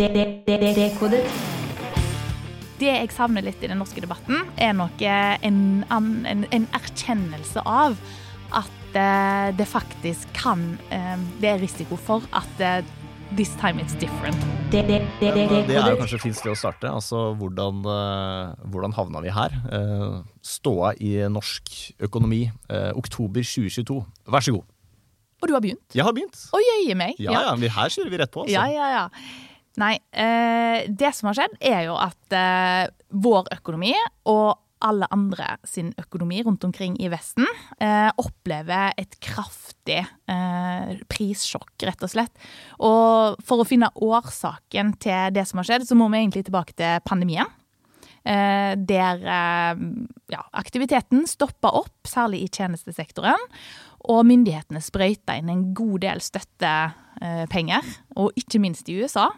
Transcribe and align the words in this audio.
Dekodet. 0.00 1.26
Det 2.80 2.86
jeg 2.88 3.10
savner 3.12 3.44
litt 3.44 3.60
i 3.60 3.68
den 3.68 3.76
norske 3.76 4.00
debatten, 4.00 4.46
er 4.56 4.72
nok 4.72 5.02
en, 5.04 5.58
en, 5.92 6.46
en 6.48 6.64
erkjennelse 6.78 7.60
av 7.68 7.98
at 8.56 8.96
eh, 8.96 9.50
det 9.58 9.66
faktisk 9.68 10.32
kan 10.36 10.62
eh, 10.88 11.20
Det 11.42 11.50
er 11.50 11.60
risiko 11.60 11.98
for 12.00 12.24
at 12.32 12.64
eh, 12.64 12.80
this 13.36 13.52
time 13.60 13.84
it's 13.84 13.92
different. 14.00 14.40
Det 14.72 14.80
er 14.80 15.04
jo 15.68 16.00
kanskje 16.00 16.16
et 16.22 16.24
fint 16.24 16.40
sted 16.40 16.54
å 16.54 16.56
starte. 16.56 16.88
Altså, 16.88 17.34
hvordan, 17.36 17.84
hvordan 18.64 18.96
havna 18.96 19.20
vi 19.20 19.36
her? 19.36 19.52
Eh, 19.76 20.18
Ståa 20.40 20.94
i 21.04 21.18
norsk 21.28 21.68
økonomi, 22.08 22.46
oktober 22.96 23.44
2022. 23.44 24.00
Vær 24.32 24.40
så 24.48 24.56
god. 24.56 24.64
Og 25.42 25.48
du 25.50 25.56
har 25.58 25.60
begynt? 25.68 25.84
Jeg 25.92 26.08
har 26.08 26.16
begynt. 26.16 26.46
Å 26.56 26.64
jøye 26.64 26.96
meg. 26.96 27.20
Ja, 27.20 27.36
ja, 27.50 27.54
vi- 27.60 27.68
Her 27.76 27.92
kjører 27.92 28.08
vi 28.16 28.24
rett 28.24 28.32
på. 28.32 28.46
Altså. 28.48 28.56
Ja, 28.56 28.64
ja, 28.72 28.90
ja. 28.96 29.08
Nei, 29.80 29.94
eh, 30.12 30.84
det 30.88 31.14
som 31.16 31.30
har 31.30 31.38
skjedd, 31.38 31.54
er 31.64 31.86
jo 31.86 31.96
at 31.96 32.36
eh, 32.36 32.90
vår 33.08 33.48
økonomi 33.56 33.94
og 34.28 34.58
alle 34.82 35.06
andre 35.14 35.56
sin 35.68 35.92
økonomi 36.00 36.42
rundt 36.42 36.64
omkring 36.66 36.96
i 37.00 37.08
Vesten 37.12 37.46
eh, 37.78 38.10
opplever 38.18 38.92
et 38.98 39.14
kraftig 39.22 40.00
eh, 40.02 40.92
prissjokk, 41.12 41.74
rett 41.86 42.02
og 42.02 42.12
slett. 42.12 42.46
Og 42.82 43.38
for 43.46 43.62
å 43.62 43.68
finne 43.68 43.92
årsaken 43.94 44.96
til 45.02 45.34
det 45.36 45.46
som 45.48 45.62
har 45.62 45.70
skjedd, 45.70 45.86
så 45.88 45.98
må 45.98 46.10
vi 46.12 46.22
egentlig 46.24 46.46
tilbake 46.48 46.76
til 46.78 46.98
pandemien. 47.06 47.50
Eh, 48.22 48.74
der 48.78 49.24
eh, 49.26 49.86
ja, 50.30 50.42
aktiviteten 50.54 51.24
stoppa 51.26 51.72
opp, 51.74 52.06
særlig 52.06 52.44
i 52.44 52.50
tjenestesektoren. 52.54 53.48
Og 54.10 54.24
myndighetene 54.26 54.82
sprøyta 54.82 55.36
inn 55.38 55.50
en 55.52 55.68
god 55.76 56.00
del 56.02 56.22
støttepenger, 56.24 57.92
og 58.18 58.32
ikke 58.38 58.60
minst 58.62 58.88
i 58.90 58.96
USA. 59.02 59.28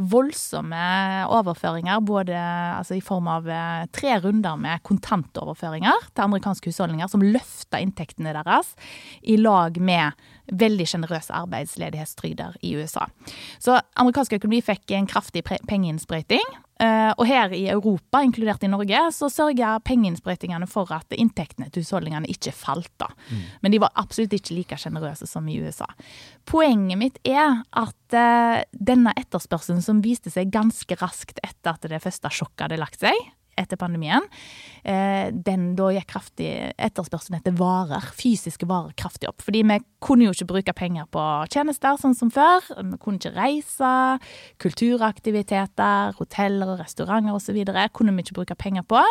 Voldsomme 0.00 0.80
overføringer, 1.28 2.00
både 2.00 2.36
altså 2.38 2.96
i 2.96 3.02
form 3.04 3.28
av 3.28 3.48
eh, 3.50 3.86
tre 3.92 4.14
runder 4.22 4.56
med 4.56 4.80
kontantoverføringer 4.86 6.06
til 6.08 6.24
amerikanske 6.24 6.72
husholdninger, 6.72 7.10
som 7.10 7.24
løfta 7.24 7.82
inntektene 7.82 8.32
deres, 8.36 8.72
i 9.20 9.36
lag 9.40 9.76
med 9.76 10.16
veldig 10.52 10.86
sjenerøse 10.88 11.34
arbeidsledighetstrygder 11.36 12.56
i 12.66 12.74
USA. 12.76 13.06
Så 13.62 13.78
amerikansk 14.00 14.38
økonomi 14.38 14.60
fikk 14.64 14.90
en 14.96 15.06
kraftig 15.10 15.44
pengeinnsprøyting. 15.44 16.44
Eh, 16.80 17.12
Og 17.18 17.26
her 17.26 17.52
i 17.52 17.66
Europa, 17.68 18.22
inkludert 18.24 18.62
i 18.64 18.70
Norge, 18.72 19.00
så 19.12 19.28
sørga 19.28 19.74
pengeinnsprøytingene 19.84 20.66
for 20.70 20.90
at 20.92 21.12
inntektene 21.12 21.68
til 21.70 21.82
husholdningene 21.82 22.30
ikke 22.32 22.52
falt. 22.56 22.90
da. 22.98 23.08
Men 23.62 23.72
de 23.72 23.78
var 23.82 23.92
absolutt 23.94 24.32
ikke 24.32 24.54
like 24.56 24.76
sjenerøse 24.80 25.26
som 25.28 25.46
i 25.48 25.58
USA. 25.60 25.86
Poenget 26.46 26.98
mitt 26.98 27.18
er 27.24 27.62
at 27.72 28.14
eh, 28.16 28.64
denne 28.72 29.12
etterspørselen 29.16 29.82
som 29.82 30.00
viste 30.02 30.30
seg 30.30 30.50
ganske 30.50 30.96
raskt 31.02 31.38
etter 31.44 31.74
at 31.74 31.82
det 31.82 32.00
første 32.02 32.30
sjokket 32.32 32.68
hadde 32.68 32.80
lagt 32.80 33.00
seg, 33.00 33.14
etter 33.60 33.78
pandemien, 33.80 34.24
eh, 34.82 35.30
den 35.30 35.74
da 35.78 35.90
gikk 35.94 36.08
kraftig 36.14 36.50
etterspørselen 36.80 37.38
etter 37.38 37.54
varer, 37.58 38.04
fysiske 38.16 38.68
varer, 38.68 38.94
kraftig 38.98 39.28
opp. 39.30 39.44
Fordi 39.44 39.62
vi 39.68 39.78
kunne 40.02 40.26
jo 40.26 40.34
ikke 40.34 40.48
bruke 40.54 40.74
penger 40.76 41.08
på 41.12 41.24
tjenester 41.52 41.98
sånn 42.00 42.16
som 42.16 42.32
før. 42.32 42.64
Vi 42.80 42.98
kunne 43.02 43.20
ikke 43.20 43.34
reise, 43.36 43.92
kulturaktiviteter, 44.62 46.16
hoteller 46.18 46.74
og 46.74 46.82
restauranter 46.82 47.36
osv. 47.36 47.60
kunne 47.92 48.16
vi 48.16 48.24
ikke 48.24 48.38
bruke 48.40 48.58
penger 48.58 48.86
på. 48.88 49.04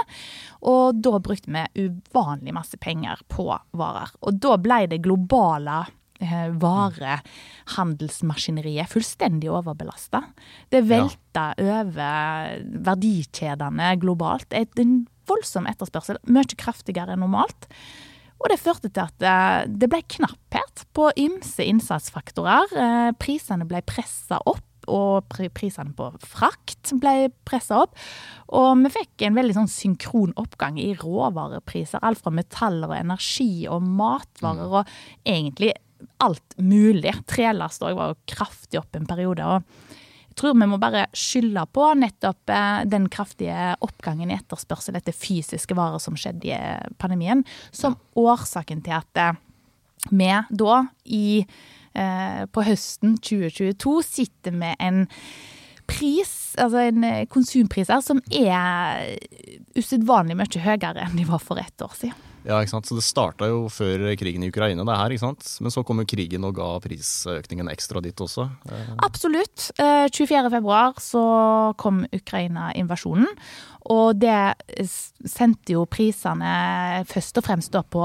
Og 0.70 1.00
da 1.02 1.20
brukte 1.20 1.52
vi 1.54 1.88
uvanlig 1.88 2.56
masse 2.56 2.78
penger 2.78 3.22
på 3.30 3.48
varer. 3.78 4.12
Og 4.22 4.42
da 4.42 4.58
ble 4.58 4.86
det 4.90 5.04
globale 5.06 5.86
varehandelsmaskineriet 6.20 8.90
fullstendig 8.92 9.50
overbelasta. 9.54 10.20
Det 10.72 10.82
velta 10.90 11.52
over 11.58 11.92
verdikjedene 12.90 13.94
globalt. 14.02 14.50
Et, 14.56 14.72
en 14.82 15.04
voldsom 15.30 15.68
etterspørsel, 15.70 16.18
mye 16.28 16.56
kraftigere 16.60 17.14
enn 17.16 17.24
normalt. 17.26 17.64
Og 18.40 18.48
det 18.54 18.60
førte 18.62 18.88
til 18.88 19.04
at 19.04 19.20
eh, 19.28 19.62
det 19.68 19.90
ble 19.92 20.00
knapphet 20.16 20.86
på 20.96 21.10
ymse 21.20 21.64
innsatsfaktorer. 21.68 22.66
Eh, 22.72 23.10
Prisene 23.20 23.66
ble 23.68 23.82
pressa 23.88 24.38
opp. 24.48 24.64
Og 24.90 25.22
pri- 25.30 25.52
prisene 25.54 25.92
på 25.94 26.08
frakt 26.26 26.94
ble 26.98 27.28
pressa 27.46 27.78
opp. 27.84 27.92
Og 28.58 28.80
vi 28.86 28.90
fikk 28.96 29.22
en 29.28 29.36
veldig 29.38 29.54
sånn 29.60 29.68
synkron 29.70 30.32
oppgang 30.40 30.80
i 30.82 30.96
råvarepriser. 30.98 32.00
Alt 32.02 32.24
fra 32.24 32.32
metaller 32.34 32.90
og 32.90 32.98
energi 32.98 33.68
og 33.70 33.84
matvarer 33.86 34.72
og 34.80 34.86
egentlig 35.30 35.74
alt 36.24 36.58
mulig. 36.58 37.14
Trelast 37.30 37.84
òg 37.86 37.98
var 37.98 38.14
jo 38.14 38.22
kraftig 38.30 38.82
opp 38.82 38.96
en 38.96 39.10
periode. 39.10 39.46
og 39.46 39.64
jeg 40.30 40.38
tror 40.44 40.56
vi 40.56 40.68
må 40.72 40.78
bare 40.80 41.08
skylde 41.18 41.66
på 41.76 41.86
nettopp 42.00 42.52
eh, 42.54 42.86
den 42.88 43.10
kraftige 43.12 43.74
oppgangen 43.84 44.32
i 44.32 44.38
etterspørsel 44.38 44.96
etter 44.96 45.16
fysiske 45.16 45.76
varer 45.76 46.00
som 46.00 46.16
skjedde 46.16 46.48
i 46.48 46.54
eh, 46.56 46.86
pandemien, 47.02 47.44
som 47.72 47.98
årsaken 48.16 48.86
til 48.86 48.96
at 49.02 49.20
eh, 49.20 49.40
vi 50.10 50.32
da 50.50 50.78
i, 51.04 51.44
eh, 51.94 52.46
på 52.46 52.64
høsten 52.64 53.18
2022 53.20 53.98
sitter 54.06 54.56
med 54.56 54.80
en 54.80 55.04
pris, 55.90 56.56
altså 56.62 56.86
en 56.86 57.02
konsumpris 57.28 57.90
konsumpriser, 57.90 58.02
som 58.06 58.22
er 58.30 59.18
usedvanlig 59.76 60.38
mye 60.38 60.64
høyere 60.64 61.08
enn 61.08 61.18
de 61.18 61.28
var 61.28 61.42
for 61.44 61.60
ett 61.60 61.82
år 61.82 61.96
siden. 61.98 62.29
Ja, 62.50 62.58
ikke 62.64 62.74
sant? 62.74 62.90
Så 62.90 62.98
Det 62.98 63.06
starta 63.06 63.48
jo 63.50 63.68
før 63.70 64.08
krigen 64.18 64.44
i 64.44 64.50
Ukraina, 64.50 64.86
det 64.88 64.98
her, 64.98 65.14
ikke 65.14 65.26
sant? 65.28 65.50
men 65.62 65.74
så 65.74 65.84
kom 65.86 66.02
jo 66.02 66.08
krigen 66.10 66.48
og 66.48 66.56
ga 66.58 66.70
prisøkningen 66.82 67.70
ekstra 67.70 68.02
dit 68.02 68.24
også. 68.26 68.48
Eh, 68.72 68.96
Absolutt. 69.06 69.70
Eh, 69.78 70.08
24. 70.10 70.50
februar 70.50 70.98
så 70.98 71.24
kom 71.78 72.02
Ukraina-invasjonen. 72.16 73.30
Og 73.94 74.18
det 74.20 74.56
sendte 75.30 75.78
jo 75.78 75.86
prisene 75.90 77.06
først 77.10 77.40
og 77.40 77.46
fremst 77.46 77.78
på 77.94 78.04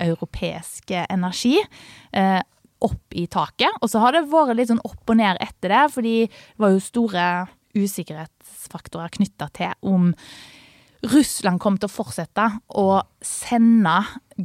europeisk 0.00 0.94
energi. 1.10 1.58
eh, 2.12 2.40
opp 2.80 3.14
i 3.14 3.26
taket. 3.26 3.76
Og 3.82 3.90
så 3.92 4.00
har 4.00 4.12
det 4.16 4.28
vært 4.30 4.56
litt 4.56 4.70
sånn 4.70 4.80
opp 4.86 5.10
og 5.12 5.18
ned 5.20 5.36
etter 5.42 5.68
det, 5.68 5.82
fordi 5.92 6.14
det 6.30 6.62
var 6.62 6.70
jo 6.74 6.80
store 6.80 7.26
usikkerhetsfaktorer 7.76 9.12
knytta 9.14 9.50
til 9.52 9.74
om 9.86 10.14
Russland 11.08 11.60
kom 11.62 11.78
til 11.80 11.88
å 11.88 11.92
fortsette 11.92 12.46
å 12.76 13.00
sende 13.24 13.96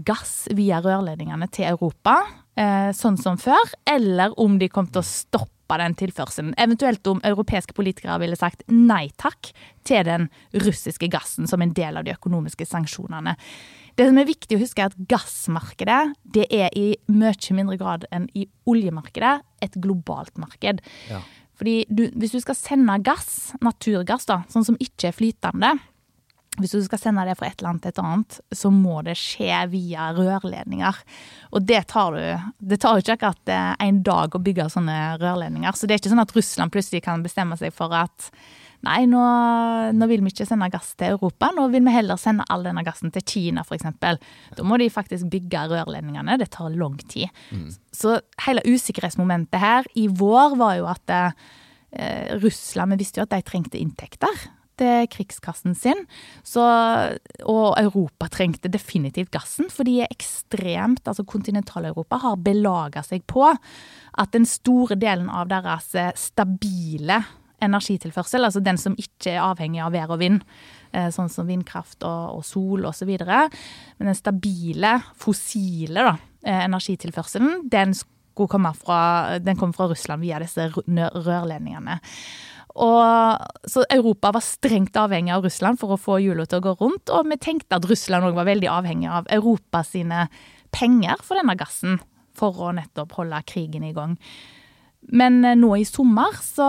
gass 0.08 0.46
via 0.56 0.80
rørledningene 0.84 1.50
til 1.52 1.68
Europa, 1.74 2.22
eh, 2.56 2.92
sånn 2.96 3.18
som 3.20 3.38
før, 3.38 3.74
eller 3.86 4.38
om 4.40 4.58
de 4.60 4.70
kom 4.72 4.88
til 4.88 5.02
å 5.02 5.08
stoppe 5.08 5.78
den 5.82 5.96
tilførselen. 5.96 6.54
Eventuelt 6.58 7.06
om 7.08 7.22
europeiske 7.24 7.74
politikere 7.74 8.20
ville 8.22 8.38
sagt 8.40 8.64
nei 8.68 9.10
takk 9.18 9.52
til 9.84 10.04
den 10.06 10.30
russiske 10.54 11.10
gassen 11.12 11.48
som 11.48 11.62
en 11.62 11.74
del 11.74 11.98
av 11.98 12.06
de 12.06 12.14
økonomiske 12.14 12.68
sanksjonene. 12.70 13.36
Det 13.96 14.08
som 14.08 14.18
er 14.18 14.28
viktig 14.28 14.58
å 14.58 14.62
huske 14.62 14.84
er 14.84 14.92
at 14.92 15.08
gassmarkedet 15.10 16.14
det 16.24 16.46
er 16.52 16.70
i 16.76 16.96
mye 17.08 17.56
mindre 17.56 17.78
grad 17.80 18.06
enn 18.12 18.30
i 18.36 18.48
oljemarkedet 18.68 19.42
et 19.62 19.76
globalt 19.82 20.38
marked. 20.38 20.82
Ja. 21.10 21.22
Fordi 21.56 21.86
du, 21.88 22.10
hvis 22.20 22.36
du 22.36 22.42
skal 22.44 22.58
sende 22.60 22.98
gass, 23.04 23.54
naturgass 23.64 24.28
da, 24.28 24.44
sånn 24.52 24.68
som 24.68 24.80
ikke 24.84 25.10
er 25.10 25.16
flytende, 25.16 25.78
hvis 26.60 26.76
du 26.76 26.82
skal 26.86 27.02
sende 27.02 27.26
det 27.28 27.36
fra 27.40 27.50
et 27.50 27.64
land 27.64 27.82
til 27.84 27.92
et 27.92 28.02
annet, 28.02 28.38
så 28.56 28.72
må 28.74 29.02
det 29.06 29.18
skje 29.20 29.64
via 29.72 30.10
rørledninger. 30.16 31.00
Og 31.56 31.66
det 31.68 31.82
tar 31.92 32.16
du 32.16 32.52
Det 32.60 32.80
tar 32.82 32.96
jo 32.96 33.04
ikke 33.04 33.18
akkurat 33.18 33.52
eh, 33.52 33.72
en 33.88 34.04
dag 34.04 34.36
å 34.36 34.42
bygge 34.42 34.70
sånne 34.74 35.00
rørledninger. 35.22 35.76
Så 35.76 35.88
det 35.88 35.96
er 35.96 36.04
ikke 36.04 36.14
sånn 36.14 36.24
at 36.24 36.36
Russland 36.36 36.74
plutselig 36.74 37.04
kan 37.06 37.24
bestemme 37.26 37.58
seg 37.60 37.74
for 37.76 37.94
at 37.96 38.30
nei, 38.86 39.04
nå, 39.10 39.22
nå 39.98 40.08
vil 40.10 40.24
vi 40.26 40.32
ikke 40.34 40.48
sende 40.48 40.70
gass 40.74 40.94
til 41.00 41.16
Europa, 41.16 41.50
nå 41.56 41.68
vil 41.74 41.86
vi 41.88 41.94
heller 41.96 42.20
sende 42.22 42.46
all 42.54 42.66
denne 42.66 42.84
gassen 42.86 43.14
til 43.14 43.24
Kina 43.26 43.64
f.eks. 43.66 43.88
Da 44.00 44.66
må 44.68 44.78
de 44.82 44.92
faktisk 44.94 45.30
bygge 45.32 45.66
rørledningene. 45.72 46.38
Det 46.42 46.52
tar 46.54 46.74
lang 46.76 46.98
tid. 47.02 47.34
Så 47.96 48.20
hele 48.46 48.66
usikkerhetsmomentet 48.66 49.62
her 49.62 49.90
i 49.98 50.08
vår 50.12 50.60
var 50.60 50.76
jo 50.80 50.92
at 50.92 51.16
eh, 51.16 52.36
Russland 52.44 52.94
Vi 52.94 53.02
visste 53.02 53.22
jo 53.22 53.26
at 53.26 53.34
de 53.34 53.46
trengte 53.48 53.82
inntekter 53.82 54.46
til 54.80 55.08
krigskassen 55.12 55.76
sin. 55.78 56.06
Så, 56.46 56.64
og 57.46 57.80
Europa 57.82 58.30
trengte 58.34 58.72
definitivt 58.72 59.32
gassen, 59.36 59.70
for 59.74 59.88
de 59.88 60.02
er 60.04 60.14
ekstremt 60.14 61.06
Altså 61.06 61.26
Kontinental-Europa 61.28 62.18
har 62.24 62.38
belaga 62.42 63.04
seg 63.06 63.24
på 63.30 63.46
at 63.46 64.32
den 64.34 64.46
store 64.48 64.98
delen 65.00 65.28
av 65.30 65.50
deres 65.52 65.92
eh, 65.98 66.14
stabile 66.18 67.22
energitilførsel, 67.64 68.46
altså 68.46 68.62
den 68.64 68.80
som 68.80 68.96
ikke 69.00 69.36
er 69.36 69.44
avhengig 69.44 69.82
av 69.84 69.94
vær 69.96 70.14
og 70.16 70.22
vind, 70.22 70.42
eh, 70.94 71.10
sånn 71.14 71.32
som 71.32 71.48
vindkraft 71.50 72.04
og, 72.04 72.40
og 72.40 72.46
sol 72.48 72.88
osv., 72.90 73.12
men 73.16 74.10
den 74.10 74.18
stabile, 74.18 74.98
fossile 75.20 76.10
da, 76.10 76.16
eh, 76.44 76.66
energitilførselen, 76.68 77.66
den 77.72 77.96
skulle 77.98 78.52
komme 78.52 78.74
fra, 78.76 79.40
den 79.40 79.58
kom 79.60 79.74
fra 79.74 79.88
Russland 79.92 80.26
via 80.26 80.42
disse 80.44 80.68
rørledningene. 80.76 82.02
Og, 82.76 83.46
så 83.72 83.86
Europa 83.94 84.34
var 84.36 84.44
strengt 84.44 84.98
avhengig 85.00 85.32
av 85.32 85.46
Russland 85.46 85.80
for 85.80 85.96
å 85.96 86.02
få 86.02 86.18
hjula 86.20 86.44
til 86.50 86.60
å 86.60 86.66
gå 86.66 86.74
rundt, 86.82 87.12
og 87.14 87.30
vi 87.32 87.38
tenkte 87.40 87.78
at 87.78 87.88
Russland 87.88 88.28
òg 88.28 88.36
var 88.36 88.50
veldig 88.50 88.68
avhengig 88.72 89.08
av 89.08 89.30
Europa 89.32 89.84
sine 89.88 90.26
penger 90.76 91.24
for 91.24 91.40
denne 91.40 91.56
gassen, 91.60 92.02
for 92.36 92.68
å 92.68 92.74
nettopp 92.76 93.16
holde 93.16 93.40
krigen 93.48 93.86
i 93.88 93.94
gang. 93.96 94.18
Men 95.16 95.44
eh, 95.46 95.56
nå 95.56 95.72
i 95.78 95.86
sommer 95.88 96.36
så 96.44 96.68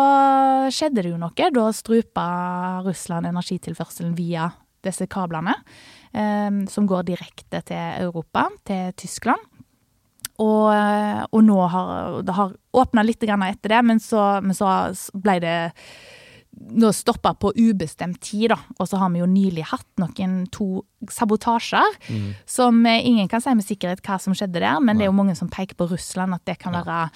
skjedde 0.74 1.02
det 1.02 1.10
jo 1.14 1.18
noe. 1.20 1.50
Da 1.56 1.66
strupa 1.74 2.26
Russland 2.86 3.26
energitilførselen 3.30 4.14
via 4.18 4.50
disse 4.86 5.08
kablene, 5.10 5.56
eh, 6.14 6.62
som 6.70 6.86
går 6.86 7.08
direkte 7.10 7.64
til 7.66 8.06
Europa, 8.06 8.46
til 8.68 8.92
Tyskland. 9.00 9.55
Og, 10.42 10.68
eh, 10.74 11.22
og 11.30 11.42
nå 11.46 11.56
har 11.72 12.20
det 12.26 12.36
har 12.36 12.54
åpna 12.76 13.04
litt 13.06 13.22
etter 13.24 13.72
det, 13.72 13.82
men 13.88 14.00
så, 14.02 14.40
men 14.44 14.56
så 14.56 14.68
ble 15.14 15.40
det 15.40 15.58
nå 16.56 16.88
stoppa 16.92 17.34
på 17.36 17.52
ubestemt 17.56 18.20
tid, 18.24 18.50
da. 18.50 18.58
Og 18.80 18.88
så 18.88 19.00
har 19.00 19.10
vi 19.12 19.20
jo 19.20 19.28
nylig 19.28 19.66
hatt 19.72 19.88
noen 20.00 20.46
to 20.52 20.84
sabotasjer, 21.12 21.98
mm. 22.08 22.30
som 22.48 22.80
ingen 22.86 23.28
kan 23.28 23.44
si 23.44 23.52
med 23.54 23.66
sikkerhet 23.66 24.00
hva 24.06 24.16
som 24.20 24.36
skjedde 24.36 24.62
der, 24.62 24.80
men 24.80 24.96
Nei. 24.96 25.02
det 25.02 25.06
er 25.06 25.12
jo 25.12 25.18
mange 25.18 25.36
som 25.36 25.52
peker 25.52 25.76
på 25.76 25.88
Russland, 25.90 26.36
at 26.36 26.46
det 26.48 26.56
kan 26.62 26.76
ja. 26.76 26.80
være 26.86 27.10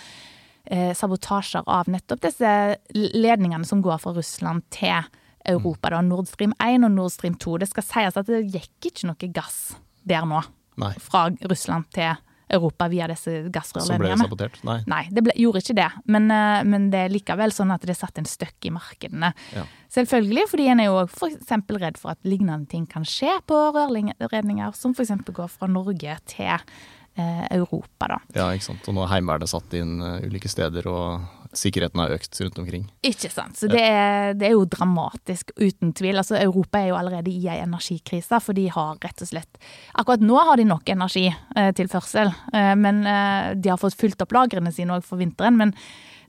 eh, 0.67 0.93
sabotasjer 0.97 1.65
av 1.67 1.89
nettopp 1.91 2.23
disse 2.29 2.53
ledningene 2.95 3.65
som 3.69 3.83
går 3.85 4.01
fra 4.03 4.15
Russland 4.17 4.67
til 4.75 5.09
Europa. 5.49 5.89
Mm. 5.89 5.93
da, 5.97 6.01
Nord 6.09 6.29
Stream 6.29 6.57
1 6.61 6.85
og 6.85 6.97
Nord 6.99 7.15
Stream 7.17 7.37
2. 7.41 7.61
Det 7.63 7.71
skal 7.73 7.87
sies 7.87 8.21
at 8.21 8.29
det 8.29 8.45
gikk 8.45 8.93
ikke 8.93 9.09
noe 9.09 9.33
gass 9.35 9.61
der 10.09 10.27
nå. 10.29 10.43
Nei. 10.81 10.93
Fra 11.03 11.29
Russland 11.49 11.89
til 11.97 12.13
Europa. 12.51 12.89
Via 12.91 13.09
disse 13.11 13.37
gassrørledningene. 13.53 14.19
Som 14.19 14.29
ble 14.29 14.29
sabotert? 14.29 14.61
Nei. 14.67 14.79
Nei, 14.91 15.03
det 15.15 15.25
ble, 15.27 15.35
gjorde 15.39 15.63
ikke 15.65 15.77
det. 15.79 15.89
Men, 16.11 16.31
eh, 16.35 16.63
men, 16.67 16.89
det 16.93 17.05
er 17.07 17.15
likevel 17.15 17.55
sånn 17.55 17.75
at 17.75 17.85
det 17.87 17.97
satt 17.99 18.21
en 18.21 18.29
støkk 18.29 18.71
i 18.71 18.75
markedene. 18.75 19.33
Ja. 19.57 19.67
Selvfølgelig, 19.91 20.47
fordi 20.53 20.69
en 20.71 20.83
er 20.83 20.91
jo 20.91 21.03
f.eks. 21.07 21.53
redd 21.81 21.99
for 22.01 22.15
at 22.15 22.23
lignende 22.29 22.71
ting 22.71 22.87
kan 22.91 23.07
skje 23.09 23.41
på 23.51 23.59
rørledninger 23.77 24.75
som 24.79 24.95
f.eks. 24.97 25.15
går 25.27 25.51
fra 25.51 25.71
Norge 25.71 26.17
til 26.31 26.55
eh, 26.55 27.45
Europa. 27.57 28.15
da. 28.15 28.21
Ja, 28.37 28.49
ikke 28.55 28.71
sant. 28.71 28.89
Og 28.91 28.97
nå 28.97 29.05
er 29.07 29.15
Heimevernet 29.17 29.51
satt 29.51 29.75
inn 29.79 29.99
uh, 30.03 30.19
ulike 30.27 30.51
steder, 30.51 30.87
og 30.91 31.40
sikkerheten 31.57 32.01
har 32.01 32.13
økt 32.15 32.41
rundt 32.41 32.59
omkring. 32.63 32.85
Ikke 33.07 33.31
sant. 33.33 33.59
Så 33.59 33.69
det 33.71 33.83
er, 33.83 34.35
det 34.39 34.49
er, 34.49 34.55
jo 34.55 34.67
dramatisk, 34.71 35.51
uten 35.59 35.93
tvil. 35.97 36.21
Altså, 36.21 36.37
Europa 36.39 36.81
er 36.81 36.93
jo 36.93 36.99
allerede 36.99 37.33
i 37.33 37.49
ei 37.51 37.59
energikrise, 37.65 38.41
for 38.45 38.57
de 38.57 38.69
har 38.71 39.01
rett 39.03 39.25
og 39.25 39.31
slett 39.31 39.59
Akkurat 39.99 40.23
nå 40.23 40.37
har 40.39 40.61
de 40.61 40.69
nok 40.69 40.89
energitilførsel, 40.95 42.31
eh, 42.53 42.71
eh, 42.71 42.77
men 42.79 43.03
eh, 43.07 43.51
de 43.59 43.73
har 43.73 43.81
fått 43.81 43.99
fylt 43.99 44.23
opp 44.23 44.35
lagrene 44.37 44.73
sine 44.75 44.95
òg 44.97 45.07
for 45.07 45.21
vinteren. 45.21 45.59
men 45.59 45.75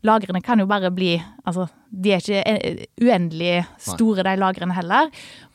Lagrene 0.01 0.41
kan 0.41 0.57
jo 0.57 0.65
bare 0.65 0.89
bli 0.89 1.11
Altså, 1.45 1.67
de 1.89 2.13
er 2.15 2.23
ikke 2.23 2.87
uendelig 3.01 3.65
store, 3.77 4.23
de 4.25 4.33
lagrene 4.39 4.73
heller. 4.73 5.11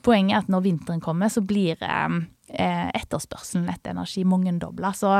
Poenget 0.06 0.36
er 0.36 0.44
at 0.44 0.50
når 0.52 0.62
vinteren 0.62 1.02
kommer, 1.02 1.28
så 1.28 1.42
blir 1.42 1.74
Eh, 1.82 2.26
etterspørselen 2.56 3.68
etter 3.72 3.92
energi 3.94 4.24
mangedobla. 4.28 4.92
Så 4.96 5.12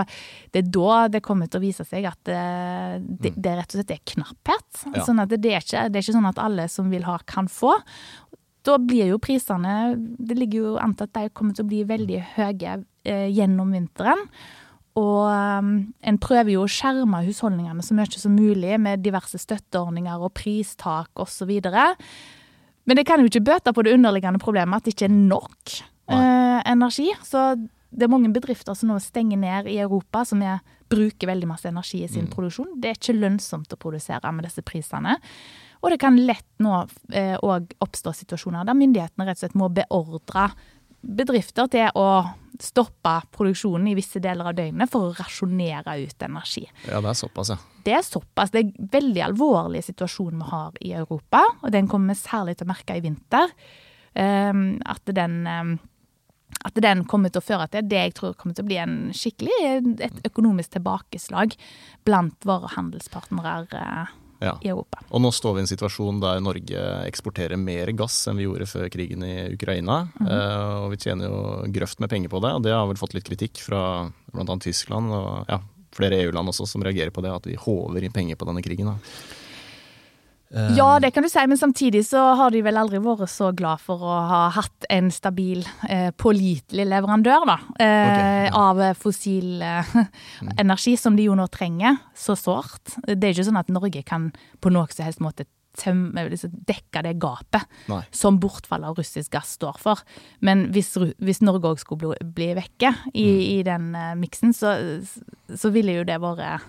det 0.54 0.64
er 0.64 0.72
da 0.74 0.98
det 1.12 1.22
kommer 1.24 1.50
til 1.50 1.60
å 1.60 1.66
vise 1.66 1.86
seg 1.86 2.08
at 2.08 2.32
eh, 2.32 2.96
det, 3.00 3.34
mm. 3.34 3.40
det 3.44 3.54
rett 3.60 3.70
og 3.70 3.80
slett 3.80 3.94
er 3.96 4.02
knapphet. 4.14 4.82
Ja. 4.94 5.06
Sånn 5.06 5.22
at 5.22 5.32
det 5.32 5.52
er, 5.52 5.64
ikke, 5.64 5.86
det 5.90 6.00
er 6.00 6.06
ikke 6.06 6.18
sånn 6.18 6.30
at 6.32 6.42
alle 6.42 6.68
som 6.72 6.92
vil 6.92 7.06
ha, 7.08 7.18
kan 7.28 7.50
få. 7.52 7.76
Da 8.66 8.80
blir 8.82 9.12
jo 9.12 9.20
prisene 9.22 9.94
Det 9.94 10.34
ligger 10.34 10.64
jo 10.64 10.70
an 10.82 10.96
til 10.98 11.06
at 11.06 11.14
de 11.14 11.34
kommer 11.36 11.54
til 11.54 11.62
å 11.62 11.70
bli 11.70 11.84
veldig 11.86 12.22
høye 12.34 12.78
eh, 13.06 13.28
gjennom 13.30 13.74
vinteren. 13.76 14.26
Og 14.96 15.26
um, 15.28 15.72
en 16.08 16.18
prøver 16.22 16.54
jo 16.54 16.62
å 16.64 16.70
skjerme 16.72 17.20
husholdningene 17.26 17.84
så 17.84 17.94
mye 17.94 18.08
som 18.16 18.32
mulig 18.32 18.78
med 18.80 19.02
diverse 19.04 19.36
støtteordninger 19.42 20.22
og 20.24 20.32
pristak 20.38 21.20
osv. 21.20 21.52
Men 22.86 22.96
det 22.96 23.04
kan 23.04 23.20
jo 23.20 23.28
ikke 23.28 23.44
bøte 23.44 23.74
på 23.76 23.84
det 23.84 23.92
underliggende 23.98 24.40
problemet 24.40 24.80
at 24.80 24.88
det 24.88 24.96
ikke 24.96 25.10
er 25.10 25.18
nok 25.18 25.76
eh, 26.12 26.60
energi. 26.72 27.10
Så 27.24 27.48
det 27.90 28.06
er 28.06 28.12
mange 28.12 28.32
bedrifter 28.34 28.76
som 28.76 28.90
nå 28.92 28.98
stenger 29.02 29.40
ned 29.40 29.70
i 29.72 29.78
Europa, 29.82 30.24
som 30.28 30.42
er, 30.44 30.60
bruker 30.92 31.30
veldig 31.30 31.48
masse 31.50 31.68
energi 31.68 32.04
i 32.04 32.10
sin 32.10 32.28
mm. 32.28 32.32
produksjon. 32.34 32.74
Det 32.80 32.90
er 32.90 32.98
ikke 32.98 33.16
lønnsomt 33.16 33.72
å 33.74 33.80
produsere 33.80 34.30
med 34.34 34.46
disse 34.46 34.62
prisene. 34.66 35.16
Og 35.82 35.92
det 35.92 36.00
kan 36.02 36.16
lett 36.18 36.48
nå 36.62 36.80
eh, 37.14 37.36
oppstå 37.38 38.12
situasjoner 38.22 38.66
der 38.66 38.78
myndighetene 38.78 39.26
rett 39.26 39.38
og 39.38 39.44
slett 39.44 39.58
må 39.58 39.68
beordre 39.74 40.48
bedrifter 41.06 41.68
til 41.70 41.98
å 41.98 42.08
stoppe 42.62 43.12
produksjonen 43.36 43.90
i 43.90 43.96
visse 43.98 44.20
deler 44.22 44.50
av 44.50 44.56
døgnet 44.56 44.90
for 44.90 45.08
å 45.08 45.16
rasjonere 45.16 45.98
ut 46.00 46.22
energi. 46.24 46.64
Ja, 46.88 47.00
Det 47.00 47.10
er 47.10 47.18
såpass, 47.20 47.50
ja. 47.52 47.58
Det 47.84 47.92
er 47.94 48.02
såpass. 48.02 48.50
Det 48.50 48.60
er 48.60 48.70
en 48.70 48.88
veldig 48.92 49.22
alvorlig 49.28 49.84
situasjon 49.84 50.40
vi 50.40 50.48
har 50.50 50.78
i 50.80 50.92
Europa, 50.96 51.44
og 51.62 51.70
den 51.70 51.88
kommer 51.88 52.14
vi 52.14 52.20
særlig 52.24 52.56
til 52.56 52.66
å 52.66 52.72
merke 52.72 52.96
i 52.96 53.04
vinter. 53.04 53.52
Um, 54.16 54.80
at 54.88 55.04
den 55.12 55.44
um, 55.44 55.76
at 56.64 56.78
den 56.82 57.04
kommer 57.08 57.32
til 57.32 57.42
å 57.42 57.46
føre 57.46 57.68
til 57.70 57.86
det 57.86 58.02
jeg 58.08 58.14
tror 58.18 58.36
kommer 58.38 58.56
til 58.56 58.64
å 58.64 58.70
bli 58.70 58.78
en 58.82 58.96
skikkelig 59.14 59.56
et 60.08 60.22
økonomisk 60.26 60.76
tilbakeslag 60.76 61.56
blant 62.06 62.46
våre 62.48 62.70
handelspartnere 62.74 63.54
uh, 63.74 64.14
ja. 64.40 64.56
i 64.62 64.70
Europa. 64.72 65.02
Og 65.10 65.22
nå 65.22 65.30
står 65.34 65.56
vi 65.56 65.62
i 65.62 65.64
en 65.66 65.70
situasjon 65.70 66.20
der 66.22 66.42
Norge 66.44 66.82
eksporterer 67.06 67.60
mer 67.60 67.92
gass 67.98 68.18
enn 68.28 68.40
vi 68.40 68.46
gjorde 68.46 68.68
før 68.70 68.90
krigen 68.92 69.24
i 69.26 69.52
Ukraina. 69.54 70.08
Mm 70.18 70.26
-hmm. 70.26 70.84
og 70.84 70.90
vi 70.90 70.96
tjener 70.96 71.26
jo 71.26 71.72
grøft 71.72 72.00
med 72.00 72.10
penger 72.10 72.28
på 72.28 72.40
det, 72.40 72.52
og 72.52 72.62
det 72.62 72.72
har 72.72 72.86
vel 72.86 72.96
fått 72.96 73.14
litt 73.14 73.28
kritikk 73.28 73.62
fra 73.62 74.10
bl.a. 74.32 74.56
Tyskland 74.60 75.12
og 75.12 75.44
ja, 75.48 75.60
flere 75.96 76.22
EU-land 76.22 76.48
også 76.48 76.66
som 76.66 76.84
reagerer 76.84 77.10
på 77.10 77.20
det, 77.20 77.32
at 77.32 77.46
vi 77.46 77.54
håver 77.54 78.04
inn 78.04 78.12
penger 78.12 78.36
på 78.36 78.44
denne 78.44 78.62
krigen. 78.62 78.86
Da. 78.86 78.98
Ja, 80.76 80.96
det 81.02 81.10
kan 81.12 81.24
du 81.24 81.28
si, 81.28 81.42
men 81.46 81.58
samtidig 81.58 82.02
så 82.08 82.20
har 82.38 82.52
de 82.54 82.62
vel 82.64 82.78
aldri 82.80 83.00
vært 83.02 83.28
så 83.30 83.50
glad 83.56 83.82
for 83.84 84.00
å 84.00 84.14
ha 84.30 84.42
hatt 84.56 84.86
en 84.92 85.10
stabil, 85.12 85.66
eh, 85.88 86.08
pålitelig 86.16 86.86
leverandør 86.88 87.44
da, 87.48 87.56
eh, 87.82 88.06
okay, 88.06 88.48
av 88.56 88.80
fossil 89.00 89.60
eh, 89.62 89.92
mm. 90.46 90.54
energi, 90.64 90.96
som 91.00 91.18
de 91.18 91.28
jo 91.28 91.36
nå 91.36 91.48
trenger 91.52 92.00
så 92.16 92.38
sårt. 92.38 92.96
Det 93.04 93.20
er 93.20 93.36
ikke 93.36 93.48
sånn 93.50 93.60
at 93.60 93.72
Norge 93.72 94.02
kan 94.06 94.30
på 94.64 94.72
noe 94.72 94.88
som 94.94 95.06
helst 95.08 95.22
måte 95.24 95.48
tømme, 95.76 96.22
dekke 96.64 97.02
det 97.04 97.18
gapet 97.20 97.66
Nei. 97.90 98.00
som 98.08 98.38
bortfallet 98.40 98.88
av 98.88 98.96
russisk 98.96 99.34
gass 99.34 99.58
står 99.58 99.76
for. 99.82 100.00
Men 100.40 100.70
hvis, 100.72 100.94
hvis 101.20 101.42
Norge 101.44 101.74
òg 101.74 101.82
skulle 101.82 102.14
bli, 102.14 102.30
bli 102.38 102.48
vekke 102.56 102.94
i, 103.12 103.26
mm. 103.26 103.42
i 103.44 103.58
den 103.66 103.90
miksen, 104.22 104.56
så, 104.56 104.72
så 105.52 105.72
ville 105.74 105.98
jo 105.98 106.08
det 106.08 106.16
vært 106.24 106.64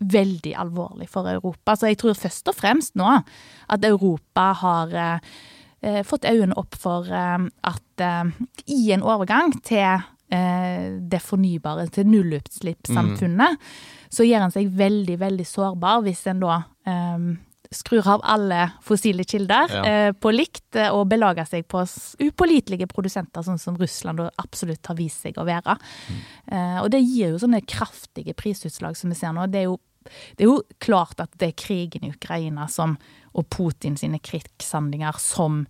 veldig 0.00 0.54
alvorlig 0.58 1.08
for 1.10 1.28
Europa. 1.30 1.76
Så 1.76 1.90
jeg 1.90 2.00
tror 2.00 2.16
først 2.18 2.48
og 2.50 2.56
fremst 2.58 2.96
nå 2.98 3.10
at 3.14 3.86
Europa 3.86 4.50
har 4.60 4.96
eh, 4.98 6.02
fått 6.06 6.26
øynene 6.28 6.56
opp 6.60 6.76
for 6.80 7.08
eh, 7.08 7.46
at 7.70 8.04
eh, 8.04 8.34
i 8.66 8.92
en 8.96 9.06
overgang 9.06 9.54
til 9.64 9.86
eh, 10.34 10.98
det 11.00 11.22
fornybare, 11.22 11.88
til 11.94 12.08
nullutslippssamfunnet, 12.10 13.58
mm. 13.58 14.08
så 14.10 14.26
gjør 14.26 14.46
en 14.48 14.54
seg 14.54 14.70
veldig, 14.76 15.18
veldig 15.20 15.48
sårbar 15.48 16.04
hvis 16.06 16.26
en 16.32 16.42
da 16.44 16.60
eh, 16.88 17.28
skrur 17.76 18.06
av 18.08 18.22
alle 18.24 18.68
fossile 18.84 19.24
kilder 19.28 19.72
ja. 19.72 19.82
eh, 19.84 20.10
på 20.12 20.32
likt 20.34 20.78
og 20.90 21.06
belager 21.10 21.46
seg 21.48 21.66
på 21.70 21.82
upålitelige 22.22 22.88
produsenter, 22.90 23.44
sånn 23.46 23.60
som 23.60 23.78
Russland 23.80 24.22
absolutt 24.40 24.86
har 24.90 24.98
vist 24.98 25.24
seg 25.26 25.38
å 25.38 25.46
være. 25.48 25.76
Mm. 26.08 26.20
Eh, 26.46 26.78
og 26.82 26.92
det 26.94 27.02
gir 27.04 27.34
jo 27.34 27.42
sånne 27.42 27.64
kraftige 27.66 28.36
prisutslag 28.38 28.98
som 28.98 29.12
vi 29.12 29.18
ser 29.18 29.34
nå. 29.36 29.48
Det 29.50 29.64
er 29.64 29.68
jo 29.70 29.80
det 30.36 30.44
er 30.44 30.50
jo 30.50 30.58
klart 30.84 31.20
at 31.22 31.32
det 31.40 31.46
er 31.48 31.56
krigen 31.56 32.04
i 32.04 32.10
Ukraina 32.12 32.66
som, 32.68 32.98
og 33.32 33.46
Putin 33.48 33.96
sine 33.96 34.20
krigshandlinger 34.20 35.16
som 35.16 35.62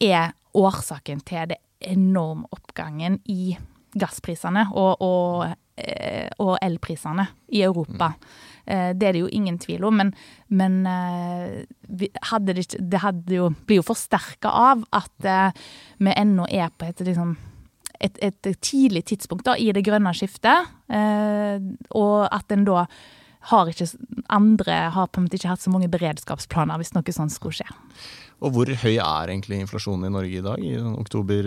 er 0.00 0.32
årsaken 0.56 1.20
til 1.28 1.50
det 1.52 1.60
enorme 1.84 2.48
oppgangen 2.54 3.18
i 3.28 3.54
gassprisene 3.94 4.66
og, 4.72 5.02
og, 5.04 5.54
eh, 5.76 6.30
og 6.42 6.56
elprisene 6.62 7.26
i 7.54 7.62
Europa. 7.66 8.14
Mm. 8.14 8.53
Det 8.64 9.04
er 9.04 9.12
det 9.12 9.20
jo 9.20 9.28
ingen 9.28 9.58
tvil 9.60 9.82
om, 9.84 9.98
men, 10.00 10.12
men 10.48 10.76
eh, 10.88 11.64
det, 11.84 12.08
det, 12.16 13.00
hadde 13.02 13.34
jo, 13.36 13.50
blir 13.68 13.82
jo 13.82 13.84
forsterka 13.84 14.48
av 14.48 14.86
at 14.96 15.52
vi 16.00 16.14
ennå 16.14 16.46
er 16.48 16.72
på 16.72 16.88
et 16.88 17.02
liksom 17.04 17.34
et, 18.00 18.16
et, 18.24 18.48
tidlig 18.64 19.04
tidspunkt 19.10 19.44
da, 19.46 19.58
i 19.60 19.68
det 19.72 19.84
grønne 19.84 20.10
skiftet, 20.16 20.72
og 20.88 22.16
at 22.24 22.56
en 22.56 22.64
da 22.66 22.86
har 23.50 23.68
ikke 23.68 23.86
andre 24.32 24.76
har 24.94 25.08
på 25.12 25.20
en 25.20 25.26
måte 25.26 25.38
ikke 25.38 25.52
hatt 25.52 25.64
så 25.64 25.72
mange 25.72 25.90
beredskapsplaner 25.92 26.80
hvis 26.80 26.94
noe 26.96 27.14
sånt 27.14 27.34
skulle 27.34 27.58
skje. 27.60 27.68
Og 28.42 28.54
Hvor 28.54 28.68
høy 28.68 28.96
er 28.96 29.30
egentlig 29.30 29.60
inflasjonen 29.62 30.08
i 30.08 30.12
Norge 30.12 30.40
i 30.40 30.44
dag, 30.44 30.60
i 30.60 30.74
sånn 30.76 30.96
oktober 31.00 31.46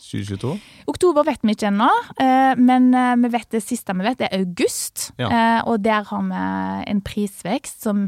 2022? 0.00 0.52
Eh, 0.54 0.84
oktober 0.92 1.26
vet 1.28 1.42
vi 1.42 1.56
ikke 1.56 1.70
ennå, 1.72 1.88
eh, 2.22 2.52
men 2.60 2.92
eh, 2.96 3.16
vi 3.24 3.32
vet 3.34 3.50
det 3.52 3.62
siste 3.64 3.96
vi 3.98 4.06
vet 4.06 4.22
er 4.24 4.36
august. 4.38 5.10
Ja. 5.20 5.62
Og 5.68 5.82
der 5.84 6.06
har 6.08 6.22
vi 6.28 6.44
en 6.92 7.02
prisvekst 7.04 7.82
som 7.84 8.06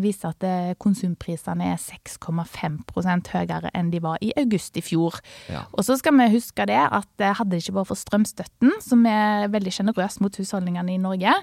viser 0.00 0.32
at 0.32 0.44
eh, 0.46 0.72
konsumprisene 0.80 1.72
er 1.74 1.80
6,5% 1.80 3.30
høyere 3.34 3.72
enn 3.76 3.90
de 3.92 4.00
var 4.00 4.16
i 4.24 4.30
august 4.40 4.78
i 4.80 4.84
fjor. 4.84 5.18
Ja. 5.52 5.66
Og 5.76 5.84
så 5.84 5.98
skal 6.00 6.16
vi 6.16 6.30
huske 6.32 6.64
det 6.68 6.80
at 6.80 7.24
eh, 7.24 7.34
hadde 7.36 7.52
det 7.52 7.62
ikke 7.64 7.76
vært 7.80 7.90
for 7.92 8.00
strømstøtten, 8.00 8.72
som 8.84 9.04
er 9.10 9.50
veldig 9.52 9.74
sjenerøs 9.76 10.20
mot 10.24 10.40
husholdningene 10.40 10.96
i 10.96 11.00
Norge, 11.02 11.34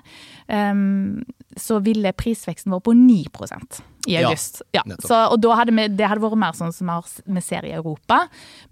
um, 0.49 1.21
så 1.59 1.77
ville 1.85 2.15
prisveksten 2.17 2.73
vært 2.73 2.87
på 2.89 2.97
9% 2.97 3.81
i 4.09 4.17
august. 4.23 4.63
Ja, 4.73 4.81
ja. 4.81 4.97
Så, 5.05 5.17
og 5.31 5.49
hadde 5.55 5.75
vi, 5.77 5.87
det 5.93 6.09
hadde 6.09 6.25
vært 6.25 6.41
mer 6.41 6.57
sånn 6.57 6.73
som 6.75 6.89
vi 6.89 7.43
ser 7.43 7.67
i 7.69 7.75
Europa. 7.77 8.23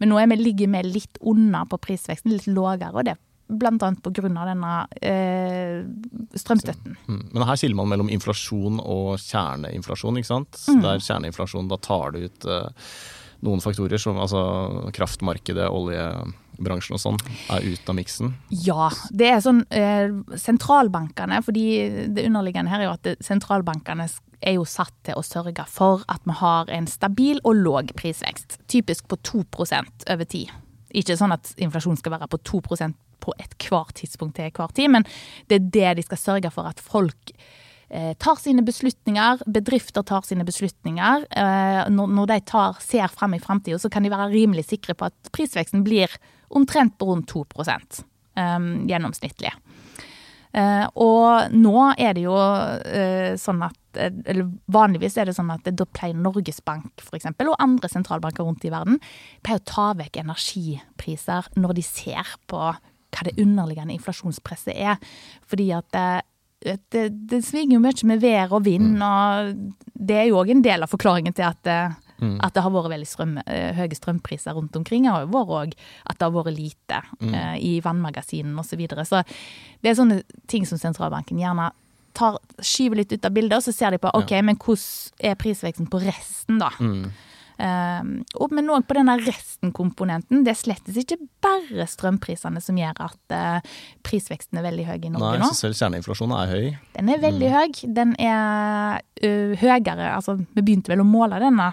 Men 0.02 0.12
nå 0.12 0.20
er 0.20 0.32
vi, 0.34 0.42
ligger 0.42 0.74
vi 0.74 0.88
litt 0.90 1.22
unna 1.22 1.68
på 1.70 1.80
prisveksten, 1.86 2.34
litt 2.34 2.50
lavere, 2.50 2.96
og 2.98 3.06
det 3.08 3.20
bl.a. 3.52 3.92
pga. 4.04 4.46
denne 4.48 4.74
eh, 5.02 5.82
strømstøtten. 6.40 6.98
Mm. 7.08 7.24
Men 7.32 7.48
her 7.48 7.60
skiller 7.60 7.80
man 7.80 7.92
mellom 7.92 8.12
inflasjon 8.14 8.80
og 8.82 9.18
kjerneinflasjon, 9.22 10.22
ikke 10.22 10.32
sant. 10.32 10.62
Mm. 10.70 10.84
Der 10.86 11.04
kjerneinflasjon, 11.04 11.72
da 11.72 11.80
tar 11.82 12.16
du 12.16 12.24
ut 12.26 12.48
eh, 12.48 12.88
noen 13.46 13.62
faktorer 13.64 14.02
som 14.02 14.20
altså 14.22 14.42
kraftmarkedet, 14.96 15.68
oljebransjen 15.68 16.98
og 16.98 17.04
sånn, 17.04 17.22
er 17.54 17.66
ute 17.66 17.90
av 17.90 17.98
miksen. 17.98 18.34
Ja, 18.64 18.90
det 19.10 19.32
er 19.34 19.44
sånn 19.44 19.64
eh, 19.74 20.14
sentralbankene, 20.40 21.42
fordi 21.46 21.66
det 22.14 22.28
underliggende 22.30 22.74
her 22.74 22.84
er 22.84 22.90
jo 22.90 22.98
at 22.98 23.08
det, 23.08 23.16
sentralbankene 23.26 24.08
er 24.42 24.58
jo 24.58 24.66
satt 24.66 24.94
til 25.06 25.18
å 25.18 25.26
sørge 25.26 25.66
for 25.70 26.06
at 26.10 26.24
vi 26.26 26.38
har 26.40 26.70
en 26.74 26.90
stabil 26.90 27.42
og 27.44 27.62
låg 27.62 27.94
prisvekst. 27.98 28.60
Typisk 28.72 29.10
på 29.10 29.20
2% 29.22 30.08
over 30.10 30.30
tid. 30.30 30.54
Ikke 30.98 31.16
sånn 31.18 31.34
at 31.34 31.54
inflasjon 31.62 32.00
skal 32.00 32.18
være 32.18 32.30
på 32.32 32.42
2 32.52 32.62
på 33.22 33.34
ethvert 33.42 33.96
tidspunkt 34.00 34.38
til 34.40 34.52
hver 34.56 34.74
tid, 34.76 34.92
men 34.94 35.08
det 35.50 35.60
er 35.60 35.72
det 35.76 35.92
de 36.00 36.08
skal 36.08 36.22
sørge 36.22 36.52
for 36.54 36.70
at 36.70 36.82
folk 36.82 37.34
eh, 37.90 38.14
tar 38.22 38.40
sine 38.42 38.66
beslutninger, 38.66 39.46
bedrifter 39.46 40.06
tar 40.08 40.26
sine 40.28 40.46
beslutninger. 40.48 41.28
Eh, 41.30 41.82
når, 41.94 42.26
de 42.34 42.40
tar, 42.52 42.80
ser 42.84 43.12
frem 43.14 43.38
i 43.38 43.42
framtida, 43.44 43.80
så 43.82 43.92
kan 43.92 44.06
de 44.06 44.14
være 44.14 44.32
rimelig 44.34 44.68
sikre 44.72 44.98
på 44.98 45.10
at 45.12 45.34
prisveksten 45.36 45.86
blir 45.88 46.14
omtrent 46.52 46.98
på 47.00 47.12
rundt 47.12 47.32
2 47.32 47.46
eh, 47.72 48.58
gjennomsnittlig. 48.92 49.54
Og 50.52 51.54
nå 51.56 51.76
er 51.96 52.18
det 52.18 52.26
jo 52.26 52.34
sånn 53.40 53.62
at 53.64 53.78
eller 53.96 54.50
Vanligvis 54.72 55.18
er 55.20 55.28
det 55.28 55.36
sånn 55.36 55.52
at 55.54 55.68
da 55.68 55.88
pleier 55.96 56.18
Norges 56.18 56.62
Bank 56.66 57.04
for 57.04 57.18
eksempel, 57.18 57.52
og 57.52 57.60
andre 57.64 57.90
sentralbanker 57.92 58.48
rundt 58.48 58.66
i 58.68 58.72
verden 58.74 59.00
pleier 59.44 59.62
å 59.62 59.68
ta 59.68 59.88
vekk 60.00 60.22
energipriser 60.24 61.52
når 61.60 61.78
de 61.80 61.86
ser 61.86 62.36
på 62.52 62.72
hva 63.22 63.30
det 63.30 63.38
underliggende 63.42 63.94
inflasjonspresset 63.96 64.74
er. 64.76 64.98
Fordi 65.48 65.70
at 65.78 65.88
det, 65.94 66.78
det, 66.94 67.04
det 67.30 67.44
svinger 67.46 67.78
jo 67.78 67.82
mye 67.86 68.06
med 68.10 68.22
vær 68.22 68.52
og 68.58 68.66
vind, 68.66 68.96
Mm. 68.98 69.02
og 69.02 69.82
det 69.98 70.16
er 70.18 70.26
jo 70.30 70.38
òg 70.42 70.52
en 70.52 70.62
del 70.66 70.84
av 70.84 70.90
forklaringen 70.90 71.34
til 71.34 71.44
at 71.48 71.62
det, 71.64 71.82
Mm. 72.22 72.38
at 72.46 72.54
det 72.54 72.62
har 72.62 72.70
vært 72.70 72.92
veldig 72.92 73.08
strøm, 73.10 73.32
eh, 73.48 73.74
høye 73.74 73.96
strømpriser 73.98 74.54
rundt 74.54 74.76
omkring. 74.76 75.08
har 75.10 75.22
jo 75.26 75.32
vært 75.34 75.50
òg 75.50 75.74
at 76.06 76.20
det 76.20 76.22
har 76.22 76.32
vært 76.32 76.56
lite 76.56 77.02
Mm. 77.20 77.34
uh, 77.34 77.56
i 77.58 77.80
vannmagasinene 77.82 78.60
osv. 78.60 78.70
Så, 78.70 78.78
videre. 78.78 79.06
så 79.06 79.24
det 79.82 79.90
er 79.90 79.96
sånne 79.96 80.22
ting 80.48 80.64
som 80.66 80.78
sentralbanken 80.78 81.40
gjerne 81.40 81.72
tar, 82.14 82.38
skyver 82.60 82.98
litt 82.98 83.12
ut 83.14 83.26
av 83.26 83.32
bildet, 83.34 83.54
og 83.58 83.64
så 83.64 83.74
ser 83.74 83.90
de 83.92 83.98
på 83.98 84.12
ok, 84.14 84.32
men 84.44 84.56
hvordan 84.56 85.12
er 85.20 85.34
prisveksten 85.36 85.90
på 85.90 86.00
resten, 86.06 86.60
da. 86.60 86.70
Mm. 87.62 88.14
Og, 88.40 88.54
men 88.56 88.72
òg 88.74 88.88
på 88.90 88.96
denne 88.98 89.18
resten-komponenten. 89.22 90.42
Det 90.46 90.54
er 90.54 90.58
slettes 90.58 90.98
ikke 90.98 91.20
bare 91.44 91.86
strømprisene 91.90 92.62
som 92.64 92.80
gjør 92.80 93.04
at 93.06 93.36
eh, 93.38 93.78
prisveksten 94.06 94.58
er 94.58 94.66
veldig 94.66 94.88
høy 94.88 94.98
i 94.98 95.14
Norge 95.14 95.36
Nei, 95.36 95.44
nå. 95.44 95.52
så 95.52 95.68
selv 95.68 95.78
kjerneinflasjonen 95.78 96.36
er 96.40 96.56
høy. 96.56 96.66
Den 96.98 97.14
er 97.14 97.22
veldig 97.22 97.54
høy. 97.54 97.70
Den 98.02 98.18
er 98.22 99.00
uh, 99.02 99.54
høyere 99.62 100.12
Altså, 100.16 100.40
vi 100.42 100.64
begynte 100.64 100.94
vel 100.94 101.04
å 101.04 101.08
måle 101.08 101.40
denne 101.42 101.72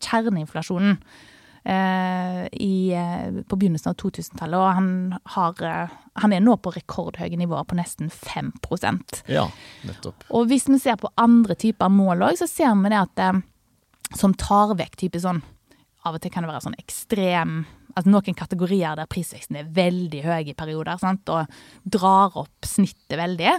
kjerneinflasjonen 0.00 0.98
uh, 1.00 2.44
i, 2.52 2.74
uh, 2.92 3.40
på 3.48 3.60
begynnelsen 3.60 3.92
av 3.92 3.98
2000-tallet, 4.02 4.58
og 4.60 4.76
han, 4.76 4.90
har, 5.36 5.94
han 6.20 6.34
er 6.36 6.44
nå 6.44 6.58
på 6.60 6.74
rekordhøye 6.74 7.38
nivåer 7.40 7.68
på 7.68 7.78
nesten 7.80 8.12
5% 8.12 9.22
Ja, 9.32 9.46
nettopp. 9.88 10.28
Og 10.36 10.50
hvis 10.52 10.68
vi 10.68 10.80
ser 10.82 11.00
på 11.00 11.12
andre 11.20 11.56
typer 11.60 11.92
mål 11.92 12.28
òg, 12.28 12.40
så 12.40 12.50
ser 12.50 12.76
vi 12.82 12.92
det 12.92 13.00
at 13.06 13.24
som 14.16 14.34
tar 14.38 14.74
vekk 14.78 14.96
type 15.04 15.22
sånn 15.22 15.42
Av 16.08 16.16
og 16.16 16.22
til 16.22 16.32
kan 16.32 16.44
det 16.44 16.48
være 16.48 16.64
sånn 16.64 16.80
ekstrem 16.80 17.60
Altså 17.96 18.10
noen 18.12 18.36
kategorier 18.38 18.94
der 18.98 19.08
prisveksten 19.10 19.58
er 19.60 19.70
veldig 19.74 20.20
høy 20.24 20.50
i 20.52 20.56
perioder, 20.56 20.98
sant? 21.00 21.30
og 21.32 21.50
drar 21.82 22.36
opp 22.38 22.66
snittet 22.66 23.16
veldig. 23.18 23.56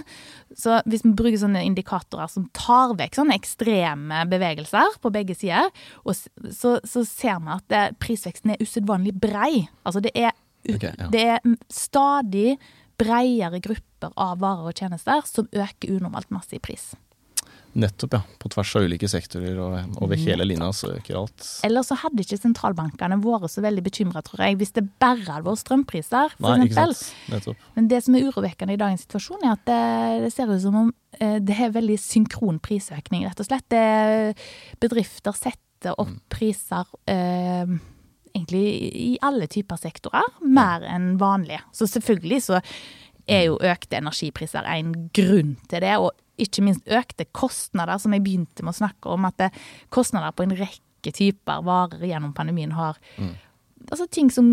Så 0.56 0.78
hvis 0.88 1.04
vi 1.04 1.12
bruker 1.18 1.40
sånne 1.42 1.64
indikatorer 1.68 2.30
som 2.32 2.46
tar 2.56 2.94
vekk 2.98 3.18
sånne 3.18 3.36
ekstreme 3.36 4.22
bevegelser 4.30 4.96
på 5.04 5.12
begge 5.14 5.36
sider, 5.38 5.68
så, 6.48 6.78
så 6.80 7.04
ser 7.08 7.42
vi 7.44 7.52
at 7.56 7.66
det, 7.72 7.82
prisveksten 8.02 8.54
er 8.54 8.64
usedvanlig 8.64 9.14
brei. 9.20 9.66
Altså 9.84 10.02
det 10.04 10.14
er, 10.16 10.32
okay, 10.64 10.94
ja. 10.96 11.10
det 11.12 11.26
er 11.36 11.56
stadig 11.72 12.56
bredere 13.00 13.60
grupper 13.62 14.12
av 14.20 14.40
varer 14.42 14.72
og 14.72 14.78
tjenester 14.78 15.24
som 15.28 15.48
øker 15.52 15.98
unormalt 15.98 16.32
masse 16.34 16.56
i 16.56 16.62
pris. 16.62 16.92
Nettopp, 17.72 18.12
ja. 18.18 18.20
På 18.38 18.50
tvers 18.52 18.74
av 18.76 18.84
ulike 18.84 19.08
sektorer 19.08 19.56
og 19.62 20.02
over 20.04 20.18
hele 20.20 20.44
linja 20.44 20.68
så 20.76 20.90
øker 20.96 21.16
alt. 21.22 21.46
Eller 21.64 21.84
så 21.86 21.96
hadde 22.02 22.20
ikke 22.24 22.36
sentralbankene 22.40 23.16
vært 23.24 23.52
så 23.52 23.64
veldig 23.64 23.84
bekymra, 23.86 24.20
tror 24.26 24.42
jeg, 24.44 24.58
hvis 24.60 24.74
det 24.76 24.84
bare 25.00 25.24
hadde 25.24 25.46
vært 25.46 25.62
strømpriser, 25.62 26.34
for 26.36 26.58
Nei, 26.60 26.68
eksempel. 26.68 26.96
sant. 26.98 27.30
Nettopp. 27.32 27.68
Men 27.78 27.88
det 27.88 28.02
som 28.04 28.18
er 28.18 28.26
urovekkende 28.28 28.76
i 28.76 28.82
dagens 28.82 29.06
situasjon, 29.06 29.46
er 29.46 29.54
at 29.56 29.64
det, 29.70 29.80
det 30.26 30.32
ser 30.34 30.52
ut 30.52 30.64
som 30.64 30.76
om 30.82 30.90
eh, 31.18 31.38
det 31.40 31.56
er 31.56 31.72
veldig 31.78 31.96
synkron 32.02 32.60
prisøkning, 32.62 33.24
rett 33.28 33.40
og 33.40 33.48
slett. 33.48 33.68
Det, 33.72 34.36
bedrifter 34.82 35.36
setter 35.38 35.96
opp 35.96 36.12
priser 36.30 36.84
eh, 37.10 37.72
egentlig 38.34 38.66
i 39.00 39.12
alle 39.24 39.48
typer 39.50 39.80
sektorer, 39.80 40.28
mer 40.44 40.84
enn 40.88 41.14
vanlig. 41.20 41.60
Så 41.72 41.88
selvfølgelig 41.90 42.42
så 42.50 42.60
er 43.30 43.46
jo 43.46 43.58
økte 43.62 43.98
energipriser 44.00 44.66
en 44.66 44.92
grunn 45.14 45.56
til 45.70 45.84
det, 45.84 45.96
og 46.02 46.10
ikke 46.44 46.64
minst 46.66 46.86
økte 46.88 47.26
kostnader, 47.32 47.98
som 48.02 48.12
jeg 48.16 48.24
begynte 48.24 48.62
med 48.66 48.74
å 48.74 48.80
snakke 48.82 49.10
om, 49.14 49.24
at 49.28 49.36
det, 49.38 49.50
kostnader 49.94 50.34
på 50.36 50.44
en 50.46 50.56
rekke 50.58 51.12
typer 51.14 51.62
varer 51.66 52.04
gjennom 52.06 52.34
pandemien 52.36 52.72
har 52.78 52.98
Altså 53.90 54.04
ting 54.14 54.28
som 54.30 54.46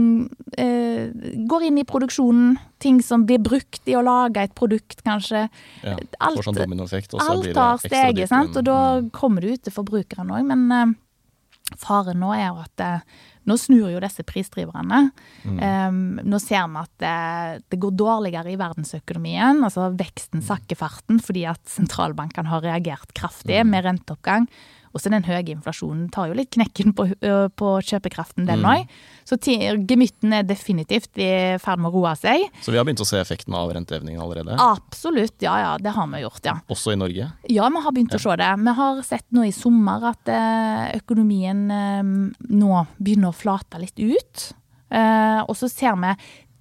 eh, 0.57 1.11
går 1.45 1.67
inn 1.67 1.75
i 1.77 1.83
produksjonen, 1.85 2.55
ting 2.81 2.97
som 3.05 3.27
blir 3.29 3.37
brukt 3.37 3.85
i 3.85 3.93
å 3.93 4.01
lage 4.01 4.41
et 4.41 4.55
produkt, 4.57 5.03
kanskje. 5.05 5.43
Ja, 5.85 5.93
Alt- 6.25 6.41
sånn 6.47 6.57
dominoeffekt, 6.57 7.13
Alt 7.13 7.53
har 7.53 7.77
steget, 7.77 8.27
sant? 8.31 8.57
og 8.57 8.63
da 8.65 8.79
Mm. 9.01 9.11
kommer 9.11 9.41
det 9.45 9.51
ut 9.53 9.63
til 9.67 9.73
forbrukeren 9.75 10.31
òg. 10.33 10.47
Men 10.49 10.71
eh, 10.71 10.95
faren 11.77 12.17
nå 12.17 12.33
er 12.33 12.47
jo 12.47 12.57
at 12.63 12.79
eh, 12.81 12.99
nå 13.47 13.55
snur 13.57 13.87
jo 13.93 13.99
disse 14.03 14.23
prisdriverne. 14.27 15.11
Mm. 15.45 15.59
Um, 15.59 16.01
nå 16.27 16.39
ser 16.43 16.67
vi 16.67 16.81
at 16.81 16.91
det, 16.99 17.63
det 17.71 17.79
går 17.79 17.95
dårligere 17.97 18.51
i 18.51 18.57
verdensøkonomien. 18.59 19.63
altså 19.63 19.89
Veksten 19.97 20.43
sakker 20.45 20.75
farten 20.79 21.19
fordi 21.23 21.45
at 21.49 21.61
sentralbankene 21.69 22.49
har 22.51 22.61
reagert 22.61 23.13
kraftig 23.13 23.63
Mm. 23.63 23.69
med 23.71 23.85
renteoppgang. 23.85 24.47
Og 24.93 25.01
så 25.01 25.11
den 25.13 25.25
høye 25.27 25.43
inflasjonen 25.53 26.07
tar 26.13 26.31
jo 26.31 26.37
litt 26.37 26.51
knekken 26.55 26.95
på, 26.97 27.05
på 27.59 27.73
kjøpekraften, 27.85 28.47
den 28.49 28.59
Mm. 28.59 28.89
Så 29.29 29.37
gemytten 29.87 30.33
er 30.33 30.43
definitivt 30.43 31.17
i 31.21 31.29
ferd 31.61 31.79
med 31.79 31.91
å 31.91 31.99
roe 31.99 32.11
seg. 32.17 32.47
Så 32.65 32.73
vi 32.73 32.79
har 32.79 32.85
begynt 32.87 33.03
å 33.03 33.07
se 33.07 33.19
effekten 33.21 33.53
av 33.55 33.71
renteevningen 33.75 34.21
allerede, 34.21 34.57
Absolutt, 34.59 35.37
ja 35.45 35.53
ja, 35.61 35.71
det 35.77 35.93
har 35.95 36.09
vi 36.11 36.23
gjort, 36.23 36.41
ja. 36.45 36.55
også 36.67 36.93
i 36.95 36.99
Norge. 36.99 37.29
Ja, 37.47 37.69
vi 37.69 37.83
har 37.85 37.95
begynt 37.95 38.17
å 38.17 38.21
se 38.21 38.35
det. 38.41 38.49
Vi 38.65 38.75
har 38.81 39.01
sett 39.05 39.25
nå 39.35 39.45
i 39.45 39.53
sommer 39.55 40.09
at 40.11 40.33
økonomien 40.97 41.65
nå 41.69 42.83
begynner 42.97 43.31
å 43.31 43.37
flate 43.37 43.81
litt 43.81 44.01
ut. 44.01 44.45
Og 45.45 45.55
så 45.57 45.69
ser 45.71 45.97
vi 46.01 46.15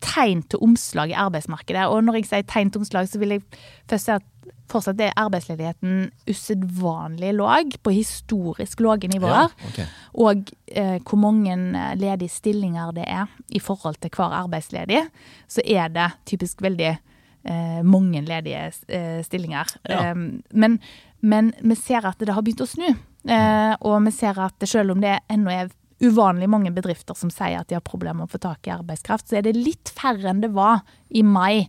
tegn 0.04 0.42
til 0.46 0.62
omslag 0.64 1.12
i 1.12 1.18
arbeidsmarkedet. 1.18 1.88
Og 1.90 2.04
når 2.06 2.20
jeg 2.20 2.30
sier 2.30 2.48
tegn 2.48 2.72
til 2.72 2.84
omslag, 2.84 3.08
så 3.10 3.20
vil 3.20 3.36
jeg 3.36 3.46
først 3.90 4.08
si 4.10 4.14
at 4.14 4.26
fortsatt 4.70 5.00
er 5.02 5.16
arbeidsledigheten 5.18 6.08
usedvanlig 6.28 7.32
lav, 7.36 7.74
på 7.82 7.94
historisk 7.94 8.82
lave 8.84 9.10
nivåer. 9.10 9.48
Ja, 9.48 9.70
okay. 9.70 9.88
Og 10.18 10.52
eh, 10.66 10.96
hvor 11.02 11.20
mange 11.20 11.56
eh, 11.56 11.92
ledige 11.98 12.32
stillinger 12.32 12.94
det 12.96 13.08
er 13.08 13.26
i 13.48 13.60
forhold 13.62 14.00
til 14.02 14.12
hver 14.14 14.36
arbeidsledig, 14.42 15.04
så 15.48 15.64
er 15.64 15.92
det 15.94 16.10
typisk 16.28 16.62
veldig 16.64 16.92
eh, 16.92 17.82
mange 17.84 18.22
ledige 18.26 18.70
eh, 18.88 19.20
stillinger. 19.26 19.76
Ja. 19.88 20.12
Um, 20.12 20.42
men, 20.52 20.78
men 21.20 21.52
vi 21.60 21.78
ser 21.78 22.06
at 22.08 22.20
det 22.20 22.34
har 22.34 22.44
begynt 22.44 22.64
å 22.64 22.70
snu. 22.70 22.88
Eh, 23.28 23.74
og 23.84 24.00
vi 24.06 24.14
ser 24.14 24.38
at 24.40 24.68
selv 24.68 24.94
om 24.94 25.02
det 25.02 25.18
ennå 25.28 25.52
er 25.52 25.74
uvanlig 25.98 26.46
mange 26.50 26.70
bedrifter 26.74 27.16
som 27.18 27.30
sier 27.32 27.58
at 27.58 27.70
de 27.70 27.76
har 27.76 27.84
problemer 27.84 28.22
med 28.22 28.30
å 28.30 28.34
få 28.36 28.40
tak 28.42 28.68
i 28.68 28.74
arbeidskraft, 28.74 29.28
så 29.28 29.40
er 29.40 29.48
det 29.48 29.56
litt 29.58 29.90
færre 29.96 30.30
enn 30.30 30.42
det 30.44 30.52
var 30.54 30.84
i 31.10 31.24
mai. 31.26 31.66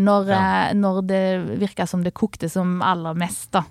Når, 0.00 0.26
Ja. 0.28 0.68
eh, 0.70 0.74
når 0.74 1.02
det 1.06 1.22
virka 1.60 1.86
som 1.88 2.02
det 2.04 2.12
kokte 2.14 2.48
som 2.50 2.82
aller 2.82 3.14
mest 3.14 3.50
da, 3.52 3.62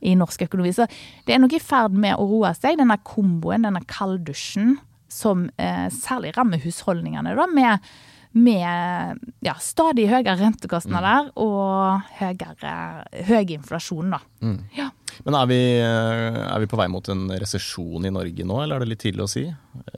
i 0.00 0.14
norsk 0.18 0.42
økonomi. 0.48 0.72
Så 0.74 0.86
det 1.26 1.34
er 1.34 1.38
nok 1.42 1.52
i 1.54 1.60
ferd 1.62 1.92
med 1.92 2.16
å 2.18 2.26
roe 2.28 2.52
seg, 2.54 2.78
denne 2.78 2.96
komboen, 3.04 3.62
denne 3.66 3.84
kalddusjen, 3.86 4.76
som 5.08 5.48
eh, 5.58 5.88
særlig 5.90 6.34
rammer 6.36 6.58
husholdningene, 6.62 7.34
da, 7.36 7.46
med, 7.46 7.80
med 8.34 9.18
ja, 9.40 9.54
stadig 9.58 10.08
høyere 10.10 10.36
rentekostnader 10.38 11.30
og 11.40 12.02
høyere, 12.18 12.74
høy 13.28 13.54
inflasjon, 13.56 14.10
da. 14.12 14.20
Mm. 14.42 14.58
Ja. 14.76 14.90
Men 15.26 15.36
er 15.38 15.48
vi, 15.50 15.60
eh, 15.80 16.38
er 16.44 16.60
vi 16.62 16.68
på 16.70 16.78
vei 16.78 16.88
mot 16.92 17.08
en 17.12 17.26
resesjon 17.30 18.06
i 18.06 18.12
Norge 18.14 18.46
nå, 18.46 18.60
eller 18.62 18.78
er 18.78 18.84
det 18.84 18.92
litt 18.92 19.02
tidlig 19.06 19.24
å 19.24 19.30
si? 19.30 19.44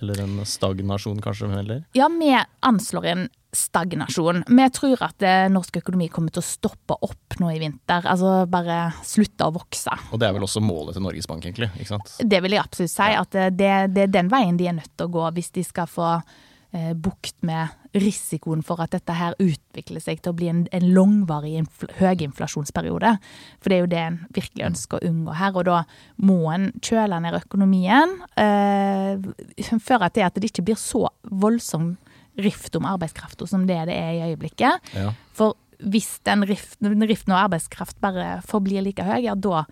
Eller 0.01 0.23
en 0.25 0.41
stagnasjon, 0.47 1.21
kanskje 1.25 1.51
Eller? 1.59 1.85
Ja, 1.97 2.09
vi 2.09 2.33
anslår 2.67 3.07
en 3.11 3.29
stagnasjon. 3.53 4.45
Vi 4.47 4.67
tror 4.77 5.03
at 5.03 5.25
eh, 5.27 5.49
norsk 5.51 5.81
økonomi 5.81 6.09
kommer 6.13 6.35
til 6.35 6.43
å 6.43 6.47
stoppe 6.47 6.97
opp 7.03 7.39
nå 7.41 7.51
i 7.51 7.59
vinter. 7.63 8.07
Altså 8.07 8.45
bare 8.51 8.93
slutte 9.07 9.49
å 9.49 9.55
vokse. 9.57 9.97
Og 10.13 10.21
det 10.23 10.29
er 10.29 10.37
vel 10.37 10.47
også 10.47 10.63
målet 10.63 10.97
til 10.97 11.05
Norges 11.07 11.27
Bank, 11.31 11.49
egentlig? 11.49 11.71
ikke 11.77 11.97
sant? 11.97 12.15
Det 12.21 12.43
vil 12.45 12.55
jeg 12.55 12.63
absolutt 12.63 12.95
si. 12.95 13.11
At 13.25 13.35
det, 13.35 13.73
det 13.97 14.07
er 14.07 14.15
den 14.21 14.31
veien 14.31 14.61
de 14.61 14.71
er 14.71 14.79
nødt 14.79 14.95
til 14.95 15.11
å 15.11 15.15
gå 15.19 15.27
hvis 15.39 15.51
de 15.59 15.67
skal 15.67 15.91
få 15.91 16.13
eh, 16.21 16.39
bukt 16.71 17.35
med 17.43 17.73
risikoen 17.99 18.61
for 18.63 18.79
at 18.83 18.93
dette 18.95 19.15
her 19.19 19.35
utvikler 19.43 20.03
seg 20.03 20.21
til 20.23 20.31
å 20.31 20.37
bli 20.39 20.51
en, 20.53 20.61
en 20.71 20.87
langvarig 20.95 21.57
infl 21.59 21.91
høyinflasjonsperiode. 21.99 23.17
For 23.59 23.73
det 23.73 23.77
er 23.77 23.83
jo 23.83 23.91
det 23.91 24.03
en 24.05 24.19
virkelig 24.37 24.67
ønsker 24.69 25.01
å 25.01 25.11
unngå 25.11 25.35
her. 25.41 25.57
Og 25.59 25.67
da 25.67 25.81
må 26.23 26.39
en 26.55 26.69
kjøle 26.79 27.19
ned 27.25 27.41
økonomien. 27.41 28.15
Eh, 28.39 29.73
føre 29.83 30.13
til 30.15 30.29
at 30.29 30.39
det 30.39 30.53
ikke 30.53 30.69
blir 30.71 30.79
så 30.79 31.09
voldsom 31.27 31.97
rift 32.41 32.77
om 32.79 32.87
arbeidskrafta 32.89 33.49
som 33.51 33.67
det 33.69 33.81
det 33.91 33.97
er 33.99 34.13
i 34.15 34.25
øyeblikket. 34.31 34.93
Ja. 34.95 35.11
For 35.37 35.59
hvis 35.81 36.19
den 36.29 36.45
riften, 36.49 37.03
riften 37.09 37.35
av 37.35 37.47
arbeidskraft 37.49 37.99
bare 38.05 38.39
forblir 38.47 38.85
like 38.85 39.05
høy, 39.05 39.25
ja 39.25 39.35
da 39.35 39.65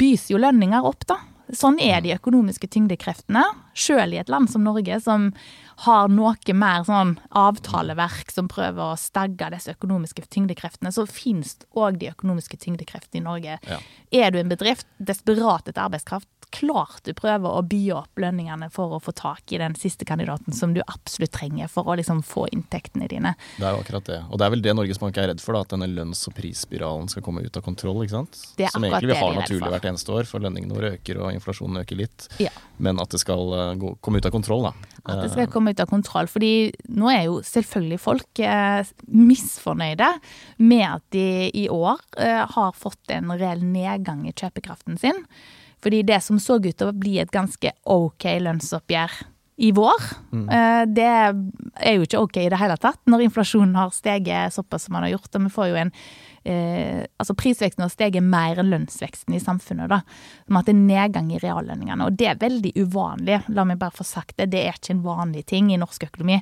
byser 0.00 0.34
jo 0.34 0.40
lønninger 0.40 0.88
opp, 0.88 1.04
da. 1.06 1.18
Sånn 1.52 1.76
er 1.84 2.00
de 2.00 2.14
økonomiske 2.14 2.68
tyngdekreftene. 2.72 3.42
Selv 3.76 4.16
i 4.16 4.20
et 4.22 4.30
land 4.32 4.48
som 4.48 4.64
Norge, 4.64 4.96
som 5.04 5.30
har 5.84 6.08
noe 6.12 6.54
mer 6.56 6.86
sånn 6.88 7.16
avtaleverk 7.36 8.32
som 8.32 8.48
prøver 8.48 8.94
å 8.94 9.00
stagge 9.00 9.50
disse 9.52 9.74
økonomiske 9.76 10.24
tyngdekreftene, 10.32 10.92
så 10.94 11.04
finnes 11.08 11.58
òg 11.76 12.00
de 12.00 12.08
økonomiske 12.12 12.56
tyngdekreftene 12.62 13.20
i 13.20 13.26
Norge. 13.26 13.58
Ja. 13.68 13.80
Er 14.24 14.32
du 14.32 14.40
en 14.40 14.52
bedrift 14.52 14.88
desperat 14.96 15.68
etter 15.68 15.84
arbeidskraft, 15.84 16.30
klart 16.52 17.02
du 17.06 17.12
prøver 17.16 17.48
å 17.48 17.62
by 17.66 17.80
opp 17.96 18.20
lønningene 18.22 18.68
for 18.72 18.96
å 18.96 19.00
få 19.02 19.14
tak 19.16 19.52
i 19.52 19.60
den 19.60 19.74
siste 19.78 20.06
kandidaten 20.08 20.54
som 20.56 20.74
du 20.76 20.82
absolutt 20.84 21.32
trenger 21.34 21.70
for 21.72 21.88
å 21.88 21.96
liksom 21.98 22.22
få 22.26 22.46
inntektene 22.52 23.08
dine. 23.10 23.34
Det 23.56 23.66
er 23.66 23.76
jo 23.76 23.82
akkurat 23.82 24.08
det. 24.08 24.20
Og 24.28 24.40
det 24.40 24.46
er 24.46 24.54
vel 24.54 24.64
det 24.64 24.76
Norges 24.76 25.00
Bank 25.02 25.18
er 25.20 25.30
redd 25.32 25.42
for, 25.42 25.56
da, 25.56 25.64
at 25.66 25.74
denne 25.74 25.88
lønns- 25.90 26.24
og 26.28 26.36
prisspiralen 26.36 27.10
skal 27.12 27.24
komme 27.24 27.44
ut 27.44 27.56
av 27.58 27.64
kontroll. 27.64 28.02
ikke 28.04 28.16
sant? 28.18 28.40
Det 28.58 28.68
er 28.68 28.74
Som 28.74 28.86
egentlig 28.86 29.12
vi 29.12 29.20
har 29.20 29.36
naturlig 29.36 29.72
hvert 29.74 29.88
eneste 29.92 30.14
år, 30.14 30.28
for 30.28 30.44
lønningene 30.44 30.76
våre 30.76 30.94
øker 30.98 31.22
og 31.22 31.32
inflasjonen 31.36 31.82
øker 31.82 32.00
litt. 32.02 32.28
Ja. 32.42 32.52
Men 32.82 33.00
at 33.02 33.14
det 33.14 33.22
skal 33.22 33.54
eh, 33.56 33.74
gå, 33.80 33.94
komme 34.04 34.22
ut 34.22 34.28
av 34.28 34.34
kontroll, 34.34 34.68
da. 34.68 34.74
At 35.02 35.24
det 35.24 35.32
skal 35.32 35.50
komme 35.50 35.72
ut 35.74 35.82
av 35.82 35.90
kontroll. 35.90 36.28
fordi 36.30 36.72
nå 36.92 37.10
er 37.10 37.24
jo 37.26 37.40
selvfølgelig 37.46 38.00
folk 38.02 38.42
eh, 38.44 38.92
misfornøyde 39.08 40.10
med 40.62 40.86
at 40.88 41.04
de 41.14 41.26
i 41.62 41.66
år 41.72 41.98
eh, 42.18 42.44
har 42.54 42.78
fått 42.78 43.12
en 43.14 43.34
reell 43.34 43.64
nedgang 43.64 44.26
i 44.28 44.34
kjøpekraften 44.36 45.00
sin. 45.00 45.24
Fordi 45.82 46.02
det 46.06 46.20
som 46.22 46.38
så 46.40 46.58
ut 46.62 46.70
til 46.70 46.88
å 46.88 46.96
bli 46.96 47.18
et 47.22 47.32
ganske 47.32 47.74
OK 47.90 48.26
lønnsoppgjør 48.44 49.16
i 49.62 49.70
vår, 49.76 50.04
mm. 50.32 50.46
det 50.94 51.06
er 51.06 51.96
jo 51.96 52.06
ikke 52.06 52.20
OK 52.22 52.38
i 52.40 52.50
det 52.50 52.58
hele 52.58 52.76
tatt 52.80 52.98
når 53.10 53.26
inflasjonen 53.26 53.76
har 53.78 53.92
steget 53.94 54.54
såpass 54.54 54.86
som 54.86 54.96
den 54.96 55.04
har 55.06 55.12
gjort. 55.12 55.34
Og 55.36 55.44
vi 55.44 55.52
får 55.52 55.68
jo 55.70 55.80
en 55.82 55.92
eh, 56.44 57.04
Altså 57.18 57.36
prisveksten 57.38 57.84
har 57.84 57.92
steget 57.92 58.24
mer 58.24 58.58
enn 58.58 58.72
lønnsveksten 58.72 59.36
i 59.36 59.40
samfunnet, 59.42 59.90
da. 59.92 60.00
Som 60.46 60.58
at 60.58 60.68
det 60.68 60.74
er 60.74 60.82
nedgang 60.82 61.30
i 61.32 61.40
reallønningene. 61.42 62.08
Og 62.08 62.18
det 62.18 62.28
er 62.32 62.40
veldig 62.40 62.74
uvanlig, 62.82 63.42
la 63.54 63.66
meg 63.68 63.80
bare 63.80 63.94
få 63.94 64.06
sagt 64.06 64.36
det. 64.40 64.50
Det 64.52 64.64
er 64.66 64.78
ikke 64.78 64.96
en 64.96 65.04
vanlig 65.06 65.46
ting 65.52 65.70
i 65.72 65.80
norsk 65.80 66.08
økonomi 66.10 66.40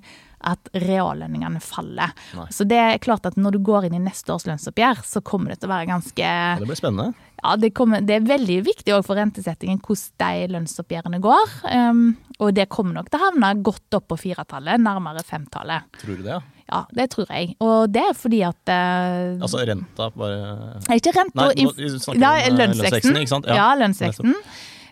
at 0.48 0.70
reallønningene 0.72 1.60
faller. 1.60 2.14
Nei. 2.36 2.46
Så 2.54 2.64
det 2.68 2.78
er 2.80 3.02
klart 3.02 3.26
at 3.28 3.36
når 3.36 3.58
du 3.58 3.64
går 3.64 3.88
inn 3.88 3.98
i 3.98 4.02
neste 4.02 4.32
års 4.32 4.46
lønnsoppgjør, 4.48 5.02
så 5.04 5.20
kommer 5.24 5.52
det 5.52 5.60
til 5.60 5.68
å 5.68 5.74
være 5.74 5.90
ganske 5.90 6.24
Ja, 6.24 6.56
det 6.56 6.68
blir 6.70 6.80
spennende. 6.80 7.12
ja, 7.42 7.56
det, 7.60 7.72
kommer, 7.76 8.00
det 8.00 8.16
er 8.16 8.30
veldig 8.30 8.60
viktig 8.70 8.96
for 9.04 9.20
rentesettingen 9.20 9.82
hvordan 9.84 10.24
de 10.24 10.54
lønnsoppgjørene 10.54 11.20
går. 11.24 11.58
Um, 11.68 12.06
og 12.40 12.54
det 12.56 12.70
kommer 12.72 12.96
nok 12.96 13.10
til 13.12 13.20
å 13.20 13.26
havne 13.28 13.52
godt 13.60 13.98
opp 14.00 14.08
på 14.08 14.20
firetallet, 14.22 14.80
nærmere 14.80 15.24
femtallet. 15.26 15.90
Tror 16.00 16.16
du 16.16 16.24
det? 16.24 16.38
ja? 16.38 16.40
Ja, 16.70 16.84
det 16.94 17.08
tror 17.10 17.26
jeg. 17.34 17.56
Og 17.66 17.90
det 17.90 18.02
er 18.12 18.14
fordi 18.14 18.42
at 18.46 18.70
eh, 18.70 19.36
Altså 19.42 19.64
renta 19.66 20.10
bare 20.14 20.40
Nei, 20.88 20.98
Ikke 21.00 21.14
renta. 21.16 21.48
Nei, 21.50 21.64
nå- 21.66 21.74
vi 21.76 21.88
snakker 21.98 22.20
ja, 22.22 22.30
om, 22.30 22.38
eh, 22.38 22.50
lønnsveksten. 22.54 22.84
lønnsveksten, 22.84 23.20
ikke 23.24 23.34
sant? 23.34 23.46
Ja, 23.50 23.56
Ja. 23.58 23.68
lønnsveksten. 23.80 24.34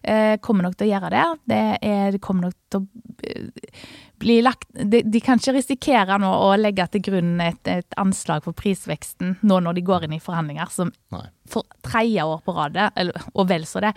eh, 0.09 0.37
kommer 0.43 0.63
nok 0.67 0.77
til 0.79 0.89
å 0.89 0.93
gjøre 0.93 1.11
det. 1.15 1.25
Det, 1.51 1.63
er, 1.83 2.11
det 2.15 2.21
kommer 2.25 2.49
nok 2.49 2.55
til 2.71 2.81
å 2.81 2.87
eh, 3.29 3.83
bli 4.19 4.41
lagt 4.43 4.65
de, 4.75 5.03
de 5.07 5.21
kan 5.23 5.39
ikke 5.39 5.53
risikere 5.55 6.17
nå 6.19 6.27
å 6.27 6.49
legge 6.59 6.89
til 6.91 7.03
grunn 7.07 7.37
et, 7.41 7.61
et 7.71 7.95
anslag 8.03 8.43
for 8.43 8.53
prisveksten 8.59 9.37
nå 9.47 9.61
når 9.63 9.77
de 9.79 9.85
går 9.87 10.09
inn 10.09 10.17
i 10.17 10.19
forhandlinger 10.19 10.73
som 10.75 10.91
Nei. 11.15 11.21
for 11.47 11.63
tredje 11.87 12.25
år 12.27 12.41
på 12.43 12.55
rad, 12.57 12.75
eller, 12.99 13.15
og 13.39 13.47
vel 13.53 13.63
så 13.71 13.79
det, 13.85 13.93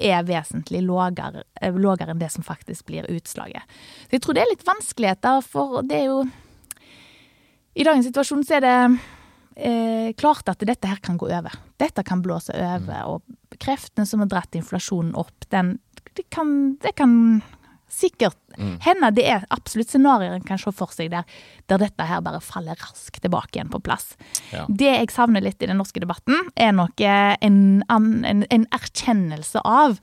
er 0.00 0.24
vesentlig 0.24 0.80
lågere, 0.86 1.44
eh, 1.60 1.76
lavere 1.76 2.14
enn 2.16 2.22
det 2.24 2.30
som 2.32 2.42
faktisk 2.46 2.86
blir 2.88 3.04
utslaget. 3.12 3.68
Så 4.08 4.16
jeg 4.16 4.24
tror 4.24 4.38
det 4.38 4.46
er 4.46 4.52
litt 4.54 4.64
vanskeligheter, 4.64 5.44
for 5.44 5.82
det 5.84 6.00
er 6.00 6.08
jo 6.08 6.24
I 7.76 7.84
dagens 7.84 8.08
situasjon 8.08 8.44
så 8.46 8.56
er 8.58 8.64
det 8.64 8.76
eh, 9.56 10.08
klart 10.16 10.48
at 10.48 10.64
dette 10.64 10.88
her 10.88 11.02
kan 11.04 11.18
gå 11.20 11.28
over. 11.28 11.52
Dette 11.80 12.04
kan 12.06 12.22
blåse 12.24 12.54
over, 12.56 13.16
og 13.16 13.58
kreftene 13.62 14.08
som 14.08 14.24
har 14.24 14.30
dratt 14.32 14.56
inflasjonen 14.56 15.14
opp, 15.18 15.48
den 15.52 15.76
det 16.16 16.24
kan, 16.32 16.48
det 16.80 16.94
kan 16.96 17.42
sikkert 17.92 18.38
hende 18.56 19.10
det 19.14 19.24
er 19.28 19.44
absolutt 19.52 19.90
scenarioer 19.92 20.38
en 20.38 20.46
kan 20.46 20.58
se 20.60 20.72
for 20.74 20.92
seg 20.94 21.10
der, 21.12 21.26
der 21.70 21.80
dette 21.80 22.06
her 22.08 22.22
bare 22.24 22.40
faller 22.44 22.78
raskt 22.80 23.20
tilbake 23.22 23.58
igjen 23.58 23.72
på 23.72 23.82
plass. 23.84 24.14
Ja. 24.52 24.64
Det 24.68 24.88
jeg 24.88 25.12
savner 25.12 25.44
litt 25.44 25.60
i 25.62 25.68
den 25.68 25.78
norske 25.80 26.00
debatten, 26.02 26.48
er 26.56 26.72
nok 26.76 27.00
eh, 27.04 27.34
en, 27.44 27.58
en, 27.92 28.46
en 28.48 28.66
erkjennelse 28.76 29.60
av 29.60 29.98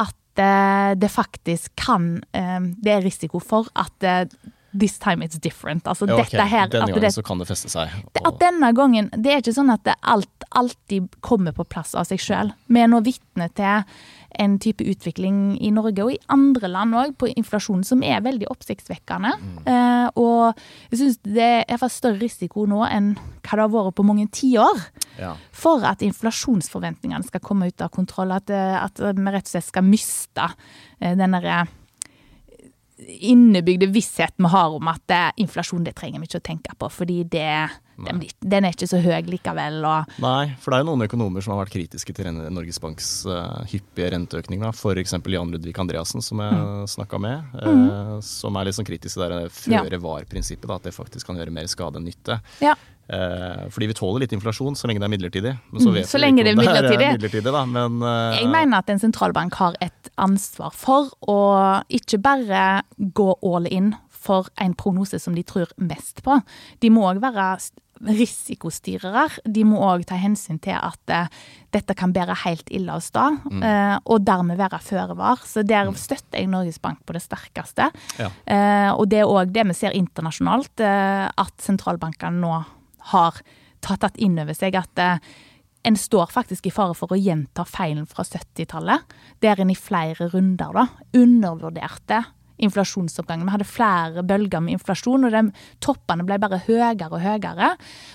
at 0.00 0.42
eh, 0.42 0.94
det 0.96 1.12
faktisk 1.12 1.76
kan 1.80 2.16
eh, 2.32 2.60
Det 2.80 2.96
er 2.96 3.04
risiko 3.04 3.40
for 3.44 3.68
at 3.78 4.08
this 4.72 4.98
time 4.98 5.22
it's 5.22 5.38
different. 5.38 5.86
Altså 5.86 6.06
Ja, 6.06 6.20
okay. 6.20 6.38
her 6.38 6.68
Denne 6.68 6.86
gangen 6.86 7.02
det, 7.02 7.12
så 7.14 7.22
kan 7.22 7.38
det 7.38 7.48
feste 7.48 7.68
seg. 7.68 7.88
og- 8.04 8.26
at 8.26 8.40
denne 8.40 8.72
gangen 8.74 9.10
Det 9.10 9.26
er 9.32 9.40
ikke 9.40 9.54
sånn 9.54 9.72
at 9.72 9.84
det 9.84 9.94
alt 10.02 10.28
alltid 10.52 11.08
kommer 11.20 11.52
på 11.52 11.64
plass 11.68 11.94
av 11.94 12.06
seg 12.06 12.18
sjøl. 12.18 12.52
Vi 12.68 12.80
er 12.80 12.88
nå 12.88 13.00
vitne 13.04 13.48
til 13.54 13.84
en 14.38 14.58
type 14.58 14.84
utvikling 14.86 15.58
i 15.60 15.70
Norge 15.70 16.04
og 16.04 16.12
i 16.12 16.18
andre 16.28 16.68
land 16.68 16.94
òg 16.94 17.16
på 17.18 17.30
inflasjon 17.34 17.82
som 17.84 18.02
er 18.06 18.22
veldig 18.24 18.46
oppsiktsvekkende. 18.50 19.32
Eh, 19.66 20.10
og 20.20 20.54
jeg 20.90 21.00
syns 21.00 21.18
det 21.26 21.42
er 21.42 21.64
iallfall 21.66 21.90
større 21.90 22.20
risiko 22.22 22.66
nå 22.66 22.84
enn 22.88 23.12
hva 23.16 23.58
det 23.58 23.64
har 23.64 23.72
vært 23.74 23.98
på 23.98 24.06
mange 24.06 24.28
tiår 24.30 24.84
ja. 25.18 25.34
for 25.52 25.84
at 25.84 26.04
inflasjonsforventningene 26.06 27.26
skal 27.26 27.40
komme 27.40 27.70
ut 27.70 27.82
av 27.82 27.90
kontroll. 27.90 28.32
At, 28.32 28.50
eh, 28.50 28.78
at 28.78 28.98
vi 29.00 29.34
rett 29.34 29.46
og 29.48 29.54
slett 29.54 29.68
skal 29.68 29.86
miste 29.86 30.46
eh, 31.00 31.16
den 31.18 31.36
derre 31.36 31.66
innebygde 33.08 33.90
visshet 33.94 34.34
vi 34.36 34.50
har 34.52 34.74
om 34.76 34.90
at 34.92 35.14
inflasjon 35.40 35.84
det 35.86 35.96
trenger 35.98 36.20
vi 36.20 36.28
ikke 36.30 36.42
å 36.42 36.48
tenke 36.50 36.76
på, 36.78 36.90
fordi 36.92 37.22
det, 37.32 37.52
den, 38.04 38.20
den 38.40 38.64
er 38.64 38.72
ikke 38.72 38.88
så 38.88 39.00
høy 39.02 39.22
likevel. 39.28 39.80
Og, 39.84 40.14
Nei, 40.22 40.54
for 40.60 40.70
det 40.70 40.78
er 40.80 40.84
jo 40.84 40.90
noen 40.96 41.06
økonomer 41.08 41.42
som 41.44 41.54
har 41.56 41.64
vært 41.64 41.74
kritiske 41.74 42.14
til 42.14 42.30
Norges 42.32 42.78
Banks 42.80 43.10
uh, 43.26 43.64
hyppige 43.70 44.10
renteøkning. 44.14 44.60
da. 44.60 44.70
F.eks. 44.72 45.12
Jan 45.26 45.50
Ludvig 45.52 45.76
Andreassen, 45.78 46.22
som 46.22 46.38
jeg 46.40 46.52
Mm. 46.60 46.86
snakka 46.88 47.18
med. 47.20 47.44
eh, 47.62 48.20
Som 48.20 48.56
er 48.56 48.64
litt 48.64 48.74
sånn 48.74 48.84
kritisk 48.88 49.14
til 49.14 49.28
det 49.28 49.50
føre 49.52 50.00
var-prinsippet. 50.00 50.70
At 50.70 50.82
det 50.82 50.92
faktisk 50.94 51.26
kan 51.26 51.36
gjøre 51.36 51.52
mer 51.52 51.64
skade 51.70 51.96
enn 51.96 52.04
nytte. 52.08 52.40
ja. 52.60 52.74
Eh, 53.10 53.64
fordi 53.74 53.88
vi 53.88 53.94
tåler 53.98 54.20
litt 54.22 54.30
inflasjon 54.32 54.76
så 54.78 54.86
lenge 54.86 55.00
det 55.00 55.08
er 55.08 55.10
midlertidig. 55.18 55.52
Men 55.72 55.80
så 55.82 55.88
Mm, 55.90 55.94
vet 55.94 56.06
så 56.06 56.18
lenge 56.20 56.44
det 56.44 56.46
er 56.46 56.52
er 56.52 56.54
det 56.54 56.68
er 56.68 56.70
midlertidig. 56.70 57.08
midlertidig. 57.18 57.52
da, 57.52 57.64
men 57.66 58.02
uh, 58.04 58.36
Jeg 58.38 58.46
mener 58.52 58.78
at 58.78 58.88
en 58.90 59.00
sentralbank 59.00 59.54
har 59.54 59.74
et 59.80 60.10
ansvar 60.16 60.70
for 60.72 61.10
å 61.26 61.82
ikke 61.90 62.20
bare 62.22 62.82
gå 63.00 63.34
all 63.42 63.66
in 63.66 63.96
for 64.08 64.46
en 64.58 64.74
prognose 64.74 65.18
som 65.20 65.34
de 65.34 65.42
tror 65.42 65.66
mest 65.78 66.22
på. 66.22 66.40
De 66.80 66.88
må 66.88 67.02
òg 67.12 67.18
være 67.20 67.58
risikostyrere. 68.00 69.26
De 69.44 69.64
må 69.68 69.80
òg 69.84 70.06
ta 70.08 70.16
hensyn 70.20 70.60
til 70.62 70.76
at 70.76 71.12
eh, 71.12 71.28
dette 71.74 71.96
kan 71.98 72.14
bære 72.14 72.38
helt 72.46 72.72
ille 72.72 72.94
av 72.96 73.04
sted, 73.04 73.36
eh, 73.60 73.96
og 74.00 74.24
dermed 74.26 74.58
være 74.60 74.80
føre 74.84 75.16
var. 75.18 75.44
Så 75.46 75.64
der 75.66 75.90
støtter 76.00 76.40
jeg 76.40 76.50
Norges 76.50 76.80
Bank 76.82 77.04
på 77.06 77.16
det 77.16 77.24
sterkeste. 77.24 77.90
Ja. 78.20 78.30
Eh, 78.46 78.90
og 78.94 79.10
det 79.12 79.22
er 79.22 79.30
òg 79.30 79.52
det 79.54 79.66
vi 79.70 79.76
ser 79.76 79.96
internasjonalt, 79.96 80.80
eh, 80.80 81.28
at 81.28 81.54
sentralbankene 81.60 82.40
nå 82.40 82.56
har 83.12 83.40
tatt 83.84 84.02
tatt 84.04 84.18
inn 84.20 84.38
over 84.40 84.56
seg 84.56 84.76
at 84.76 85.00
eh, 85.00 85.20
en 85.88 85.96
står 85.96 86.32
faktisk 86.32 86.68
i 86.68 86.72
fare 86.74 86.96
for 86.96 87.12
å 87.14 87.18
gjenta 87.18 87.64
feilen 87.68 88.04
fra 88.08 88.24
70-tallet, 88.26 89.14
der 89.40 89.62
en 89.62 89.72
i 89.72 89.78
flere 89.78 90.28
runder 90.32 90.76
da 90.76 90.84
undervurderte 91.16 92.20
inflasjonsoppgangen. 92.66 93.46
Vi 93.48 93.54
hadde 93.56 93.68
flere 93.68 94.24
bølger 94.26 94.60
med 94.64 94.76
inflasjon, 94.78 95.24
og 95.28 95.32
de 95.34 95.42
toppene 95.84 96.26
ble 96.28 96.38
bare 96.42 96.60
høyere 96.66 97.08
og 97.10 97.20
høyere. 97.22 97.72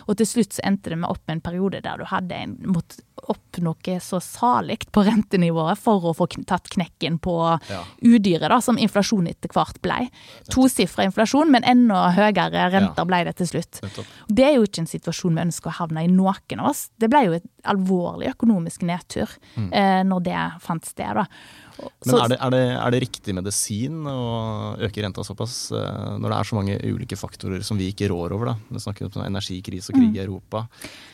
Og 0.08 0.18
til 0.20 0.30
slutt 0.30 0.58
så 0.58 0.66
endte 0.68 0.94
det 0.94 1.00
med 1.02 1.10
opp 1.10 1.22
med 1.28 1.38
en 1.40 1.46
periode 1.46 1.82
der 1.86 1.98
du 2.02 2.06
hadde 2.10 2.36
en, 2.38 2.56
måtte 2.76 3.02
opp 3.32 3.58
noe 3.64 3.96
så 4.04 4.20
salig 4.22 4.82
på 4.94 5.02
rentenivået 5.08 5.80
for 5.82 6.04
å 6.06 6.14
få 6.14 6.28
tatt 6.46 6.68
knekken 6.74 7.18
på 7.24 7.36
Ja. 7.70 7.82
udyret, 8.04 8.50
da, 8.52 8.60
som 8.62 8.78
inflasjon 8.78 9.28
etter 9.32 9.50
hvert 9.50 9.80
ble. 9.82 10.10
Tosifra 10.52 11.06
inflasjon, 11.08 11.50
men 11.52 11.64
enda 11.64 12.12
høyere 12.14 12.70
renter 12.72 13.06
ble 13.08 13.24
det 13.26 13.36
til 13.40 13.48
slutt. 13.48 13.80
Det 14.28 14.44
er 14.46 14.56
jo 14.58 14.64
ikke 14.68 14.84
en 14.84 14.92
situasjon 14.92 15.36
vi 15.36 15.46
ønsker 15.48 15.72
å 15.72 15.78
havne 15.80 16.04
i 16.06 16.12
noen 16.12 16.60
av 16.60 16.70
oss. 16.70 16.90
Det 17.00 17.10
ble 17.10 17.24
jo 17.26 17.34
et 17.40 17.48
alvorlig 17.66 18.30
økonomisk 18.36 18.84
nedtur 18.86 19.30
eh, 19.72 20.04
når 20.06 20.24
det 20.28 20.42
fant 20.62 20.86
sted. 20.86 21.16
da. 21.16 21.26
Men 22.06 22.16
er 22.22 22.30
det, 22.32 22.38
er, 22.40 22.50
det, 22.54 22.62
er 22.80 22.92
det 22.94 23.00
riktig 23.04 23.34
medisin 23.36 24.06
å 24.08 24.76
øke 24.80 25.04
renta 25.04 25.24
såpass, 25.28 25.72
eh, 25.76 26.14
når 26.22 26.30
det 26.32 26.38
er 26.38 26.48
så 26.50 26.56
mange 26.56 26.78
ulike 26.88 27.18
faktorer 27.20 27.64
som 27.68 27.78
vi 27.78 27.90
ikke 27.92 28.08
rår 28.14 28.32
over? 28.38 28.46
da? 28.54 28.56
Vi 28.70 28.80
snakker 28.80 29.06
om 29.08 29.12
sånn 29.12 29.26
energikrise 29.28 29.92
og 29.92 29.98
Mm. 30.00 30.02
krig 30.06 30.16
i 30.16 30.24
Europa. 30.26 30.68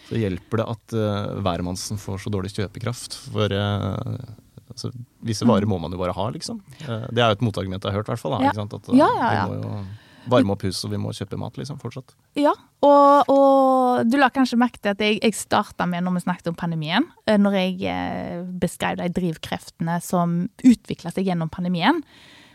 Så 0.09 0.19
hjelper 0.21 0.57
det 0.61 0.67
at 0.69 0.93
uh, 0.93 1.41
hvermannsen 1.41 1.97
får 1.97 2.19
så 2.25 2.29
dårlig 2.33 2.51
kjøpekraft? 2.53 3.15
For 3.31 3.47
uh, 3.47 4.19
altså, 4.69 4.91
visse 5.23 5.45
Mm. 5.47 5.53
varer 5.55 5.65
må 5.71 5.79
man 5.81 5.91
jo 5.91 5.97
bare 5.97 6.13
ha, 6.13 6.29
liksom. 6.29 6.61
Uh, 6.83 7.07
det 7.11 7.23
er 7.23 7.31
jo 7.31 7.37
et 7.39 7.45
motargument 7.47 7.81
jeg 7.83 7.91
har 7.91 7.97
hørt, 8.01 8.09
i 8.09 8.13
hvert 8.13 8.19
fall. 8.21 8.37
Da, 8.37 8.43
Ja. 8.43 8.67
At, 8.67 8.93
Ja, 8.93 9.07
eh, 9.07 9.33
ja, 9.33 9.47
ja. 9.49 9.83
Varme 10.29 10.53
opp 10.53 10.65
huset, 10.67 10.83
og 10.87 10.93
vi 10.93 10.99
må 11.01 11.13
kjøpe 11.15 11.39
mat, 11.39 11.57
liksom, 11.59 11.79
fortsatt. 11.81 12.13
Ja, 12.37 12.53
og, 12.85 13.31
og 13.31 14.09
du 14.09 14.19
la 14.21 14.29
kanskje 14.33 14.59
merke 14.61 14.81
til 14.81 14.93
at 14.93 15.01
jeg, 15.01 15.21
jeg 15.21 15.37
starta 15.37 15.87
med 15.89 16.05
når 16.05 16.19
vi 16.19 16.25
snakket 16.25 16.51
om 16.51 16.59
pandemien, 16.59 17.07
eh, 17.25 17.39
når 17.41 17.57
jeg 17.57 17.79
eh, 17.89 18.43
beskrev 18.61 19.01
de 19.01 19.09
drivkreftene 19.17 19.97
som 20.03 20.43
utvikla 20.67 21.13
seg 21.13 21.31
gjennom 21.31 21.51
pandemien. 21.53 22.03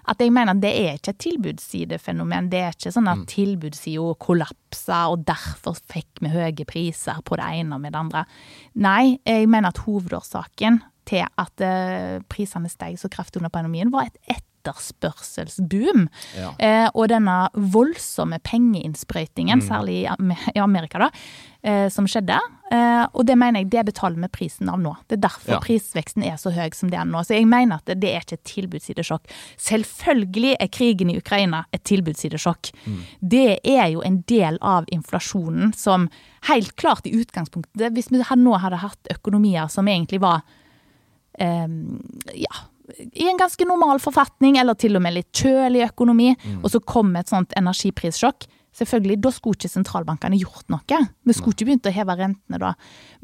At 0.06 0.20
jeg 0.22 0.30
mener 0.30 0.54
at 0.54 0.62
det 0.62 0.70
er 0.70 0.98
ikke 1.00 1.16
et 1.16 1.22
tilbudssidefenomen. 1.24 2.50
Det 2.52 2.60
er 2.62 2.76
ikke 2.76 2.92
sånn 2.94 3.10
at 3.10 3.24
mm. 3.24 3.28
tilbudssida 3.32 4.12
kollapsa, 4.22 5.00
og 5.10 5.24
derfor 5.26 5.78
fikk 5.90 6.22
vi 6.22 6.30
høye 6.30 6.66
priser 6.68 7.18
på 7.26 7.38
det 7.40 7.48
ene 7.58 7.74
og 7.74 7.82
med 7.82 7.96
det 7.96 8.02
andre. 8.04 8.22
Nei, 8.78 9.16
jeg 9.26 9.50
mener 9.50 9.74
at 9.74 9.82
hovedårsaken 9.82 10.78
til 11.06 11.26
at 11.26 11.62
uh, 11.62 12.22
prisene 12.30 12.70
steg 12.70 12.98
så 12.98 13.10
kraftig 13.10 13.40
under 13.42 13.52
pandemien, 13.54 13.90
var 13.94 14.08
et 14.10 14.42
etterspørselsboom. 14.66 16.06
Ja. 16.36 16.52
Eh, 16.58 16.88
og 16.94 17.08
denne 17.12 17.46
voldsomme 17.54 18.38
pengeinnsprøytingen, 18.44 19.62
mm. 19.62 19.66
særlig 19.66 20.02
i 20.54 20.60
Amerika, 20.62 21.06
da, 21.06 21.10
eh, 21.62 21.88
som 21.92 22.08
skjedde. 22.10 22.38
Eh, 22.72 23.04
og 23.12 23.26
det 23.28 23.36
mener 23.38 23.62
jeg 23.62 23.70
det 23.70 23.84
betaler 23.90 24.18
vi 24.24 24.30
prisen 24.32 24.70
av 24.72 24.80
nå. 24.82 24.94
Det 25.06 25.18
er 25.18 25.24
derfor 25.28 25.56
ja. 25.56 25.60
prisveksten 25.62 26.24
er 26.26 26.38
så 26.40 26.52
høy 26.54 26.70
som 26.74 26.90
det 26.90 26.98
er 27.00 27.08
nå. 27.08 27.22
Så 27.22 27.36
jeg 27.36 27.48
mener 27.50 27.80
at 27.80 27.94
det 27.94 28.10
er 28.10 28.24
ikke 28.24 28.40
et 28.40 28.46
tilbudssidesjokk. 28.50 29.32
Selvfølgelig 29.68 30.56
er 30.60 30.72
krigen 30.72 31.12
i 31.12 31.18
Ukraina 31.20 31.64
et 31.76 31.84
tilbudssidesjokk. 31.86 32.72
Mm. 32.86 33.00
Det 33.20 33.48
er 33.62 33.86
jo 33.94 34.04
en 34.06 34.22
del 34.28 34.60
av 34.62 34.88
inflasjonen 34.92 35.74
som 35.76 36.10
helt 36.46 36.76
klart 36.78 37.06
i 37.08 37.14
utgangspunktet 37.16 37.94
Hvis 37.94 38.12
vi 38.12 38.20
nå 38.20 38.54
hadde 38.62 38.78
hatt 38.78 39.10
økonomier 39.10 39.70
som 39.72 39.88
egentlig 39.90 40.20
var 40.22 40.44
um, 41.38 41.98
ja, 42.34 42.52
i 43.12 43.28
en 43.28 43.40
ganske 43.40 43.66
normal 43.68 44.00
forfatning, 44.02 44.58
eller 44.60 44.78
til 44.78 44.98
og 44.98 45.04
med 45.04 45.16
litt 45.16 45.30
kjølig 45.34 45.86
økonomi, 45.88 46.32
mm. 46.36 46.60
og 46.62 46.72
så 46.72 46.82
kommer 46.82 47.24
et 47.24 47.32
sånt 47.32 47.56
energiprissjokk. 47.58 48.48
Selvfølgelig, 48.76 49.22
Da 49.24 49.30
skulle 49.32 49.56
ikke 49.56 49.72
sentralbankene 49.72 50.36
gjort 50.36 50.66
noe. 50.68 50.98
Vi 51.24 51.32
skulle 51.32 51.56
ikke 51.56 51.70
begynt 51.70 51.86
å 51.88 51.94
heve 51.96 52.16
rentene 52.18 52.58
da. 52.60 52.74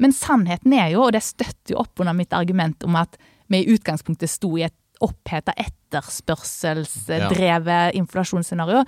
Men 0.01 0.15
sannheten 0.17 0.73
er 0.73 0.95
jo, 0.95 1.03
og 1.05 1.13
det 1.13 1.21
støtter 1.21 1.75
jo 1.75 1.83
opp 1.83 2.01
under 2.01 2.15
mitt 2.17 2.33
argument 2.33 2.81
om 2.87 2.97
at 2.97 3.19
vi 3.51 3.61
i 3.61 3.75
utgangspunktet 3.75 4.31
sto 4.31 4.49
i 4.57 4.65
et 4.65 4.73
oppheta 5.03 5.51
etterspørselsdrevet 5.59 7.67
ja. 7.67 7.91
inflasjonsscenario, 7.99 8.85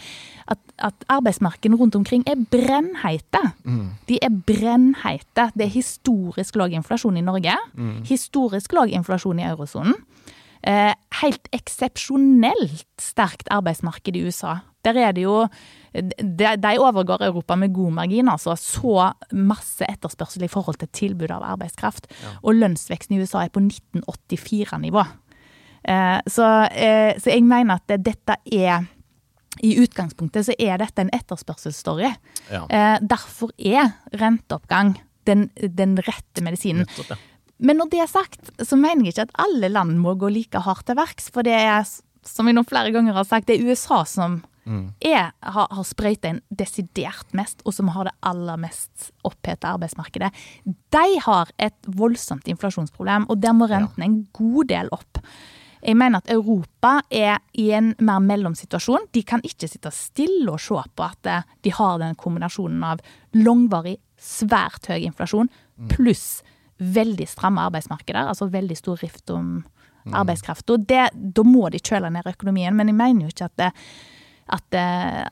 at, 0.48 0.60
at 0.80 0.96
arbeidsmarkedene 1.12 1.78
rundt 1.80 1.96
omkring 2.00 2.24
er 2.30 2.36
brennheite. 2.52 3.42
Mm. 3.66 3.90
De 4.10 4.16
er 4.24 4.32
brennheite. 4.48 5.52
Det 5.54 5.64
er 5.68 5.74
historisk 5.76 6.56
lav 6.60 6.70
inflasjon 6.74 7.18
i 7.20 7.26
Norge. 7.26 7.56
Mm. 7.76 8.04
Historisk 8.08 8.74
lav 8.78 8.88
inflasjon 8.90 9.40
i 9.42 9.48
eurosonen. 9.50 9.96
Eh, 10.65 10.93
helt 11.21 11.49
eksepsjonelt 11.54 12.88
sterkt 13.01 13.51
arbeidsmarked 13.54 14.15
i 14.17 14.23
USA. 14.25 14.58
Der 14.86 14.97
er 14.97 15.12
det 15.13 15.25
jo 15.25 15.45
De, 15.95 16.71
overgår 16.82 17.21
Europa 17.23 17.56
med 17.56 17.73
god 17.73 17.91
margin, 17.91 18.28
altså. 18.28 18.56
Så 18.60 19.13
masse 19.32 19.86
etterspørsel 19.88 20.43
i 20.43 20.49
forhold 20.51 20.75
til 20.82 20.89
tilbud 20.91 21.32
av 21.32 21.45
arbeidskraft. 21.54 22.10
Ja. 22.23 22.34
Og 22.43 22.58
lønnsveksten 22.58 23.15
i 23.15 23.21
USA 23.21 23.45
er 23.45 23.54
på 23.54 23.62
1984-nivå. 23.63 25.06
Eh, 25.88 26.19
så, 26.28 26.67
eh, 26.71 27.13
så 27.15 27.32
jeg 27.32 27.45
mener 27.47 27.80
at 27.80 28.04
dette 28.04 28.36
er 28.51 28.89
i 29.63 29.78
utgangspunktet 29.80 30.49
så 30.49 30.56
er 30.60 30.82
dette 30.82 31.01
en 31.01 31.13
etterspørselsstory. 31.15 32.12
Ja. 32.51 32.99
derfor 32.99 33.54
er 33.58 33.95
renteoppgang 34.19 34.97
den, 35.25 35.49
den 35.56 35.95
rette 35.97 36.43
medisinen. 36.43 36.84
Nettopp, 36.84 37.15
ja. 37.15 37.35
Men 37.58 37.80
når 37.80 37.91
det 37.91 38.02
er 38.04 38.12
sagt, 38.12 38.52
så 38.60 38.78
mener 38.80 39.06
jeg 39.06 39.15
ikke 39.15 39.28
at 39.30 39.38
alle 39.46 39.70
land 39.72 40.00
må 40.02 40.15
gå 40.20 40.32
like 40.34 40.60
hardt 40.65 40.88
til 40.89 40.98
verks. 41.00 41.30
For 41.34 41.46
det 41.48 41.56
er, 41.56 41.88
som 42.28 42.50
jeg 42.50 42.58
nå 42.58 42.65
flere 42.68 42.91
ganger 42.96 43.15
har 43.15 43.28
sagt, 43.28 43.48
det 43.48 43.58
er 43.58 43.72
USA 43.72 44.02
som 44.10 44.41
mm. 44.65 44.86
er, 45.08 45.32
har, 45.39 45.68
har 45.72 45.88
sprøyta 45.88 46.34
inn 46.34 46.41
desidert 46.50 47.36
mest, 47.38 47.63
og 47.63 47.78
som 47.78 47.91
har 47.96 48.10
det 48.10 48.15
aller 48.28 48.60
mest 48.60 49.12
oppheta 49.28 49.76
arbeidsmarkedet. 49.76 50.32
De 50.65 51.06
har 51.28 51.54
et 51.62 51.91
voldsomt 52.00 52.48
inflasjonsproblem, 52.52 53.30
og 53.30 53.39
der 53.44 53.56
må 53.56 53.70
rentene 53.72 54.10
en 54.10 54.24
god 54.36 54.74
del 54.74 54.91
opp. 54.96 55.22
Jeg 55.86 56.00
mener 56.00 56.24
at 56.24 56.32
Europa 56.34 56.98
er 57.13 57.38
i 57.62 57.68
en 57.78 57.91
mer 58.02 58.24
mellomsituasjon. 58.26 59.06
De 59.13 59.22
kan 59.28 59.44
ikke 59.46 59.70
sitte 59.70 59.91
stille 59.94 60.50
og 60.50 60.62
se 60.63 60.82
på 60.98 61.06
at 61.06 61.30
eh, 61.30 61.46
de 61.62 61.74
har 61.78 62.00
den 62.02 62.18
kombinasjonen 62.18 62.82
av 62.88 63.04
langvarig, 63.38 64.00
svært 64.18 64.88
høy 64.89 65.04
inflasjon 65.04 65.50
mm. 65.52 65.89
Veldig 66.78 67.28
stramme 67.30 67.64
arbeidsmarkeder, 67.70 68.28
altså 68.32 68.50
veldig 68.52 68.78
stor 68.78 69.00
rift 69.04 69.30
om 69.34 69.64
mm. 70.06 70.14
arbeidskraft. 70.14 70.70
Og 70.70 70.86
det, 70.90 71.08
da 71.14 71.46
må 71.48 71.70
de 71.74 71.82
kjøle 71.82 72.12
ned 72.14 72.28
økonomien, 72.30 72.76
men 72.76 72.92
jeg 72.92 73.00
mener 73.00 73.26
jo 73.26 73.34
ikke 73.34 73.50
at 73.50 73.58
det, 73.62 73.72
at, 74.56 74.80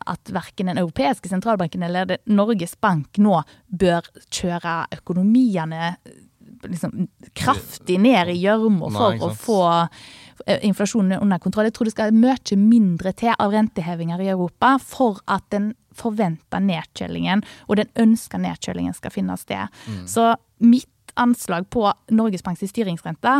at 0.10 0.34
verken 0.34 0.72
den 0.72 0.82
europeiske 0.82 1.30
sentralbanken 1.30 1.84
eller 1.86 2.18
Norges 2.26 2.74
Bank 2.82 3.20
nå 3.22 3.42
bør 3.70 4.08
kjøre 4.34 4.78
økonomiene 4.98 5.94
liksom, 6.70 7.08
kraftig 7.34 8.00
ned 8.00 8.34
i 8.34 8.40
gjørma 8.42 8.90
for 8.94 9.26
å 9.28 9.30
få 9.38 9.62
eh, 10.48 10.60
inflasjonen 10.66 11.22
under 11.22 11.42
kontroll. 11.44 11.68
Jeg 11.70 11.78
tror 11.78 11.90
det 11.90 11.96
skal 11.96 12.18
mye 12.18 12.58
mindre 12.60 13.14
til 13.18 13.34
av 13.38 13.54
rentehevinger 13.54 14.24
i 14.24 14.32
Europa 14.34 14.76
for 14.82 15.22
at 15.32 15.46
den 15.54 15.74
forventa 15.94 16.58
nedkjølingen 16.58 17.44
og 17.68 17.78
den 17.78 17.92
ønska 18.00 18.40
nedkjølingen 18.42 18.96
skal 18.98 19.14
finne 19.14 19.38
sted. 19.38 19.70
Mm. 19.86 20.06
Så 20.10 20.32
mitt 20.64 20.90
anslag 21.20 21.68
på 21.70 21.86
Norges 22.16 22.44
Banks 22.44 22.64
styringsrente, 22.70 23.34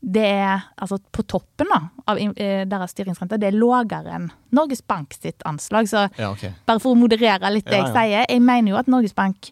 det 0.00 0.24
er 0.24 0.66
altså 0.76 0.98
på 1.12 1.24
toppen 1.28 1.70
da, 1.72 1.80
av 2.08 2.20
eh, 2.20 2.64
deres 2.68 2.94
styringsrente, 2.94 3.38
det 3.40 3.50
er 3.50 3.58
lavere 3.58 4.16
enn 4.16 4.28
Norges 4.54 4.82
Bank 4.82 5.16
sitt 5.16 5.44
anslag. 5.48 5.90
Så 5.90 6.06
ja, 6.08 6.30
okay. 6.30 6.54
bare 6.68 6.82
for 6.82 6.94
å 6.94 7.00
moderere 7.00 7.52
litt 7.52 7.68
det 7.68 7.80
jeg 7.80 7.88
ja, 7.88 7.94
sier, 7.94 8.28
jeg 8.28 8.44
mener 8.44 8.72
jo 8.72 8.80
at 8.80 8.90
Norges 8.90 9.16
Bank 9.16 9.50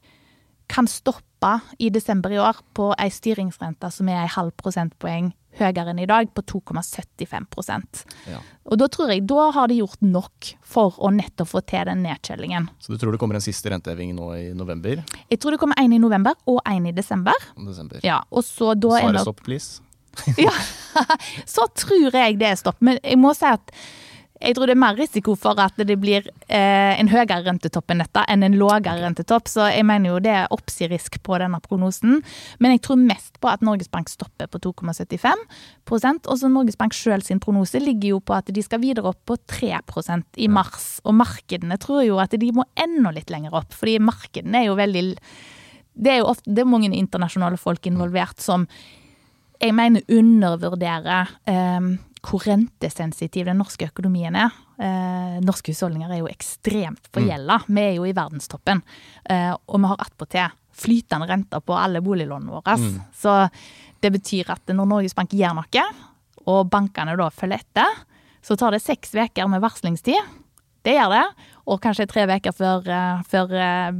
kan 0.72 0.88
stoppe 0.90 1.58
i 1.78 1.90
desember 1.94 2.32
i 2.32 2.40
år 2.42 2.58
på 2.74 2.90
ei 2.98 3.10
styringsrente 3.12 3.90
som 3.94 4.08
er 4.10 4.24
ei 4.24 4.30
halv 4.32 4.54
prosentpoeng 4.58 5.30
høyere 5.58 5.92
enn 5.92 6.02
i 6.02 6.08
dag, 6.08 6.28
på 6.34 6.42
2,75 6.42 8.04
ja. 8.30 8.40
Og 8.66 8.78
da 8.80 8.88
tror 8.92 9.12
jeg 9.12 9.24
da 9.28 9.48
har 9.54 9.70
de 9.70 9.78
gjort 9.80 10.02
nok 10.04 10.50
for 10.66 10.96
å 10.98 11.10
nettopp 11.14 11.50
få 11.52 11.62
til 11.68 11.86
den 11.88 12.02
nedkjølingen. 12.06 12.68
Så 12.82 12.92
du 12.92 13.00
tror 13.00 13.14
det 13.14 13.20
kommer 13.22 13.38
en 13.38 13.44
siste 13.44 13.70
renteheving 13.72 14.14
nå 14.16 14.30
i 14.36 14.46
november? 14.56 15.02
Jeg 15.30 15.40
tror 15.42 15.56
det 15.56 15.60
kommer 15.62 15.78
en 15.80 15.94
i 15.96 16.00
november 16.02 16.36
og 16.50 16.60
en 16.66 16.88
i 16.90 16.94
desember. 16.96 17.36
desember. 17.56 18.00
Ja, 18.06 18.22
og 18.30 18.44
så 18.44 18.74
da 18.74 19.00
Så 19.00 19.12
det 19.12 19.26
stopp, 19.26 19.44
please? 19.46 19.82
ja, 20.40 20.52
så 21.56 21.66
tror 21.76 22.14
jeg 22.14 22.38
det 22.40 22.50
er 22.50 22.60
stopp. 22.60 22.80
Men 22.80 23.00
jeg 23.02 23.18
må 23.20 23.34
si 23.36 23.48
at 23.48 23.72
jeg 24.36 24.56
tror 24.56 24.68
det 24.68 24.74
er 24.74 24.80
mer 24.80 24.96
risiko 24.98 25.32
for 25.38 25.58
at 25.62 25.78
det 25.88 25.96
blir 26.00 26.26
eh, 26.52 26.92
en 27.00 27.08
høyere 27.08 27.38
rentetopp 27.46 27.92
enn 27.92 28.02
dette, 28.02 28.24
enn 28.28 28.44
en 28.44 28.56
lavere 28.60 28.98
rentetopp. 29.00 29.48
Så 29.48 29.68
jeg 29.72 29.86
mener 29.88 30.12
jo 30.12 30.18
det 30.22 30.34
er 30.34 30.52
oppsirisk 30.52 31.18
på 31.24 31.38
denne 31.40 31.60
prognosen. 31.64 32.20
Men 32.60 32.74
jeg 32.74 32.82
tror 32.84 33.00
mest 33.00 33.40
på 33.40 33.48
at 33.48 33.64
Norges 33.64 33.88
Bank 33.92 34.10
stopper 34.12 34.50
på 34.52 34.60
2,75% 34.66 36.28
Og 36.28 36.40
så 36.40 36.50
Norges 36.52 36.76
Bank 36.76 36.96
sjøl 36.96 37.24
sin 37.24 37.40
prognose 37.40 37.80
ligger 37.80 38.16
jo 38.16 38.20
på 38.20 38.36
at 38.36 38.52
de 38.52 38.64
skal 38.64 38.82
videre 38.82 39.08
opp 39.12 39.22
på 39.28 39.38
3% 39.40 40.42
i 40.44 40.50
mars. 40.52 40.88
Og 41.08 41.16
markedene 41.16 41.80
tror 41.80 42.04
jo 42.04 42.20
at 42.20 42.36
de 42.36 42.52
må 42.52 42.66
enda 42.76 43.14
litt 43.16 43.32
lenger 43.32 43.56
opp, 43.56 43.72
fordi 43.76 43.98
markedene 44.04 44.62
er 44.62 44.68
jo 44.70 44.76
veldig 44.78 45.06
Det 45.96 46.12
er 46.12 46.18
jo 46.20 46.28
ofte 46.28 46.52
det 46.52 46.60
er 46.60 46.68
mange 46.68 46.92
internasjonale 46.92 47.56
folk 47.56 47.86
involvert 47.88 48.40
som 48.40 48.66
jeg 49.56 49.72
mener 49.72 50.04
undervurderer 50.12 51.30
eh, 51.48 51.96
hvor 52.26 52.42
rentesensitiv 52.46 53.46
den 53.48 53.60
norske 53.60 53.88
økonomien 53.88 54.36
er. 54.38 54.54
Eh, 54.82 55.36
norske 55.44 55.72
husholdninger 55.72 56.10
er 56.12 56.20
jo 56.20 56.30
ekstremt 56.30 57.08
forgjelda. 57.14 57.60
Mm. 57.64 57.76
Vi 57.76 57.84
er 57.84 57.94
jo 57.96 58.06
i 58.08 58.14
verdenstoppen. 58.16 58.82
Eh, 59.30 59.52
og 59.54 59.80
vi 59.80 59.90
har 59.92 60.02
attpåtil 60.04 60.56
flytende 60.76 61.28
renter 61.30 61.62
på 61.64 61.76
alle 61.76 62.02
boliglånene 62.04 62.52
våre. 62.52 62.76
Mm. 62.76 62.98
Så 63.16 63.36
det 64.02 64.12
betyr 64.18 64.52
at 64.52 64.74
når 64.74 64.90
Norges 64.90 65.16
Bank 65.16 65.32
gjør 65.32 65.56
noe, 65.56 65.86
og 66.46 66.68
bankene 66.70 67.16
da 67.18 67.30
følger 67.34 67.62
etter, 67.64 68.02
så 68.44 68.54
tar 68.58 68.76
det 68.76 68.84
seks 68.84 69.16
uker 69.16 69.48
med 69.50 69.62
varslingstid. 69.64 70.34
Det 70.86 70.94
gjør 70.94 71.14
det. 71.16 71.24
Og 71.66 71.80
kanskje 71.82 72.06
tre 72.06 72.26
uker 72.30 72.54
før, 72.54 72.84
uh, 72.86 73.24
før 73.26 73.54
uh, 73.56 73.96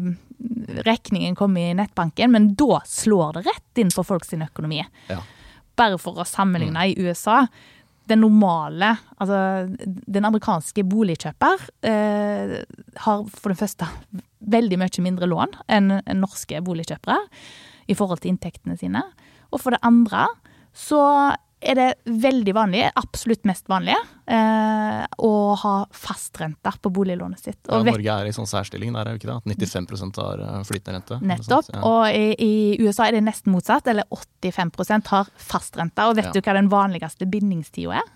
regningen 0.87 1.35
kommer 1.39 1.73
i 1.73 1.75
nettbanken. 1.75 2.31
Men 2.31 2.53
da 2.59 2.79
slår 2.87 3.41
det 3.41 3.47
rett 3.49 3.83
inn 3.83 3.91
på 3.91 4.05
folks 4.07 4.31
økonomi. 4.37 4.85
Ja. 5.11 5.19
Bare 5.77 5.99
for 5.99 6.23
å 6.23 6.29
sammenligne, 6.29 6.79
mm. 6.79 6.93
i 6.93 7.09
USA 7.09 7.47
den 8.07 8.23
normale, 8.23 8.93
altså 9.19 9.67
den 9.87 10.27
amerikanske 10.29 10.85
boligkjøper, 10.87 11.69
eh, 11.91 12.57
har 13.05 13.25
for 13.35 13.53
det 13.53 13.59
første 13.59 13.89
veldig 14.47 14.79
mye 14.79 15.05
mindre 15.05 15.29
lån 15.31 15.57
enn 15.73 15.97
norske 16.21 16.61
boligkjøpere 16.63 17.19
i 17.91 17.97
forhold 17.99 18.23
til 18.23 18.35
inntektene 18.35 18.77
sine. 18.79 19.03
Og 19.51 19.63
for 19.63 19.75
det 19.75 19.83
andre 19.87 20.27
så 20.77 21.01
er 21.61 21.79
det 21.79 21.87
veldig 22.05 22.53
vanlig, 22.55 22.83
absolutt 23.01 23.47
mest 23.49 23.69
vanlige, 23.69 23.97
eh, 24.29 25.05
å 25.25 25.33
ha 25.57 25.75
fastrente 25.91 26.73
på 26.83 26.93
boliglånet 26.93 27.41
sitt. 27.41 27.61
Og 27.71 27.81
ja, 27.81 27.95
Norge 27.95 28.17
er 28.21 28.29
i 28.29 28.35
sånn 28.37 28.49
særstilling 28.51 28.93
der, 28.93 29.09
er 29.09 29.17
jo 29.17 29.21
ikke 29.23 29.31
det? 29.31 29.39
At 29.57 29.89
95 29.89 30.21
har 30.21 30.43
eh, 30.45 30.59
flytende 30.69 30.99
rente? 30.99 31.21
Nettopp. 31.33 31.71
Ja. 31.73 31.85
Og 31.89 32.03
i, 32.13 32.35
i, 32.37 32.53
USA 32.85 33.09
er 33.09 33.17
det 33.17 33.25
nesten 33.25 33.55
motsatt, 33.55 33.89
eller 33.89 34.05
85% 34.13 35.13
har 35.15 35.33
fastrente. 35.41 36.11
Og 36.11 36.21
vet 36.21 36.29
ja. 36.29 36.37
du 36.37 36.43
hva 36.45 36.59
den 36.59 36.71
vanligste 36.73 37.29
bindingstida 37.31 38.03
er? 38.03 38.13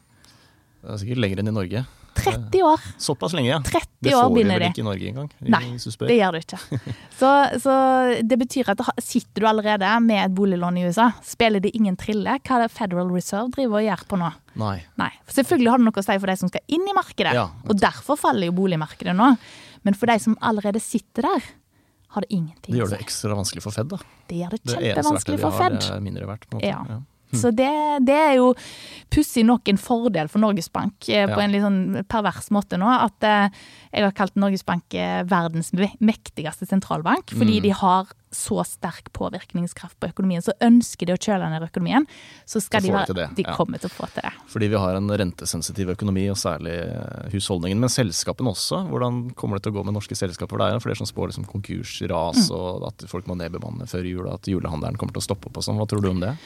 Det 0.81 0.92
er 0.92 1.00
sikkert 1.00 1.24
lenger 1.24 1.42
enn 1.42 1.53
i 1.53 1.57
Norge. 1.57 1.87
30 2.24 2.62
år. 2.68 2.85
Såpass 3.00 3.33
lenge, 3.37 3.48
ja. 3.50 3.59
30 3.64 3.87
Det 4.00 4.14
år 4.14 4.22
får 4.22 4.28
de 4.30 4.35
binder 4.40 4.59
vel 4.62 4.70
ikke 4.70 4.83
i 4.83 4.87
Norge 4.87 5.09
engang, 5.11 5.30
Nei. 5.40 5.62
Det 6.09 6.16
gjør 6.16 6.37
du 6.37 6.38
ikke. 6.40 6.61
Så, 7.20 7.30
så 7.61 7.72
det 8.24 8.38
betyr 8.40 8.70
at 8.72 8.80
sitter 9.04 9.42
du 9.44 9.46
allerede 9.50 9.90
med 10.04 10.22
et 10.24 10.35
boliglån 10.35 10.78
i 10.80 10.87
USA. 10.88 11.11
Spiller 11.26 11.61
det 11.61 11.74
ingen 11.76 11.96
trille 12.00 12.38
hva 12.40 12.61
det 12.62 12.70
Federal 12.72 13.11
Reserve 13.12 13.50
driver 13.52 13.83
og 13.83 13.85
gjør 13.90 14.04
på 14.09 14.20
nå? 14.22 14.30
Nei. 14.61 14.76
Nei. 14.96 15.11
Selvfølgelig 15.28 15.70
har 15.74 15.83
det 15.83 15.88
noe 15.90 16.00
å 16.00 16.06
si 16.06 16.16
for 16.18 16.33
de 16.33 16.37
som 16.40 16.48
skal 16.52 16.64
inn 16.78 16.88
i 16.88 16.96
markedet, 16.96 17.35
Ja, 17.37 17.48
og 17.68 17.76
derfor 17.80 18.16
faller 18.20 18.48
jo 18.48 18.56
boligmarkedet 18.56 19.12
nå. 19.16 19.35
Men 19.85 19.96
for 19.96 20.06
de 20.12 20.16
som 20.20 20.37
allerede 20.40 20.80
sitter 20.80 21.28
der, 21.28 21.50
har 22.11 22.24
det 22.24 22.33
ingenting 22.35 22.74
Det 22.74 22.80
å 22.80 22.83
gjør 22.83 22.88
si. 22.90 22.96
det 22.96 23.04
ekstra 23.04 23.37
vanskelig 23.38 23.62
for 23.62 23.76
Fed, 23.76 23.87
da. 23.92 24.00
Det 24.26 24.40
gjør 24.40 24.50
det 24.56 24.59
Det 24.64 24.72
eneste 24.72 24.80
verktøyet 24.80 24.96
kjempevanskelig 24.96 25.37
vi 25.37 25.42
for 25.44 25.50
har, 25.54 25.70
Fed. 25.76 25.90
er 25.94 26.00
mindre 26.09 26.26
verdt. 26.26 26.48
På 26.50 26.56
en 26.56 26.59
måte. 26.59 26.72
Ja. 26.72 26.80
Ja. 26.88 26.98
Så 27.32 27.50
det, 27.54 27.70
det 28.06 28.14
er 28.16 28.34
jo 28.40 28.54
pussig 29.10 29.44
nok 29.46 29.68
en 29.68 29.78
fordel 29.78 30.28
for 30.28 30.38
Norges 30.42 30.68
Bank 30.72 31.08
eh, 31.08 31.26
på 31.26 31.36
Ja. 31.38 31.44
en 31.44 31.52
litt 31.52 31.62
sånn 31.62 32.04
pervers 32.10 32.50
måte 32.50 32.78
nå. 32.78 32.86
At 32.90 33.22
eh, 33.26 33.48
jeg 33.92 34.02
har 34.06 34.12
kalt 34.12 34.34
Norges 34.36 34.64
Bank 34.66 34.94
eh, 34.94 35.22
verdens 35.24 35.72
mektigste 36.00 36.66
sentralbank. 36.66 37.30
Fordi 37.30 37.58
Mm. 37.60 37.62
de 37.62 37.70
har 37.70 38.06
så 38.30 38.62
sterk 38.64 39.08
påvirkningskraft 39.12 39.98
på 39.98 40.06
økonomien. 40.12 40.40
Så 40.42 40.52
ønsker 40.62 41.06
de 41.06 41.12
å 41.16 41.18
kjøle 41.18 41.48
ned 41.50 41.64
økonomien, 41.66 42.06
så 42.46 42.60
skal 42.62 42.80
de 42.82 42.92
får 42.94 43.34
de 43.34 43.42
ja. 43.42 43.56
kommer 43.56 43.80
til 43.82 43.90
å 43.90 43.92
få 43.92 44.06
til 44.14 44.22
det. 44.22 44.30
Fordi 44.46 44.68
vi 44.70 44.78
har 44.78 44.94
en 44.94 45.08
rentesensitiv 45.10 45.90
økonomi, 45.96 46.28
og 46.30 46.36
særlig 46.38 46.76
husholdningen. 47.32 47.80
Men 47.82 47.88
selskapene 47.90 48.52
også. 48.54 48.84
Hvordan 48.88 49.34
kommer 49.34 49.58
det 49.58 49.64
til 49.66 49.72
å 49.74 49.80
gå 49.80 49.84
med 49.84 49.94
norske 49.98 50.14
selskaper? 50.14 50.58
Det 50.62 50.68
er 50.76 50.84
flere 50.84 50.96
som 51.02 51.06
spår 51.10 51.32
liksom 51.32 51.46
konkursras, 51.50 52.50
Mm. 52.50 52.54
og 52.56 52.86
at 52.86 53.08
folk 53.10 53.26
må 53.26 53.34
nedbemanne 53.36 53.88
før 53.90 54.04
jul, 54.06 54.26
og 54.28 54.34
at 54.34 54.42
julehandelen 54.46 54.96
kommer 54.96 55.12
til 55.12 55.22
å 55.22 55.26
stoppe 55.26 55.46
opp 55.50 55.56
og 55.58 55.64
sånn. 55.64 55.76
Hva 55.78 55.88
tror 55.88 56.02
du 56.02 56.10
om 56.10 56.20
det? 56.20 56.36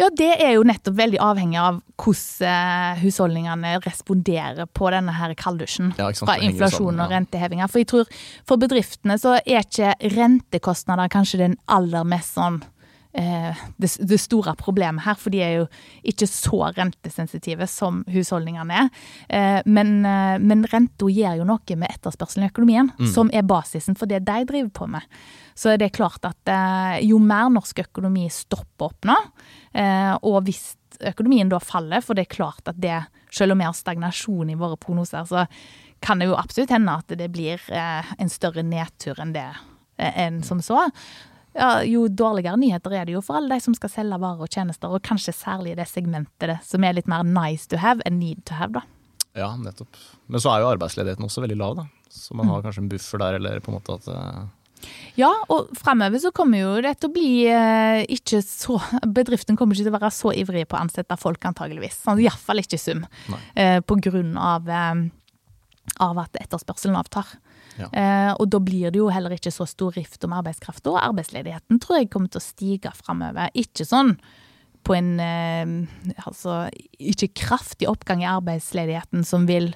Ja, 0.00 0.08
det 0.16 0.30
er 0.40 0.54
jo 0.56 0.64
nettopp 0.64 0.96
veldig 0.96 1.20
avhengig 1.20 1.58
av 1.60 1.82
hvordan 2.00 2.48
eh, 2.48 3.02
husholdningene 3.02 3.74
responderer 3.84 4.64
på 4.72 4.88
denne 4.94 5.12
her 5.12 5.34
kalddusjen 5.36 5.92
Ja, 6.00 6.08
fra 6.16 6.38
inflasjon 6.40 6.86
sammen, 6.94 7.02
og 7.04 7.10
ja. 7.10 7.18
rentehevinger. 7.18 7.68
For 7.68 7.82
jeg 7.82 7.90
tror 7.92 8.10
for 8.48 8.60
bedriftene 8.62 9.18
så 9.20 9.36
er 9.44 9.60
ikke 9.66 9.92
rentekostnader 10.16 11.12
kanskje 11.12 11.42
den 11.44 11.58
aller 11.68 12.06
mest 12.08 12.38
sånn 12.38 12.62
eh, 13.12 13.60
det, 13.82 13.90
det 14.06 14.20
store 14.22 14.54
problemet 14.56 15.04
her, 15.04 15.18
for 15.20 15.34
de 15.34 15.42
er 15.44 15.52
jo 15.58 15.66
ikke 16.06 16.28
så 16.30 16.70
rentesensitive 16.76 17.66
som 17.70 18.00
husholdningene 18.10 18.80
er. 18.84 18.88
Eh, 19.28 19.60
men, 19.66 19.98
eh, 20.06 20.36
men 20.40 20.64
renta 20.70 21.10
gjør 21.10 21.40
jo 21.42 21.48
noe 21.50 21.76
med 21.76 21.90
etterspørselen 21.92 22.46
i 22.48 22.52
økonomien, 22.52 22.92
Mm. 23.00 23.12
som 23.12 23.30
er 23.34 23.42
basisen 23.42 23.96
for 23.98 24.06
det 24.06 24.24
de 24.24 24.40
driver 24.48 24.70
på 24.70 24.88
med. 24.96 25.02
Så 25.60 25.74
det 25.76 25.90
er 25.90 25.96
klart 25.96 26.24
at 26.24 26.48
eh, 26.48 26.98
jo 27.04 27.18
mer 27.20 27.50
norsk 27.52 27.82
økonomi 27.82 28.26
stopper 28.32 28.86
opp 28.88 29.08
nå, 29.10 29.16
eh, 29.76 30.14
og 30.24 30.38
hvis 30.46 30.70
økonomien 31.10 31.50
da 31.52 31.58
faller, 31.60 32.00
for 32.04 32.16
det 32.16 32.24
er 32.26 32.34
klart 32.36 32.68
at 32.70 32.78
det, 32.80 32.96
selv 33.32 33.52
om 33.54 33.60
vi 33.60 33.66
har 33.68 33.76
stagnasjon 33.76 34.52
i 34.52 34.56
våre 34.60 34.78
prognoser, 34.80 35.26
så 35.28 35.44
kan 36.00 36.20
det 36.22 36.30
jo 36.30 36.38
absolutt 36.40 36.72
hende 36.72 36.94
at 37.02 37.12
det 37.20 37.28
blir 37.34 37.60
eh, 37.68 38.14
en 38.18 38.32
større 38.32 38.64
nedtur 38.64 39.20
enn 39.20 39.34
det 39.36 39.50
enn 40.00 40.38
som 40.46 40.62
så. 40.64 40.86
Ja, 41.52 41.82
jo 41.84 42.06
dårligere 42.08 42.56
nyheter 42.56 42.94
er 42.96 43.04
det 43.04 43.12
jo 43.18 43.20
for 43.20 43.36
alle 43.36 43.58
de 43.58 43.64
som 43.66 43.74
skal 43.76 43.90
selge 43.92 44.16
varer 44.22 44.46
og 44.46 44.54
tjenester, 44.54 44.88
og 44.88 45.02
kanskje 45.04 45.34
særlig 45.36 45.74
i 45.74 45.80
det 45.82 45.88
segmentet 45.90 46.46
det, 46.48 46.56
som 46.64 46.84
er 46.88 46.94
litt 46.96 47.10
mer 47.10 47.26
nice 47.26 47.68
to 47.68 47.76
have 47.82 48.00
enn 48.08 48.16
need 48.22 48.40
to 48.48 48.56
have, 48.56 48.72
da. 48.78 48.84
Ja, 49.36 49.50
nettopp. 49.60 49.98
Men 50.30 50.40
så 50.40 50.54
er 50.54 50.62
jo 50.64 50.70
arbeidsledigheten 50.72 51.26
også 51.26 51.44
veldig 51.44 51.58
lav, 51.60 51.76
da. 51.82 51.84
Så 52.08 52.32
man 52.34 52.46
Mm. 52.48 52.52
har 52.54 52.62
kanskje 52.64 52.82
en 52.86 52.88
buffer 52.88 53.18
der, 53.18 53.34
eller 53.36 53.60
på 53.60 53.68
en 53.74 53.76
måte 53.76 53.98
at 53.98 54.08
Ja, 55.18 55.30
og 55.52 55.70
fremover 55.78 56.22
så 56.22 56.32
kommer 56.34 56.62
jo 56.62 56.72
det 56.84 56.94
til 57.00 57.10
å 57.10 57.14
bli 57.14 57.30
eh, 57.50 58.02
ikke 58.16 58.40
så 58.46 58.78
Bedriften 59.18 59.58
kommer 59.58 59.76
ikke 59.76 59.88
til 59.88 59.94
å 59.94 59.98
være 59.98 60.12
så 60.14 60.34
ivrig 60.36 60.66
på 60.70 60.78
å 60.78 60.82
ansette 60.84 61.18
folk, 61.20 61.44
antageligvis. 61.50 62.00
Sånn, 62.04 62.22
Iallfall 62.22 62.62
ikke 62.62 62.78
i 62.78 62.82
sum. 62.82 63.06
Eh, 63.54 63.78
på 63.84 63.98
grunn 64.02 64.36
av, 64.40 64.68
eh, 64.70 65.06
av 66.06 66.20
at 66.24 66.40
etterspørselen 66.42 66.98
avtar. 67.00 67.34
Ja. 67.80 67.88
Eh, 67.92 68.32
og 68.34 68.50
da 68.52 68.60
blir 68.62 68.92
det 68.92 69.00
jo 69.00 69.08
heller 69.12 69.34
ikke 69.34 69.52
så 69.54 69.66
stor 69.68 69.94
rift 69.96 70.24
om 70.26 70.34
arbeidskraft. 70.36 70.86
Og 70.90 71.00
arbeidsledigheten 71.00 71.80
tror 71.82 72.00
jeg 72.00 72.10
kommer 72.12 72.32
til 72.32 72.42
å 72.42 72.46
stige 72.46 72.92
fremover. 72.96 73.52
Ikke 73.58 73.86
sånn 73.88 74.16
på 74.86 74.96
en 74.96 75.16
eh, 75.20 75.72
Altså 76.24 76.62
ikke 76.96 77.34
kraftig 77.42 77.88
oppgang 77.90 78.22
i 78.24 78.30
arbeidsledigheten 78.30 79.26
som 79.28 79.46
vil 79.48 79.74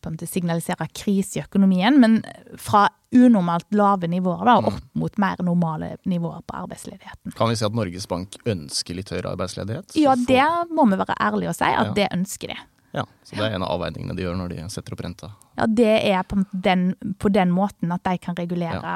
på 0.00 0.08
en 0.10 0.14
måte 0.16 0.28
signalisere 0.30 0.86
krise 0.94 1.38
i 1.38 1.42
økonomien, 1.42 1.98
men 2.00 2.20
fra 2.60 2.86
unormalt 3.14 3.66
lave 3.74 4.08
nivåer 4.12 4.44
da, 4.46 4.56
opp 4.70 4.80
mot 5.00 5.16
mer 5.18 5.40
normale 5.42 5.94
nivåer 6.06 6.42
på 6.46 6.56
arbeidsledigheten. 6.62 7.32
Kan 7.38 7.48
vi 7.50 7.56
si 7.58 7.64
at 7.66 7.74
Norges 7.76 8.06
Bank 8.10 8.36
ønsker 8.48 8.94
litt 8.98 9.10
høyere 9.14 9.32
arbeidsledighet? 9.34 9.96
Ja, 9.98 10.14
det 10.14 10.44
må 10.70 10.84
vi 10.90 10.98
være 11.00 11.16
ærlige 11.18 11.54
og 11.54 11.56
si, 11.58 11.64
at 11.70 11.86
Ja. 11.90 11.94
det 11.96 12.08
ønsker 12.14 12.52
de. 12.54 12.58
Ja, 12.96 13.02
så 13.22 13.36
det 13.36 13.44
er 13.44 13.54
en 13.54 13.62
av 13.62 13.74
avveiningene 13.74 14.14
de 14.16 14.22
gjør 14.24 14.36
når 14.38 14.48
de 14.54 14.62
setter 14.72 14.94
opp 14.96 15.02
renta. 15.04 15.28
Ja, 15.58 15.66
det 15.66 15.90
er 16.08 16.22
på, 16.24 16.38
den, 16.52 16.94
på 17.20 17.28
den 17.28 17.50
måten 17.52 17.92
at 17.92 18.02
de 18.06 18.14
kan 18.18 18.34
regulere, 18.38 18.92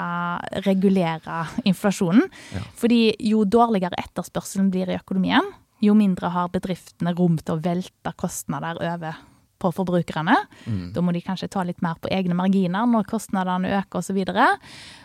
regulere 0.64 1.42
inflasjonen. 1.68 2.24
Ja. 2.54 2.62
Fordi 2.80 3.02
jo 3.32 3.44
dårligere 3.44 3.98
etterspørselen 4.00 4.70
blir 4.72 4.88
i 4.88 4.96
økonomien, 4.96 5.44
jo 5.82 5.94
mindre 5.98 6.30
har 6.32 6.48
bedriftene 6.54 7.12
rom 7.18 7.36
til 7.42 7.56
å 7.58 7.62
velte 7.62 8.12
kostnader 8.16 8.78
over 8.80 9.18
på 9.62 9.70
forbrukerne. 9.74 10.34
Mm. 10.66 10.86
Da 10.96 11.02
må 11.04 11.14
de 11.14 11.22
kanskje 11.24 11.48
ta 11.54 11.62
litt 11.66 11.82
mer 11.84 11.98
på 12.02 12.10
egne 12.12 12.34
marginer 12.38 12.88
når 12.90 13.06
kostnadene 13.10 13.70
øker 13.80 14.00
osv. 14.02 14.18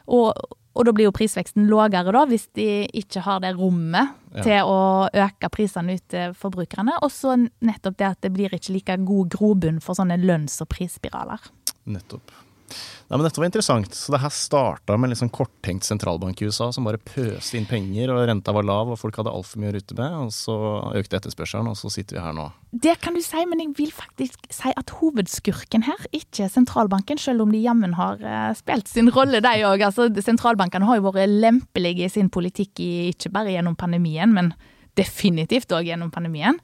Og, 0.08 0.32
og 0.78 0.86
da 0.88 0.94
blir 0.96 1.08
jo 1.10 1.14
prisveksten 1.16 1.68
lavere 1.72 2.14
da, 2.16 2.24
hvis 2.30 2.48
de 2.58 2.68
ikke 3.02 3.24
har 3.28 3.44
det 3.46 3.56
rommet 3.60 4.16
Ja. 4.38 4.44
til 4.46 4.68
å 4.70 4.82
øke 5.10 5.50
prisene 5.50 5.96
ut 5.98 6.04
til 6.14 6.34
forbrukerne. 6.38 6.98
Og 7.02 7.10
så 7.10 7.34
nettopp 7.66 7.96
det 7.98 8.06
at 8.12 8.20
det 8.22 8.34
blir 8.36 8.54
ikke 8.54 8.74
like 8.76 8.98
god 9.08 9.32
grobunn 9.34 9.80
for 9.82 9.98
sånne 9.98 10.20
lønns- 10.22 10.60
og 10.62 10.70
prisspiraler. 10.70 11.42
Nettopp. 11.90 12.30
Nei, 12.68 13.16
men 13.16 13.24
Dette 13.24 13.40
var 13.40 13.48
interessant. 13.48 13.94
Så 13.96 14.12
det 14.12 14.20
her 14.20 14.34
starta 14.34 14.98
med 15.00 15.14
en 15.14 15.20
sånn 15.22 15.32
korttenkt 15.34 15.88
sentralbank 15.88 16.42
i 16.42 16.50
USA 16.50 16.70
som 16.76 16.88
bare 16.88 17.00
pøste 17.00 17.56
inn 17.60 17.68
penger, 17.70 18.12
og 18.12 18.26
renta 18.28 18.54
var 18.56 18.68
lav 18.68 18.92
og 18.92 19.00
folk 19.00 19.20
hadde 19.22 19.32
altfor 19.32 19.62
mye 19.64 19.72
å 19.72 19.76
rutte 19.78 19.98
med. 19.98 20.18
Og 20.26 20.34
så 20.36 20.58
økte 21.00 21.20
etterspørselen, 21.22 21.72
og 21.72 21.80
så 21.80 21.92
sitter 21.94 22.20
vi 22.20 22.26
her 22.26 22.36
nå. 22.36 22.50
Det 22.76 22.98
kan 23.04 23.16
du 23.16 23.24
si, 23.24 23.44
men 23.48 23.64
jeg 23.64 23.74
vil 23.78 23.94
faktisk 23.96 24.50
si 24.54 24.74
at 24.76 24.96
hovedskurken 25.00 25.88
her 25.88 26.08
ikke 26.12 26.46
er 26.48 26.54
sentralbanken, 26.54 27.22
selv 27.22 27.46
om 27.46 27.54
de 27.56 27.64
jammen 27.64 27.96
har 27.98 28.20
eh, 28.20 28.52
spilt 28.60 28.92
sin 28.92 29.12
rolle, 29.16 29.42
de 29.44 29.68
òg. 29.70 29.88
Altså, 29.88 30.10
sentralbankene 30.12 30.90
har 30.90 31.00
jo 31.00 31.08
vært 31.08 31.32
lempelige 31.32 32.10
i 32.10 32.12
sin 32.12 32.32
politikk, 32.34 32.84
ikke 33.14 33.32
bare 33.34 33.56
gjennom 33.56 33.80
pandemien, 33.80 34.36
men 34.36 34.52
definitivt 34.98 35.72
òg 35.78 35.88
gjennom 35.88 36.12
pandemien. 36.14 36.60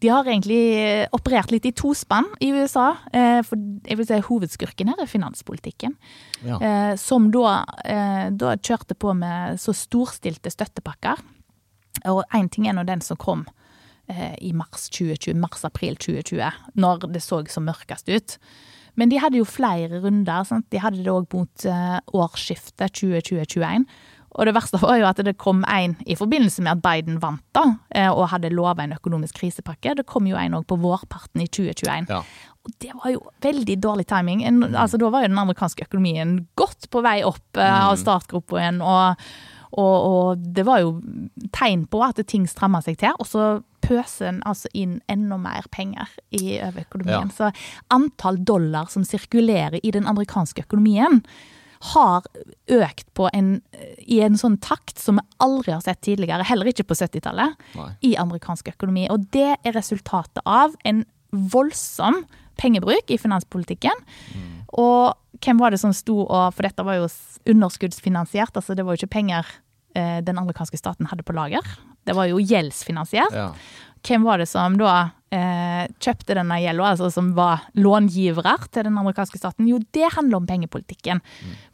De 0.00 0.08
har 0.08 0.24
egentlig 0.24 0.58
eh, 0.80 1.06
operert 1.12 1.50
litt 1.52 1.66
i 1.68 1.72
tospann 1.76 2.24
i 2.40 2.50
USA. 2.56 2.94
eh, 3.12 3.42
For 3.44 3.60
jeg 3.84 3.98
vil 3.98 4.06
si 4.08 4.20
hovedskurken 4.26 4.88
her 4.88 5.02
er 5.02 5.10
finanspolitikken. 5.10 5.96
Ja. 6.46 6.56
eh, 6.60 6.94
Som 6.96 7.30
da, 7.34 7.64
da 8.32 8.54
kjørte 8.56 8.96
på 8.96 9.12
med 9.16 9.60
så 9.60 9.74
storstilte 9.76 10.50
støttepakker. 10.52 11.20
Og 12.08 12.22
én 12.32 12.48
ting 12.48 12.66
er 12.68 12.72
nå 12.78 12.86
den 12.88 13.02
som 13.04 13.18
kom 13.20 13.46
i 14.42 14.50
mars 14.56 14.88
2020, 14.90 15.36
mars-april 15.38 15.94
2020, 16.00 16.40
når 16.82 17.04
det 17.12 17.20
så 17.22 17.44
som 17.52 17.62
mørkest 17.68 18.08
ut. 18.10 18.32
Men 18.98 19.08
de 19.12 19.20
hadde 19.22 19.38
jo 19.38 19.44
flere 19.46 20.00
runder. 20.02 20.42
Sant? 20.48 20.66
De 20.72 20.80
hadde 20.82 21.04
det 21.04 21.12
òg 21.12 21.28
mot 21.36 21.66
årsskiftet 22.18 22.90
2020-2021. 22.98 23.84
Og 24.38 24.46
det 24.46 24.54
verste 24.54 24.78
var 24.78 24.98
jo 25.00 25.08
at 25.08 25.20
det 25.26 25.38
kom 25.42 25.64
en 25.66 25.96
i 26.06 26.16
forbindelse 26.18 26.62
med 26.62 26.76
at 26.76 26.82
Biden 26.84 27.18
vant 27.22 27.42
da, 27.56 27.64
eh, 27.94 28.10
og 28.10 28.30
hadde 28.30 28.52
lova 28.54 28.84
en 28.84 28.94
økonomisk 28.94 29.40
krisepakke. 29.40 29.96
Det 29.98 30.06
kom 30.06 30.28
jo 30.30 30.38
en 30.38 30.58
òg 30.60 30.66
på 30.70 30.78
vårparten 30.80 31.42
i 31.42 31.48
2021. 31.50 32.10
Ja. 32.12 32.22
Og 32.60 32.74
det 32.82 32.92
var 32.94 33.14
jo 33.14 33.22
veldig 33.42 33.78
dårlig 33.82 34.06
timing. 34.10 34.44
En, 34.46 34.62
altså, 34.74 35.00
da 35.00 35.10
var 35.10 35.24
jo 35.24 35.32
den 35.32 35.40
amerikanske 35.40 35.88
økonomien 35.88 36.36
godt 36.60 36.90
på 36.92 37.02
vei 37.04 37.20
opp 37.26 37.58
eh, 37.58 37.80
av 37.88 37.96
startgruppa 37.98 38.60
igjen. 38.60 38.82
Og, 38.84 39.26
og, 39.72 39.96
og 40.10 40.46
det 40.54 40.66
var 40.68 40.84
jo 40.84 40.94
tegn 41.56 41.86
på 41.90 42.04
at 42.06 42.20
ting 42.28 42.46
stramma 42.50 42.82
seg 42.84 43.00
til. 43.00 43.16
Og 43.18 43.30
så 43.30 43.50
pøser 43.80 44.28
en 44.30 44.42
altså 44.46 44.70
inn 44.76 44.98
enda 45.10 45.38
mer 45.40 45.66
penger 45.74 46.12
i 46.36 46.60
over 46.60 46.84
økonomien. 46.84 47.32
Så 47.34 47.50
antall 47.90 48.42
dollar 48.44 48.92
som 48.92 49.06
sirkulerer 49.08 49.80
i 49.82 49.94
den 49.96 50.06
amerikanske 50.10 50.68
økonomien, 50.68 51.24
har 51.80 52.26
økt 52.68 53.06
på 53.16 53.30
en, 53.32 53.54
i 54.04 54.20
en 54.20 54.36
sånn 54.36 54.58
takt 54.60 55.00
som 55.00 55.16
vi 55.16 55.24
aldri 55.40 55.72
har 55.72 55.80
sett 55.84 56.02
tidligere, 56.04 56.44
heller 56.44 56.68
ikke 56.68 56.84
på 56.90 56.96
70-tallet, 56.98 57.56
i 58.04 58.12
amerikansk 58.20 58.68
økonomi. 58.74 59.06
Og 59.12 59.24
det 59.32 59.54
er 59.56 59.76
resultatet 59.76 60.42
av 60.44 60.76
en 60.84 61.06
voldsom 61.30 62.24
pengebruk 62.60 63.08
i 63.08 63.18
finanspolitikken. 63.20 64.04
Og 64.76 65.16
hvem 65.40 65.60
var 65.62 65.72
det 65.72 65.80
som 65.80 65.94
sto 65.96 66.20
og 66.26 66.52
For 66.54 66.66
dette 66.66 66.84
var 66.84 66.98
jo 67.00 67.08
underskuddsfinansiert, 67.48 68.52
altså 68.56 68.76
det 68.76 68.84
var 68.84 68.94
jo 68.94 69.00
ikke 69.00 69.16
penger 69.16 69.48
eh, 69.96 70.20
den 70.26 70.38
amerikanske 70.38 70.76
staten 70.76 71.08
hadde 71.08 71.24
på 71.24 71.36
lager. 71.36 71.64
Det 72.04 72.16
var 72.16 72.28
jo 72.28 72.42
gjeldsfinansiert. 72.42 73.32
Ja. 73.32 73.48
Hvem 74.06 74.26
var 74.28 74.40
det 74.40 74.50
som 74.50 74.76
da 74.80 75.12
eh, 75.32 75.86
kjøpte 76.02 76.34
denne 76.38 76.58
gjelda, 76.62 76.90
altså 76.92 77.10
som 77.14 77.32
var 77.36 77.66
långivere 77.78 78.56
til 78.70 78.86
den 78.88 78.98
amerikanske 79.00 79.38
staten? 79.40 79.68
Jo, 79.70 79.78
det 79.94 80.12
handler 80.16 80.40
om 80.40 80.46
pengepolitikken. 80.50 81.22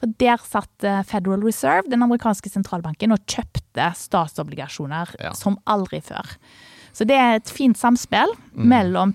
For 0.00 0.12
der 0.20 0.38
satt 0.44 0.84
eh, 0.84 1.02
Federal 1.08 1.42
Reserve, 1.46 1.88
den 1.90 2.02
amerikanske 2.06 2.52
sentralbanken, 2.52 3.12
og 3.16 3.24
kjøpte 3.26 3.90
statsobligasjoner 3.96 5.14
Ja. 5.22 5.32
som 5.34 5.58
aldri 5.66 6.00
før. 6.04 6.36
Så 6.96 7.04
det 7.04 7.16
er 7.20 7.34
et 7.36 7.50
fint 7.52 7.76
samspill 7.76 8.30
mellom 8.56 9.12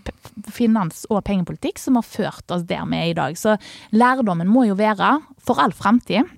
finans- 0.53 1.05
og 1.09 1.23
pengepolitikk 1.25 1.79
som 1.81 1.95
har 1.97 2.05
ført 2.05 2.51
oss 2.53 2.63
der 2.69 2.85
vi 2.85 2.99
er 2.99 3.09
i 3.09 3.17
dag. 3.17 3.33
Så 3.37 3.55
lærdommen 3.91 4.47
må 4.47 4.67
jo 4.67 4.75
være, 4.77 5.15
for 5.41 5.57
all 5.59 5.71
framtid, 5.73 6.29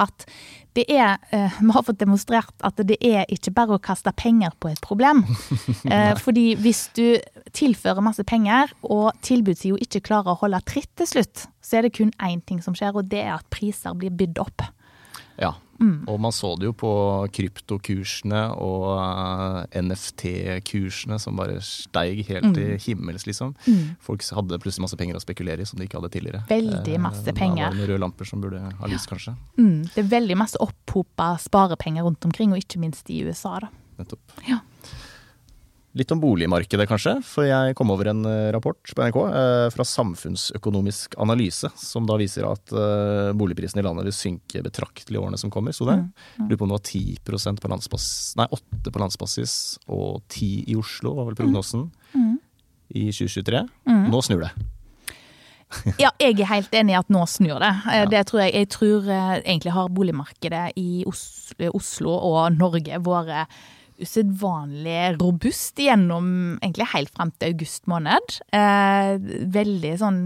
at 0.00 0.26
det 0.72 0.86
er 0.88 1.18
eh, 1.36 1.52
Vi 1.60 1.72
har 1.74 1.84
fått 1.84 2.00
demonstrert 2.00 2.54
at 2.64 2.78
det 2.88 2.96
er 3.04 3.26
ikke 3.28 3.52
bare 3.52 3.76
å 3.76 3.82
kaste 3.82 4.12
penger 4.16 4.54
på 4.60 4.72
et 4.72 4.80
problem. 4.84 5.24
Eh, 5.92 6.14
fordi 6.16 6.54
hvis 6.56 6.86
du 6.96 7.18
tilfører 7.52 8.04
masse 8.04 8.22
penger, 8.24 8.70
og 8.86 9.10
tilbudssida 9.26 9.76
ikke 9.82 10.00
klarer 10.06 10.32
å 10.32 10.38
holde 10.40 10.60
tritt 10.68 10.88
til 10.96 11.08
slutt, 11.10 11.42
så 11.60 11.78
er 11.78 11.84
det 11.84 11.96
kun 11.98 12.12
én 12.22 12.40
ting 12.46 12.62
som 12.64 12.76
skjer, 12.78 12.94
og 12.96 13.10
det 13.10 13.20
er 13.24 13.34
at 13.34 13.48
priser 13.52 13.96
blir 13.98 14.14
bydd 14.16 14.40
opp. 14.40 14.64
Ja. 15.42 15.52
Og 16.08 16.20
man 16.22 16.32
så 16.34 16.52
det 16.60 16.68
jo 16.68 16.74
på 16.78 16.92
kryptokursene 17.34 18.42
og 18.62 18.86
uh, 18.96 19.62
NFT-kursene 19.78 21.18
som 21.22 21.38
bare 21.38 21.58
steig 21.64 22.24
helt 22.28 22.54
til 22.56 22.76
himmels, 22.86 23.26
liksom. 23.28 23.54
Folk 24.02 24.24
hadde 24.36 24.58
plutselig 24.62 24.86
masse 24.86 24.98
penger 25.00 25.18
å 25.18 25.22
spekulere 25.22 25.64
i 25.64 25.68
som 25.68 25.80
de 25.80 25.88
ikke 25.88 26.00
hadde 26.00 26.12
tidligere. 26.14 26.42
Veldig 26.50 26.98
masse 27.02 27.24
Da 27.26 27.32
var 27.32 27.40
penger. 27.40 27.70
det 27.70 27.80
noen 27.80 27.90
røde 27.92 28.02
lamper 28.04 28.28
som 28.28 28.42
burde 28.44 28.60
ha 28.62 28.90
lyst, 28.90 29.08
kanskje. 29.10 29.34
Mm, 29.58 29.78
det 29.94 30.04
er 30.04 30.10
veldig 30.16 30.38
masse 30.38 30.60
opphopa 30.62 31.32
sparepenger 31.42 32.06
rundt 32.06 32.24
omkring, 32.28 32.52
og 32.54 32.62
ikke 32.62 32.80
minst 32.82 33.10
i 33.10 33.22
USA. 33.26 33.58
da. 33.60 33.72
Nettopp. 33.98 34.38
Ja. 34.48 34.60
Litt 35.92 36.08
om 36.14 36.20
boligmarkedet, 36.22 36.86
kanskje. 36.88 37.18
For 37.28 37.44
jeg 37.44 37.74
kom 37.76 37.90
over 37.92 38.08
en 38.08 38.22
eh, 38.24 38.46
rapport 38.54 38.80
på 38.96 39.02
NRK 39.04 39.16
eh, 39.28 39.66
fra 39.74 39.84
Samfunnsøkonomisk 39.84 41.18
analyse, 41.20 41.68
som 41.76 42.06
da 42.08 42.16
viser 42.16 42.46
at 42.48 42.72
eh, 42.72 43.32
boligprisene 43.36 43.82
i 43.82 43.84
landet 43.84 44.08
vil 44.08 44.16
synke 44.16 44.62
betraktelig 44.64 45.18
i 45.18 45.20
årene 45.20 45.36
som 45.40 45.52
kommer. 45.52 45.76
Så 45.76 45.84
det 45.90 45.98
lurer 46.40 46.56
på 46.56 46.64
om 46.64 46.72
det 46.72 46.78
var 46.78 46.86
10% 46.88 47.60
på 47.60 47.70
landsbasis, 47.74 48.32
nei 48.40 48.46
8 48.56 48.88
på 48.94 49.02
landsbasis 49.04 49.56
og 49.92 50.22
10 50.32 50.48
i 50.72 50.78
Oslo, 50.80 51.12
var 51.18 51.28
vel 51.28 51.36
prognosen, 51.42 51.90
i 52.92 53.06
2023. 53.12 53.60
Nå 54.12 54.22
snur 54.24 54.46
det. 54.46 54.52
Ja, 55.96 56.10
jeg 56.20 56.34
er 56.40 56.48
helt 56.50 56.74
enig 56.76 56.92
i 56.92 56.98
at 56.98 57.12
nå 57.12 57.22
snur 57.28 57.60
det. 57.62 57.70
Eh, 57.92 58.08
Det 58.12 58.24
tror 58.28 58.42
jeg, 58.46 58.56
jeg 58.62 58.72
tror 58.72 59.12
egentlig 59.12 59.72
har 59.76 59.92
boligmarkedet 59.92 60.64
i 60.80 61.04
Oslo, 61.08 61.70
Oslo 61.76 62.16
og 62.16 62.56
Norge 62.56 63.00
vært 63.04 63.48
usedvanlig 64.02 65.16
robust 65.20 65.80
gjennom 65.80 66.58
egentlig 66.60 66.90
helt 66.92 67.12
fram 67.14 67.32
til 67.36 67.54
august 67.54 67.88
måned. 67.90 68.38
Eh, 68.54 69.16
veldig 69.58 69.96
sånn 70.02 70.22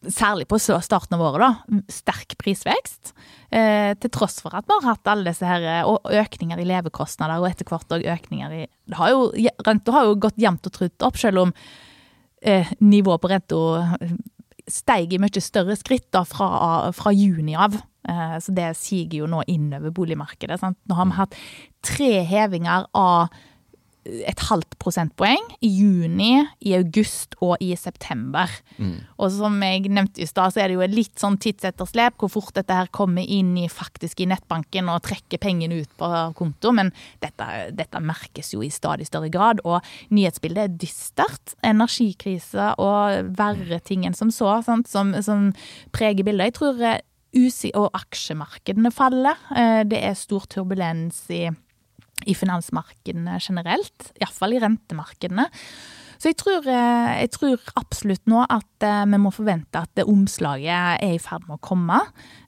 Særlig 0.00 0.46
på 0.48 0.56
starten 0.56 1.12
av 1.12 1.20
året, 1.20 1.42
da. 1.42 1.80
Sterk 1.92 2.32
prisvekst. 2.40 3.10
Eh, 3.52 3.92
til 4.00 4.08
tross 4.08 4.38
for 4.40 4.54
at 4.56 4.64
vi 4.64 4.72
har 4.78 4.94
hatt 4.94 5.10
alle 5.12 5.28
disse 5.28 5.44
her 5.44 5.60
eh, 5.60 5.90
økninger 6.22 6.62
i 6.62 6.64
levekostnader, 6.70 7.36
og 7.36 7.50
etter 7.50 7.68
hvert 7.68 7.92
òg 7.92 8.06
økninger 8.08 8.54
i 8.62 8.62
har 8.96 9.12
jo, 9.12 9.26
Renta 9.66 9.92
har 9.92 10.08
jo 10.08 10.16
gått 10.24 10.40
jevnt 10.40 10.70
og 10.70 10.72
trutt 10.72 11.04
opp, 11.04 11.20
selv 11.20 11.42
om 11.42 11.52
eh, 12.40 12.72
nivået 12.80 13.20
på 13.20 13.28
renta 13.28 13.60
steig 14.70 15.12
i 15.12 15.18
mye 15.22 15.42
større 15.42 15.76
skritt 15.78 16.08
da 16.14 16.22
fra, 16.28 16.90
fra 16.96 17.12
juni 17.14 17.56
av. 17.58 17.74
Eh, 18.08 18.36
Så 18.40 18.54
det 18.56 18.76
siger 18.76 19.20
jo 19.22 19.26
nå 19.30 19.42
innover 19.46 19.90
boligmarkedet. 19.90 20.60
Sant? 20.60 20.78
Nå 20.88 20.94
har 20.98 21.06
vi 21.10 21.18
hatt 21.18 21.34
tre 21.82 22.12
hevinger 22.24 22.86
av 22.94 23.28
et 24.04 24.40
halvt 24.48 24.78
prosentpoeng 24.80 25.42
i 25.60 25.68
juni, 25.68 26.40
i 26.64 26.72
august 26.78 27.34
og 27.44 27.60
i 27.60 27.74
september. 27.76 28.48
Og 29.20 29.28
som 29.34 29.58
jeg 29.62 29.90
nevnte 29.92 30.22
i 30.24 30.26
stad, 30.26 30.54
så 30.54 30.62
er 30.62 30.68
det 30.70 30.78
jo 30.78 30.84
et 30.86 30.94
litt 30.94 31.20
sånn 31.20 31.36
tidsetterslep 31.36 32.16
hvor 32.16 32.32
fort 32.32 32.54
dette 32.56 32.72
her 32.72 32.88
kommer 32.88 33.22
inn 33.22 33.52
i 33.60 33.66
faktisk 33.68 34.20
i 34.24 34.28
nettbanken 34.30 34.88
og 34.88 35.02
trekker 35.04 35.38
pengene 35.42 35.82
ut 35.82 35.92
på 36.00 36.08
konto. 36.38 36.72
Men 36.72 36.92
dette, 37.20 37.44
dette 37.76 38.00
merkes 38.00 38.54
jo 38.54 38.64
i 38.64 38.72
stadig 38.72 39.06
større 39.10 39.28
grad, 39.28 39.60
og 39.64 39.84
nyhetsbildet 40.10 40.64
er 40.64 40.76
dystert. 40.80 41.54
Energikrise 41.62 42.72
og 42.80 43.34
verre 43.36 43.80
ting 43.84 44.06
enn 44.08 44.16
som 44.16 44.32
så, 44.32 44.62
sant? 44.64 44.88
Som, 44.88 45.12
som 45.22 45.52
preger 45.92 46.24
bildet. 46.24 46.50
Jeg 46.50 46.58
tror 46.60 46.80
eh, 46.80 47.00
og 47.76 47.90
aksjemarkedene 47.94 48.90
faller. 48.90 49.36
Eh, 49.54 49.84
Det 49.84 50.00
er 50.02 50.14
stor 50.18 50.48
turbulens 50.48 51.28
i 51.30 51.50
i 52.28 52.34
finansmarkedene 52.36 53.38
generelt, 53.40 54.10
iallfall 54.20 54.56
i 54.56 54.62
rentemarkedene. 54.62 55.46
Så 56.20 56.28
jeg 56.28 56.36
tror, 56.36 56.66
eh, 56.68 57.20
jeg 57.22 57.30
tror 57.32 57.70
absolutt 57.80 58.26
nå 58.28 58.42
at 58.44 58.84
eh, 58.84 59.04
vi 59.08 59.20
må 59.22 59.32
forvente 59.32 59.80
at 59.80 59.92
det 59.96 60.04
omslaget 60.04 61.00
er 61.00 61.14
i 61.14 61.22
ferd 61.22 61.46
med 61.48 61.56
å 61.56 61.64
komme. 61.64 61.96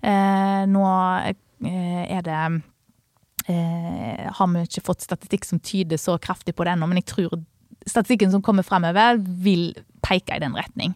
Eh, 0.05 0.65
Nå 0.69 0.85
er 1.63 2.23
det 2.27 2.43
Har 3.43 4.47
vi 4.53 4.61
ikke 4.63 4.85
fått 4.87 5.03
statistikk 5.03 5.45
som 5.45 5.59
tyder 5.59 5.99
så 5.99 6.15
kraftig 6.23 6.55
på 6.55 6.65
det 6.65 6.77
ennå, 6.77 6.87
men 6.87 7.01
jeg 7.01 7.09
tror 7.11 7.33
statistikken 7.87 8.31
som 8.31 8.43
kommer 8.45 8.63
fremover, 8.63 9.19
vil 9.19 9.73
peke 10.05 10.37
i 10.37 10.43
den 10.43 10.55
retning. 10.55 10.95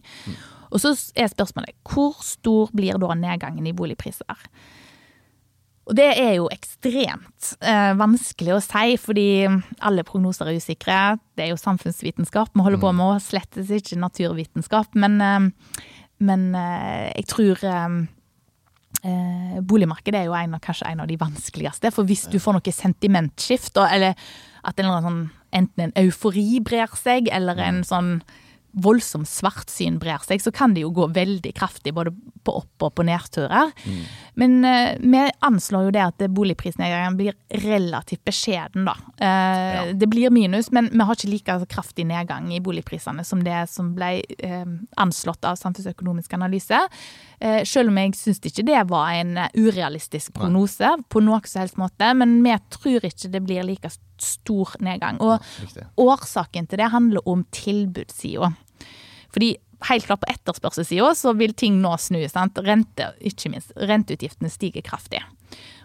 Og 0.71 0.79
så 0.79 0.93
er 1.15 1.27
spørsmålet 1.31 1.75
hvor 1.87 2.15
stor 2.23 2.71
blir 2.75 2.99
da 3.01 3.15
nedgangen 3.19 3.67
i 3.67 3.75
boligpriser? 3.75 4.47
Og 5.87 5.95
det 5.95 6.07
er 6.19 6.33
jo 6.35 6.49
ekstremt 6.51 7.53
eh, 7.63 7.93
vanskelig 7.95 8.57
å 8.57 8.63
si, 8.63 8.97
fordi 8.99 9.29
alle 9.87 10.03
prognoser 10.07 10.49
er 10.49 10.59
usikre. 10.59 10.97
Det 11.37 11.45
er 11.45 11.53
jo 11.53 11.61
samfunnsvitenskap 11.61 12.51
vi 12.51 12.65
holder 12.65 12.81
på 12.81 12.91
med, 12.97 13.15
og 13.15 13.23
slettes 13.23 13.71
ikke 13.71 13.99
naturvitenskap. 14.01 14.97
Men, 14.99 15.15
eh, 15.23 15.85
men 16.27 16.49
eh, 16.59 17.07
jeg 17.13 17.29
tror 17.31 17.63
eh, 17.71 17.95
eh, 19.07 19.55
boligmarkedet 19.63 20.21
er 20.21 20.27
jo 20.27 20.35
en 20.35 20.57
av, 20.57 20.63
kanskje 20.65 20.91
en 20.91 21.05
av 21.05 21.07
de 21.07 21.19
vanskeligste. 21.21 21.93
For 21.95 22.09
hvis 22.09 22.27
du 22.33 22.39
får 22.43 22.57
noe 22.57 22.75
sentimentskift, 22.75 23.79
eller 23.87 24.19
at 24.67 24.83
en 24.83 24.91
sånn, 25.07 25.23
enten 25.55 25.87
en 25.87 25.95
eufori 26.03 26.59
brer 26.67 26.91
seg, 26.99 27.31
eller 27.31 27.63
en 27.63 27.79
sånn 27.87 28.17
voldsom 28.71 29.25
svartsyn 29.25 29.97
brer 30.01 30.21
seg, 30.25 30.41
så 30.43 30.51
kan 30.53 30.73
det 30.75 30.83
jo 30.83 30.91
gå 30.93 31.07
veldig 31.15 31.53
kraftig 31.57 31.93
både 31.97 32.13
på 32.45 32.53
opp- 32.59 32.85
og 32.85 32.93
på 32.95 33.05
nedturer. 33.07 33.71
Men 34.39 34.59
uh, 34.65 34.93
vi 35.01 35.23
anslår 35.47 35.87
jo 35.87 35.93
det 35.95 36.03
at 36.03 36.25
boligprisnedgangen 36.35 37.17
blir 37.17 37.37
relativt 37.63 38.23
beskjeden, 38.27 38.85
da. 38.87 38.95
Eh, 39.17 39.93
Det 39.97 40.07
blir 40.09 40.29
minus, 40.29 40.71
men 40.71 40.89
vi 40.93 40.99
har 40.99 41.15
ikke 41.15 41.31
like 41.31 41.57
kraftig 41.71 42.05
nedgang 42.07 42.51
i 42.53 42.61
boligprisene 42.63 43.25
som 43.25 43.43
det 43.43 43.65
som 43.71 43.93
ble 43.97 44.21
uh, 44.43 44.67
anslått 44.97 45.45
av 45.47 45.57
Samfunnsøkonomisk 45.59 46.33
analyse. 46.37 46.85
Eh, 47.39 47.61
selv 47.69 47.91
om 47.91 47.97
jeg 48.01 48.15
syns 48.17 48.39
ikke 48.41 48.65
det 48.65 48.79
var 48.89 49.11
en 49.13 49.35
eh, 49.37 49.51
urealistisk 49.53 50.33
prognose 50.39 50.89
på 51.11 51.21
noe 51.21 51.43
som 51.45 51.61
helst 51.61 51.77
måte, 51.77 52.09
men 52.17 52.39
vi 52.41 52.55
tror 52.73 53.05
ikke 53.05 53.29
det 53.33 53.43
blir 53.45 53.67
like 53.67 53.91
stor 54.17 54.73
nedgang. 54.81 55.19
Og 55.21 55.37
Riktig. 55.61 55.85
årsaken 56.01 56.67
til 56.67 56.81
det 56.81 56.89
handler 56.95 57.29
om 57.29 57.45
tilbudssida. 57.53 58.49
Fordi 59.35 59.53
helt 59.85 60.07
klart 60.07 60.23
på 60.23 60.31
etterspørselssida 60.33 61.13
så 61.13 61.35
vil 61.37 61.53
ting 61.53 61.77
nå 61.83 61.93
snu. 62.01 62.23
sant? 62.31 62.57
Rente, 62.65 63.11
ikke 63.21 63.53
minst, 63.53 63.75
renteutgiftene 63.77 64.49
stiger 64.49 64.81
kraftig. 64.81 65.21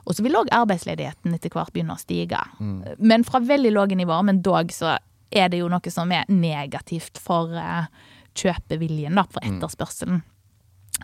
Og 0.06 0.16
så 0.16 0.24
vil 0.24 0.38
òg 0.40 0.48
arbeidsledigheten 0.50 1.36
etter 1.36 1.52
hvert 1.52 1.72
begynne 1.74 1.94
å 1.94 2.00
stige. 2.00 2.40
Men 2.98 3.24
fra 3.28 3.42
veldig 3.44 3.70
lave 3.76 3.98
nivåer, 3.98 4.24
men 4.24 4.40
dog 4.42 4.72
så 4.74 4.96
er 5.32 5.52
det 5.52 5.60
jo 5.60 5.68
noe 5.70 5.92
som 5.92 6.10
er 6.12 6.28
negativt 6.32 7.20
for 7.20 7.52
eh, 7.56 7.86
kjøpeviljen, 8.40 9.16
da, 9.16 9.26
for 9.30 9.44
etterspørselen. 9.44 10.22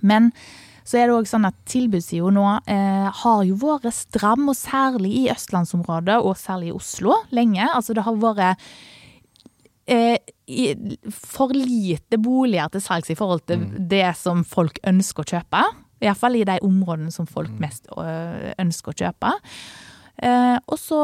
Men 0.03 0.31
så 0.89 0.97
er 0.97 1.09
det 1.09 1.17
òg 1.19 1.27
sånn 1.29 1.45
at 1.45 1.57
tilbudssida 1.69 2.31
nå 2.33 2.45
eh, 2.71 3.09
har 3.23 3.43
jo 3.45 3.59
vært 3.61 3.91
stram, 3.93 4.47
og 4.49 4.57
særlig 4.57 5.11
i 5.23 5.27
østlandsområdet, 5.35 6.17
og 6.25 6.39
særlig 6.41 6.71
i 6.71 6.77
Oslo, 6.79 7.19
lenge. 7.35 7.67
Altså 7.67 7.97
det 7.97 8.07
har 8.07 8.17
vært 8.23 8.65
eh, 9.89 10.17
for 11.13 11.53
lite 11.53 12.21
boliger 12.25 12.73
til 12.73 12.85
salgs 12.85 13.13
i 13.13 13.19
forhold 13.19 13.45
til 13.51 13.69
det 13.91 14.07
som 14.17 14.47
folk 14.49 14.81
ønsker 14.89 15.27
å 15.27 15.31
kjøpe. 15.37 15.67
Iallfall 16.01 16.39
i 16.39 16.47
de 16.47 16.57
områdene 16.65 17.13
som 17.13 17.29
folk 17.29 17.53
mest 17.61 17.91
øh, 17.93 18.53
ønsker 18.63 18.95
å 18.95 18.99
kjøpe. 19.03 19.35
Eh, 20.19 20.57
og 20.67 20.79
så 20.81 21.01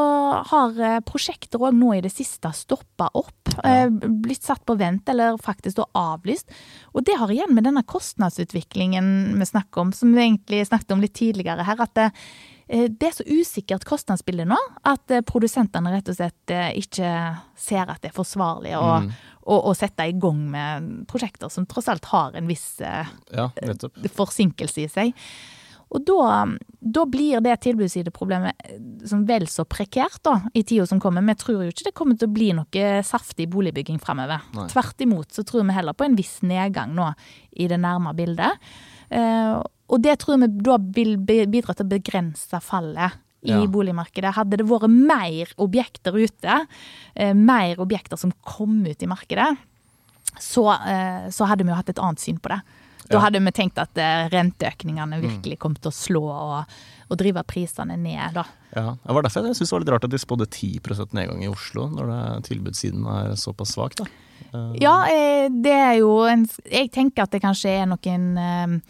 har 0.49 0.79
eh, 0.81 1.01
prosjekter 1.07 1.61
òg 1.61 1.75
nå 1.75 1.93
i 1.95 2.03
det 2.03 2.11
siste 2.13 2.51
stoppa 2.55 3.11
opp. 3.15 3.44
Eh, 3.63 3.89
blitt 3.89 4.43
satt 4.43 4.65
på 4.65 4.75
vent, 4.79 5.09
eller 5.09 5.37
faktisk 5.41 5.79
da 5.79 5.85
avlyst. 5.93 6.51
Og 6.93 7.05
det 7.05 7.17
har 7.19 7.31
igjen 7.31 7.53
med 7.55 7.67
denne 7.67 7.83
kostnadsutviklingen 7.87 9.39
vi 9.39 9.47
snakker 9.47 9.85
om, 9.85 9.93
som 9.93 10.13
vi 10.13 10.23
egentlig 10.23 10.65
snakket 10.67 10.95
om 10.95 11.03
litt 11.03 11.15
tidligere 11.17 11.65
her, 11.67 11.81
at 11.81 11.93
det, 11.97 12.09
eh, 12.67 12.87
det 12.89 13.09
er 13.09 13.17
så 13.17 13.27
usikkert 13.27 13.87
kostnadsbilde 13.87 14.47
nå 14.49 14.59
at 14.83 15.11
eh, 15.11 15.25
produsentene 15.25 15.93
rett 15.93 16.11
og 16.11 16.19
slett 16.19 16.55
ikke 16.75 17.11
ser 17.55 17.89
at 17.89 18.01
det 18.03 18.11
er 18.11 18.17
forsvarlig 18.17 18.75
å, 18.77 18.87
å, 19.45 19.59
å 19.71 19.75
sette 19.77 20.07
i 20.09 20.15
gang 20.17 20.41
med 20.51 20.95
prosjekter 21.11 21.51
som 21.53 21.67
tross 21.69 21.89
alt 21.91 22.05
har 22.13 22.35
en 22.35 22.49
viss 22.49 22.79
Ja, 22.81 23.49
forsinkelse 24.15 24.85
i 24.85 24.89
seg. 24.91 25.29
Og 25.93 26.01
da, 26.07 26.45
da 26.81 27.03
blir 27.05 27.39
det 27.45 27.59
tilbudssideproblemet 27.63 28.65
eh, 28.65 28.79
som 29.07 29.25
vel 29.29 29.45
så 29.51 29.63
prekært 29.69 30.21
da, 30.25 30.39
i 30.57 30.63
tida 30.63 30.87
som 30.89 30.99
kommer. 30.99 31.21
Vi 31.29 31.35
tror 31.39 31.61
jo 31.63 31.69
ikke 31.71 31.87
det 31.89 31.93
kommer 31.97 32.17
til 32.19 32.27
å 32.29 32.33
bli 32.35 32.49
noe 32.57 32.87
saftig 33.05 33.47
boligbygging 33.53 33.99
fremover. 34.03 34.41
Nei. 34.57 34.67
Tvert 34.73 35.05
imot 35.05 35.31
så 35.35 35.45
tror 35.47 35.67
vi 35.67 35.77
heller 35.77 35.93
på 35.97 36.07
en 36.07 36.17
viss 36.17 36.39
nedgang 36.41 36.95
nå 36.97 37.11
i 37.55 37.69
det 37.71 37.79
nærme 37.79 38.15
bildet. 38.17 38.57
Eh, 39.13 39.53
og 39.85 40.01
det 40.01 40.17
tror 40.23 40.41
vi 40.41 40.49
da 40.65 40.79
vil 40.81 41.15
bidra 41.21 41.75
til 41.77 41.85
å 41.85 41.93
begrense 41.93 42.59
fallet 42.65 43.21
i 43.45 43.51
Ja. 43.53 43.61
boligmarkedet. 43.69 44.33
Hadde 44.33 44.57
det 44.57 44.65
vært 44.65 44.89
mer 44.89 45.45
objekter 45.61 46.17
ute, 46.17 46.67
eh, 47.15 47.33
mer 47.33 47.77
objekter 47.77 48.17
som 48.17 48.33
kom 48.41 48.83
ut 48.87 49.03
i 49.03 49.05
markedet, 49.05 49.51
så, 50.41 50.73
eh, 50.81 51.29
så 51.29 51.45
hadde 51.45 51.63
vi 51.63 51.69
jo 51.69 51.75
hatt 51.77 51.89
et 51.89 51.99
annet 52.01 52.19
syn 52.19 52.39
på 52.41 52.49
det. 52.49 52.61
Da 53.09 53.19
hadde 53.21 53.39
vi 53.45 53.51
tenkt 53.53 53.77
at 53.77 53.97
eh, 54.01 54.27
renteøkningene 54.33 55.19
virkelig 55.21 55.59
kom 55.61 55.75
til 55.77 55.91
å 55.91 55.95
slå 55.95 56.21
og, 56.25 56.75
og 57.09 57.17
drive 57.21 57.43
prisene 57.45 57.97
ned, 58.01 58.33
da. 58.33 58.45
Ja, 58.75 58.95
Det 59.05 59.13
var 59.15 59.21
derfor 59.27 59.45
jeg 59.45 59.55
syntes 59.55 59.69
det 59.69 59.75
var 59.75 59.83
litt 59.83 59.91
rart 59.93 60.07
at 60.07 60.11
de 60.15 60.19
spådde 60.19 60.47
10% 60.49 61.13
nedgang 61.15 61.43
i 61.45 61.49
Oslo, 61.51 61.85
når 61.93 62.09
det, 62.11 62.21
tilbudssiden 62.49 63.05
er 63.07 63.35
såpass 63.39 63.75
svak. 63.77 63.95
da. 64.01 64.05
Eh, 64.53 64.71
Ja, 64.81 64.95
eh, 65.11 65.49
det 65.51 65.71
er 65.75 65.93
jo 65.99 66.23
en 66.27 66.47
Jeg 66.71 66.91
tenker 66.91 67.23
at 67.23 67.31
det 67.31 67.41
kanskje 67.43 67.69
er 67.81 67.85
noen 67.87 68.81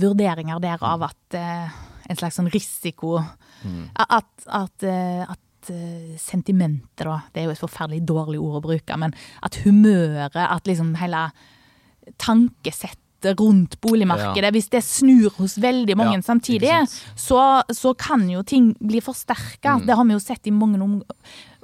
vurderinger 0.00 0.60
der 0.62 0.78
av 0.82 1.02
at 1.10 1.34
eh, 1.38 1.68
en 2.08 2.16
slags 2.18 2.38
sånn 2.40 2.50
risiko 2.50 3.18
At, 3.98 4.28
at, 4.46 4.84
at 5.28 5.70
eh, 5.74 6.14
sentimentet, 6.16 7.04
da 7.04 7.20
Det 7.34 7.42
er 7.42 7.48
jo 7.48 7.54
et 7.56 7.62
forferdelig 7.62 8.04
dårlig 8.06 8.38
ord 8.40 8.60
å 8.60 8.64
bruke, 8.68 8.96
men 8.96 9.12
at 9.42 9.58
humøret, 9.64 10.36
at 10.38 10.66
liksom 10.70 10.94
hele 11.00 11.26
tankesettet 12.22 13.02
rundt 13.24 13.80
boligmarkedet, 13.80 14.52
hvis 14.54 14.68
det 14.70 14.84
snur 14.84 15.30
hos 15.38 15.56
veldig 15.58 15.96
mange 15.98 16.14
Ja, 16.18 16.22
samtidig, 16.22 16.70
så, 17.18 17.62
så 17.74 17.94
kan 17.98 18.28
jo 18.30 18.42
ting 18.46 18.74
bli 18.78 19.00
forsterka. 19.02 19.78
Mm. 19.80 19.86
Det 19.86 19.96
har 19.98 20.04
vi 20.04 20.12
jo 20.14 20.20
sett 20.22 20.46
i 20.46 20.52
mange 20.54 20.78
om, 20.80 21.02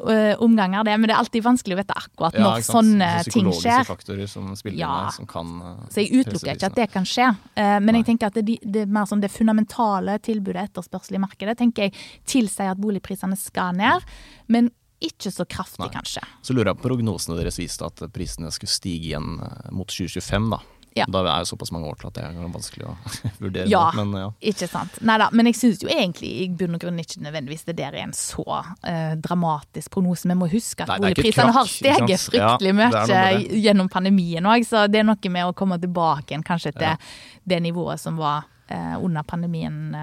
ø, 0.02 0.34
omganger, 0.42 0.84
det. 0.84 0.96
Men 0.98 1.08
det 1.08 1.14
er 1.14 1.22
alltid 1.22 1.44
vanskelig 1.46 1.76
å 1.76 1.80
vite 1.84 1.94
akkurat 1.94 2.34
ja, 2.34 2.42
når 2.42 2.66
sånne 2.66 3.10
Så 3.22 3.30
ting 3.30 3.46
Psykologiske 3.46 3.70
skjer. 3.70 3.84
faktorer 3.92 4.26
som 4.28 4.50
spiller 4.58 4.78
Ja. 4.82 4.92
inn 5.06 5.12
som 5.12 5.26
kan 5.30 5.54
uh, 5.62 5.86
Så 5.90 6.02
jeg 6.02 6.24
utelukker 6.24 6.54
ikke 6.56 6.66
at 6.72 6.74
det 6.82 6.90
kan 6.92 7.04
skje. 7.04 7.30
uh, 7.30 7.78
Men 7.78 7.86
Nei. 7.92 8.00
jeg 8.02 8.06
tenker 8.12 8.26
at 8.32 8.34
det, 8.42 8.58
det 8.62 8.82
er 8.82 8.86
mer 8.90 9.06
sånn 9.06 9.20
det 9.22 9.30
fundamentale 9.30 10.18
tilbudet 10.18 10.70
etterspørsel 10.70 11.14
i 11.14 11.22
markedet 11.22 11.56
tenker 11.58 11.82
jeg 11.88 11.94
tilsier 12.26 12.70
at 12.74 12.78
boligprisene 12.82 13.36
skal 13.38 13.76
ned, 13.78 14.02
men 14.48 14.70
ikke 15.04 15.28
så 15.28 15.44
kraftig, 15.44 15.82
Nei. 15.84 15.90
kanskje. 15.92 16.22
Så 16.40 16.54
lurer 16.56 16.70
jeg 16.70 16.78
på 16.80 16.86
prognosene 16.88 17.36
deres 17.36 17.58
viste 17.60 17.84
at 17.84 17.98
prisene 18.14 18.48
skulle 18.54 18.72
stige 18.72 19.10
igjen 19.10 19.34
mot 19.74 19.86
2025. 19.90 20.46
da. 20.54 20.60
Ja. 20.94 21.06
Da 21.10 21.24
er 21.26 21.42
jo 21.42 21.48
såpass 21.50 21.72
mange 21.74 21.88
år 21.90 21.96
til 21.98 22.06
at 22.10 22.18
det 22.18 22.24
er 22.24 22.50
vanskelig 22.54 22.86
å 22.86 22.94
vurdere. 23.42 23.66
Ja. 23.70 23.84
Men 23.98 24.12
ja. 24.18 24.28
Ikke 24.52 24.68
sant. 24.70 24.98
Neida, 25.02 25.28
men 25.34 25.50
jeg 25.50 25.58
syns 25.58 25.82
jo 25.82 25.90
egentlig 25.90 26.30
i 26.44 26.48
bunn 26.54 26.76
og 26.76 26.84
grunn 26.84 27.00
ikke 27.02 27.22
nødvendigvis 27.24 27.66
det 27.68 27.76
der 27.80 27.96
er 27.96 28.04
en 28.04 28.14
så 28.16 28.44
uh, 28.46 29.14
dramatisk 29.18 29.90
prognose. 29.94 30.28
Vi 30.30 30.36
må 30.38 30.48
huske 30.52 30.86
at 30.86 30.94
det 30.94 31.00
boligprisene 31.02 31.54
har 31.56 31.70
steget 31.70 32.28
fryktelig 32.28 32.74
Ja, 32.74 32.78
mye 32.78 33.06
det 33.10 33.58
gjennom 33.64 33.90
pandemien 33.92 34.46
òg, 34.46 34.66
så 34.68 34.86
det 34.90 35.02
er 35.02 35.08
noe 35.08 35.34
med 35.34 35.50
å 35.50 35.56
komme 35.56 35.80
tilbake 35.82 36.32
igjen 36.34 36.46
kanskje 36.46 36.74
til 36.78 36.92
Ja. 36.94 36.96
det 37.44 37.60
nivået 37.64 38.00
som 38.00 38.16
var 38.20 38.46
uh, 38.70 38.96
under 39.02 39.22
pandemien. 39.26 39.94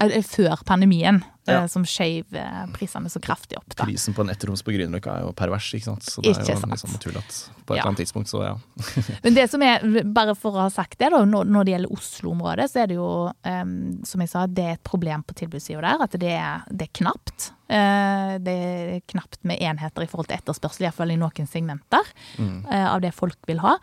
Eh, 0.00 0.22
før 0.26 0.58
pandemien, 0.66 1.22
Ja. 1.46 1.62
eh, 1.62 1.66
som 1.72 1.84
skjøv 1.84 2.34
eh, 2.40 2.60
prisene 2.72 3.10
så 3.12 3.20
kraftig 3.20 3.58
opp. 3.58 3.74
da. 3.76 3.84
Prisen 3.84 4.14
på 4.16 4.24
en 4.24 4.30
ettroms 4.32 4.62
på 4.64 4.72
Grünerløkka 4.72 5.18
er 5.18 5.26
jo 5.26 5.32
pervers, 5.36 5.70
ikke 5.76 5.84
sant. 5.90 6.02
Så 6.08 6.22
det 6.24 6.32
Ikke 6.34 6.46
er 6.50 6.54
jo 6.54 6.60
sant. 6.62 6.72
liksom 6.72 6.92
naturlig 6.96 7.20
at 7.24 7.40
på 7.64 7.74
et 7.74 7.78
Ja. 7.80 7.84
annet 7.88 7.98
tidspunkt, 8.04 8.28
så 8.28 8.42
ja. 8.44 8.54
Men 9.24 9.34
det 9.34 9.48
som 9.50 9.62
er, 9.64 9.80
bare 10.04 10.34
for 10.36 10.52
å 10.56 10.64
ha 10.66 10.70
sagt 10.70 10.98
det, 11.00 11.10
da, 11.12 11.22
når, 11.24 11.64
det 11.64 11.72
gjelder 11.74 11.92
Oslo-området, 11.96 12.70
så 12.70 12.82
er 12.82 12.86
det 12.90 12.96
jo, 12.98 13.10
um, 13.32 13.74
som 14.04 14.20
jeg 14.20 14.28
sa, 14.32 14.46
det 14.46 14.64
er 14.64 14.72
et 14.78 14.84
problem 14.84 15.22
på 15.24 15.34
tilbudssida 15.38 15.80
der. 15.80 16.02
At 16.04 16.16
det 16.20 16.32
er, 16.36 16.64
det 16.70 16.88
er 16.90 16.92
knapt. 17.00 17.50
Uh, 17.64 18.36
det 18.44 18.52
er 18.52 19.00
knapt 19.08 19.38
med 19.48 19.56
enheter 19.64 20.04
i 20.04 20.08
forhold 20.10 20.28
til 20.28 20.36
etterspørsel, 20.36 20.84
iallfall 20.84 21.14
i 21.14 21.16
noen 21.16 21.48
segmenter 21.48 22.04
eh, 22.38 22.84
av 22.84 23.00
det 23.00 23.14
folk 23.16 23.38
vil 23.48 23.62
ha. 23.64 23.78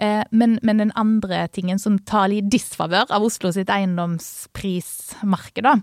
Uh, 0.00 0.24
men, 0.32 0.56
men 0.64 0.80
den 0.80 0.92
andre 0.96 1.42
tingen 1.52 1.78
som 1.78 1.98
tar 2.08 2.28
litt 2.32 2.48
disfavør 2.52 3.12
av 3.12 3.22
Oslo 3.28 3.52
sitt 3.52 3.68
eiendomsprismarked, 3.68 5.62
da, 5.68 5.76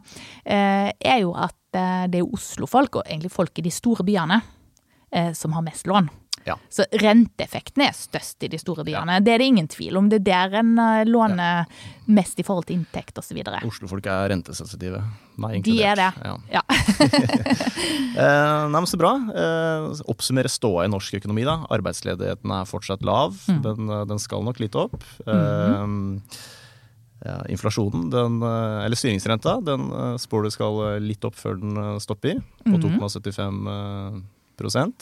eh, 0.46 0.90
er 1.24 1.30
jo 1.30 1.38
at 1.40 1.80
eh, 1.80 2.04
det 2.12 2.22
er 2.22 2.36
Oslo-folk, 2.36 3.00
og 3.00 3.08
egentlig 3.08 3.34
folk 3.34 3.58
i 3.60 3.66
de 3.66 3.74
store 3.74 4.06
byene, 4.08 4.42
eh, 5.14 5.32
som 5.38 5.56
har 5.58 5.66
mest 5.66 5.90
lån. 5.90 6.12
Ja. 6.44 6.58
Så 6.68 6.84
renteeffekten 7.00 7.86
er 7.86 7.94
størst 7.96 8.44
i 8.44 8.50
de 8.52 8.58
store 8.60 8.84
byene. 8.84 9.22
Det 9.24 9.32
er 9.32 9.40
det 9.40 9.46
ingen 9.48 9.70
tvil 9.72 9.96
om. 9.96 10.10
Det 10.12 10.20
er 10.20 10.26
der 10.28 10.58
en 10.60 10.74
låner 11.08 11.62
ja. 11.62 11.92
mest 12.12 12.42
i 12.42 12.44
forhold 12.44 12.68
til 12.68 12.82
inntekt 12.82 13.22
osv. 13.22 13.40
Oslofolk 13.64 14.10
er 14.12 14.28
rentesensitive. 14.34 15.00
Meg 15.40 15.64
De 15.64 15.78
er 15.88 16.02
det. 16.02 16.10
inkludert. 16.12 16.52
Ja. 16.52 16.60
Ja. 16.60 16.64
Eh, 18.14 18.66
nei, 18.70 18.78
men 18.78 18.86
Så 18.86 18.98
bra. 19.02 19.16
Eh, 19.34 20.02
oppsummere 20.12 20.52
ståa 20.52 20.84
i 20.86 20.90
norsk 20.92 21.16
økonomi. 21.18 21.48
da. 21.48 21.56
Arbeidsledigheten 21.74 22.52
er 22.54 22.68
fortsatt 22.70 23.02
lav. 23.02 23.34
Mm. 23.50 23.62
Den, 23.64 23.90
eh, 23.90 24.04
den 24.06 24.20
skal 24.22 24.44
nok 24.46 24.60
litt 24.62 24.76
opp. 24.78 25.00
Eh, 25.26 25.34
ja, 25.34 25.88
inflasjonen, 27.50 28.10
den, 28.12 28.42
eh, 28.44 28.86
eller 28.86 29.00
styringsrenta, 29.00 29.58
den 29.66 29.90
eh, 29.92 30.16
spår 30.22 30.48
du 30.48 30.54
skal 30.54 30.80
eh, 30.88 31.02
litt 31.04 31.24
opp 31.28 31.38
før 31.40 31.60
den 31.62 32.00
stopper, 32.04 32.42
på 32.66 32.80
2,75 32.84 33.60
mm 33.64 34.24
prosent. 34.54 35.02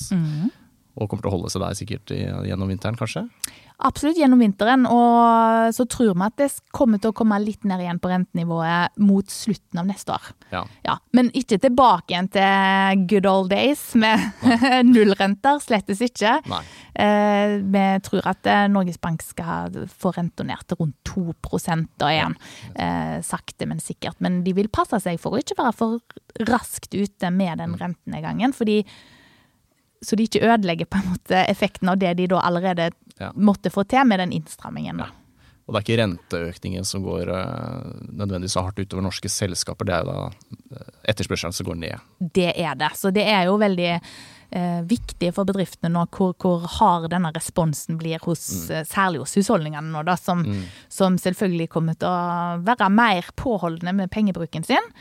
Og 0.96 1.10
kommer 1.10 1.26
til 1.26 1.32
å 1.32 1.36
holde 1.38 1.52
seg 1.54 1.64
der 1.64 1.78
sikkert 1.78 2.12
gjennom 2.12 2.72
vinteren, 2.72 3.00
kanskje. 3.00 3.28
Absolutt 3.82 4.20
gjennom 4.20 4.42
vinteren. 4.42 4.84
Og 4.86 5.74
så 5.74 5.86
tror 5.90 6.14
vi 6.14 6.26
at 6.26 6.38
det 6.38 6.50
kommer 6.76 7.02
til 7.02 7.12
å 7.12 7.18
komme 7.18 7.40
litt 7.42 7.66
ned 7.68 7.82
igjen 7.82 8.00
på 8.02 8.12
rentenivået 8.12 9.00
mot 9.02 9.32
slutten 9.32 9.82
av 9.82 9.88
neste 9.90 10.14
år. 10.14 10.28
Ja. 10.52 10.62
Ja, 10.86 10.98
Men 11.18 11.32
ikke 11.38 11.58
tilbake 11.62 12.14
igjen 12.14 12.30
til 12.34 13.06
good 13.10 13.30
old 13.30 13.50
days 13.54 13.82
med 13.98 14.22
nullrenter. 14.94 15.62
Slettes 15.64 16.04
ikke. 16.06 16.38
Eh, 16.94 17.58
vi 17.74 17.86
tror 18.06 18.30
at 18.34 18.50
eh, 18.50 18.68
Norges 18.72 19.02
Bank 19.02 19.26
skal 19.26 19.80
få 19.90 20.14
renta 20.18 20.46
ned 20.46 20.62
til 20.68 20.82
rundt 20.84 20.98
2 21.10 21.34
da 22.02 22.12
igjen. 22.12 22.38
Eh, 22.76 23.18
sakte, 23.26 23.66
men 23.66 23.82
sikkert. 23.82 24.20
Men 24.22 24.44
de 24.46 24.54
vil 24.58 24.70
passe 24.70 25.02
seg 25.02 25.18
for 25.22 25.34
å 25.34 25.42
ikke 25.42 25.58
være 25.58 25.74
for 25.78 26.46
raskt 26.52 26.94
ute 26.94 27.34
med 27.34 27.58
den 27.64 27.74
rentenedgangen. 27.82 28.54
fordi 28.54 28.84
så 30.02 30.18
de 30.18 30.26
ikke 30.26 30.44
ødelegger 30.44 30.90
på 30.90 30.98
en 31.02 31.12
måte 31.14 31.46
effekten 31.46 31.90
av 31.92 32.00
det 32.02 32.16
de 32.18 32.28
da 32.32 32.42
allerede 32.42 32.92
Ja. 33.22 33.32
måtte 33.36 33.70
få 33.70 33.84
til 33.86 34.08
med 34.08 34.20
den 34.20 34.32
innstrammingen. 34.34 34.98
Da. 34.98 35.12
Og 35.68 35.76
det 35.76 35.80
er 35.80 35.86
ikke 35.86 36.02
renteøkningen 36.02 36.86
som 36.88 37.04
går 37.06 37.30
eh, 37.30 37.92
nødvendigvis 38.10 38.58
så 38.58 38.64
hardt 38.66 38.82
utover 38.82 39.06
norske 39.06 39.30
selskaper, 39.30 39.86
det 39.86 39.94
er 39.94 40.04
jo 40.04 40.12
da 40.12 40.80
eh, 40.80 40.92
etterspørselen 41.14 41.54
som 41.54 41.70
går 41.70 41.78
ned. 41.80 42.12
Det 42.20 42.50
er 42.58 42.76
det. 42.76 42.92
Så 42.98 43.14
det 43.14 43.24
er 43.30 43.46
jo 43.46 43.60
veldig 43.62 43.92
eh, 43.94 44.82
viktig 44.90 45.32
for 45.38 45.48
bedriftene 45.48 45.94
nå 45.94 46.08
hvor, 46.12 46.34
hvor 46.42 46.66
hard 46.80 47.08
denne 47.14 47.32
responsen 47.36 48.00
blir 48.02 48.20
hos, 48.26 48.48
mm. 48.68 48.90
særlig 48.90 49.22
hos 49.24 49.38
husholdningene 49.38 49.94
nå, 49.94 50.04
da, 50.10 50.18
som, 50.20 50.44
som 50.90 51.20
selvfølgelig 51.22 51.70
kommer 51.78 52.00
til 52.00 52.10
å 52.10 52.60
være 52.66 52.90
mer 52.92 53.30
påholdne 53.40 53.94
med 54.02 54.12
pengebruken 54.12 54.66
sin. 54.68 54.92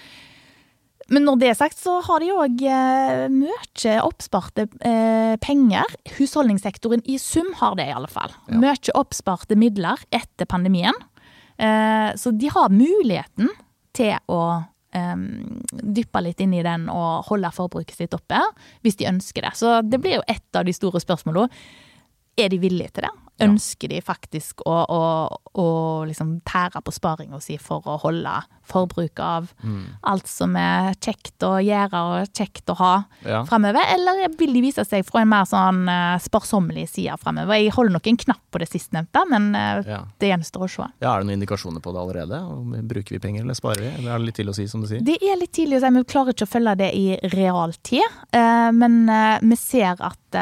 Men 1.10 1.26
når 1.26 1.38
det 1.40 1.48
er 1.50 1.58
sagt, 1.58 1.78
så 1.80 1.98
har 2.06 2.22
de 2.22 2.30
òg 2.30 2.64
eh, 2.70 3.24
mye 3.34 3.94
oppsparte 4.04 4.68
eh, 4.86 5.34
penger. 5.42 5.96
Husholdningssektoren 6.16 7.02
i 7.10 7.18
sum 7.18 7.50
har 7.58 7.74
det, 7.80 7.88
i 7.90 7.96
alle 7.96 8.10
fall. 8.10 8.34
Ja. 8.46 8.60
Mye 8.62 8.94
oppsparte 8.98 9.58
midler 9.58 10.02
etter 10.14 10.46
pandemien. 10.50 10.94
Eh, 11.58 12.10
så 12.16 12.30
de 12.30 12.52
har 12.54 12.70
muligheten 12.72 13.50
til 13.96 14.14
å 14.30 14.42
eh, 14.94 15.26
dyppe 15.98 16.22
litt 16.22 16.40
inn 16.46 16.54
i 16.54 16.64
den 16.66 16.86
og 16.92 17.26
holde 17.32 17.50
forbruket 17.58 17.98
sitt 17.98 18.14
oppe, 18.16 18.40
hvis 18.86 19.00
de 19.02 19.10
ønsker 19.10 19.48
det. 19.48 19.56
Så 19.58 19.80
det 19.82 19.98
blir 20.02 20.20
jo 20.20 20.26
et 20.30 20.46
av 20.60 20.68
de 20.68 20.76
store 20.76 21.02
spørsmålene. 21.02 21.50
Er 22.38 22.54
de 22.54 22.60
villige 22.62 22.94
til 22.94 23.08
det? 23.08 23.12
Ønsker 23.48 23.88
de 23.88 24.00
faktisk 24.04 24.60
å, 24.68 24.74
å, 24.84 25.02
å 25.60 25.66
liksom 26.08 26.40
tære 26.44 26.82
på 26.84 26.92
sparinga 26.92 27.40
si 27.40 27.56
for 27.58 27.80
å 27.88 27.98
holde 28.02 28.32
forbruket 28.70 29.18
av 29.24 29.48
alt 30.06 30.28
som 30.30 30.52
er 30.56 30.92
kjekt 31.02 31.42
å 31.42 31.56
gjøre 31.58 32.00
og 32.20 32.28
kjekt 32.36 32.70
å 32.70 32.76
ha 32.78 32.90
Ja. 33.26 33.40
fremover? 33.44 33.82
Eller 33.94 34.28
vil 34.38 34.52
de 34.54 34.60
vise 34.62 34.84
seg 34.86 35.04
fra 35.08 35.22
en 35.24 35.28
mer 35.32 35.44
sånn 35.48 35.88
eh, 35.90 36.18
sparsommelig 36.22 36.88
side 36.92 37.16
fremover? 37.18 37.56
Jeg 37.58 37.72
holder 37.74 37.96
nok 37.96 38.06
en 38.06 38.16
knapp 38.16 38.42
på 38.52 38.60
det 38.62 38.68
sistnevnte, 38.70 39.24
men 39.28 39.54
eh, 39.58 39.82
Ja. 39.90 40.04
det 40.20 40.30
gjenstår 40.30 40.66
å 40.66 40.70
se. 40.70 40.86
Ja, 41.02 41.14
Er 41.16 41.20
det 41.24 41.26
noen 41.30 41.40
indikasjoner 41.42 41.80
på 41.82 41.92
det 41.92 42.00
allerede? 42.04 42.38
Bruker 42.86 43.16
vi 43.16 43.18
penger, 43.18 43.42
eller 43.42 43.54
sparer 43.58 43.80
vi? 43.82 43.88
Eller 43.98 44.12
er 44.14 44.18
det 44.22 44.26
litt 44.30 44.36
tidlig 44.38 44.54
å 44.54 44.58
si, 44.60 44.68
som 44.68 44.80
du 44.82 44.86
sier? 44.86 45.02
Det 45.02 45.18
er 45.22 45.36
litt 45.40 45.52
tidlig 45.52 45.80
å 45.80 45.82
si, 45.82 45.90
vi 45.98 46.04
klarer 46.04 46.32
ikke 46.36 46.46
å 46.46 46.54
følge 46.54 46.76
det 46.84 46.92
i 46.94 47.06
realtid. 47.34 48.06
eh, 48.32 48.70
Men 48.72 49.06
vi 49.42 49.56
ser 49.56 49.96
at 49.98 50.38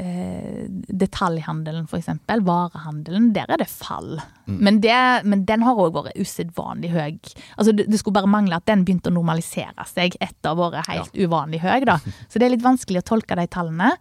eh, 0.00 0.66
detaljhandelen, 0.68 1.86
eksempel, 1.96 2.42
varehandelen, 2.46 3.30
der 3.36 3.50
er 3.52 3.62
det 3.62 3.68
fall. 3.70 4.16
Men, 4.46 4.78
det, 4.80 4.94
men 5.26 5.44
den 5.48 5.64
har 5.66 5.78
òg 5.80 5.94
vært 5.96 6.20
usedvanlig 6.20 6.92
høy. 6.92 7.16
Altså, 7.56 7.72
det, 7.74 7.88
det 7.90 8.00
skulle 8.00 8.18
bare 8.18 8.30
mangle 8.30 8.58
at 8.60 8.66
den 8.68 8.84
begynte 8.86 9.10
å 9.10 9.16
normalisere 9.16 9.86
seg 9.90 10.14
etter 10.22 10.52
å 10.52 10.54
ha 10.54 10.70
vært 10.76 10.92
helt 10.92 11.18
uvanlig 11.18 11.62
høy. 11.64 11.86
Da. 11.88 11.98
Så 12.30 12.38
det 12.38 12.48
er 12.48 12.54
litt 12.54 12.66
vanskelig 12.66 13.02
å 13.02 13.08
tolke 13.14 13.38
de 13.38 13.48
tallene. 13.50 13.92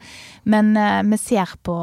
Men 0.44 0.74
eh, 0.80 1.02
vi 1.10 1.22
ser 1.22 1.56
på 1.66 1.76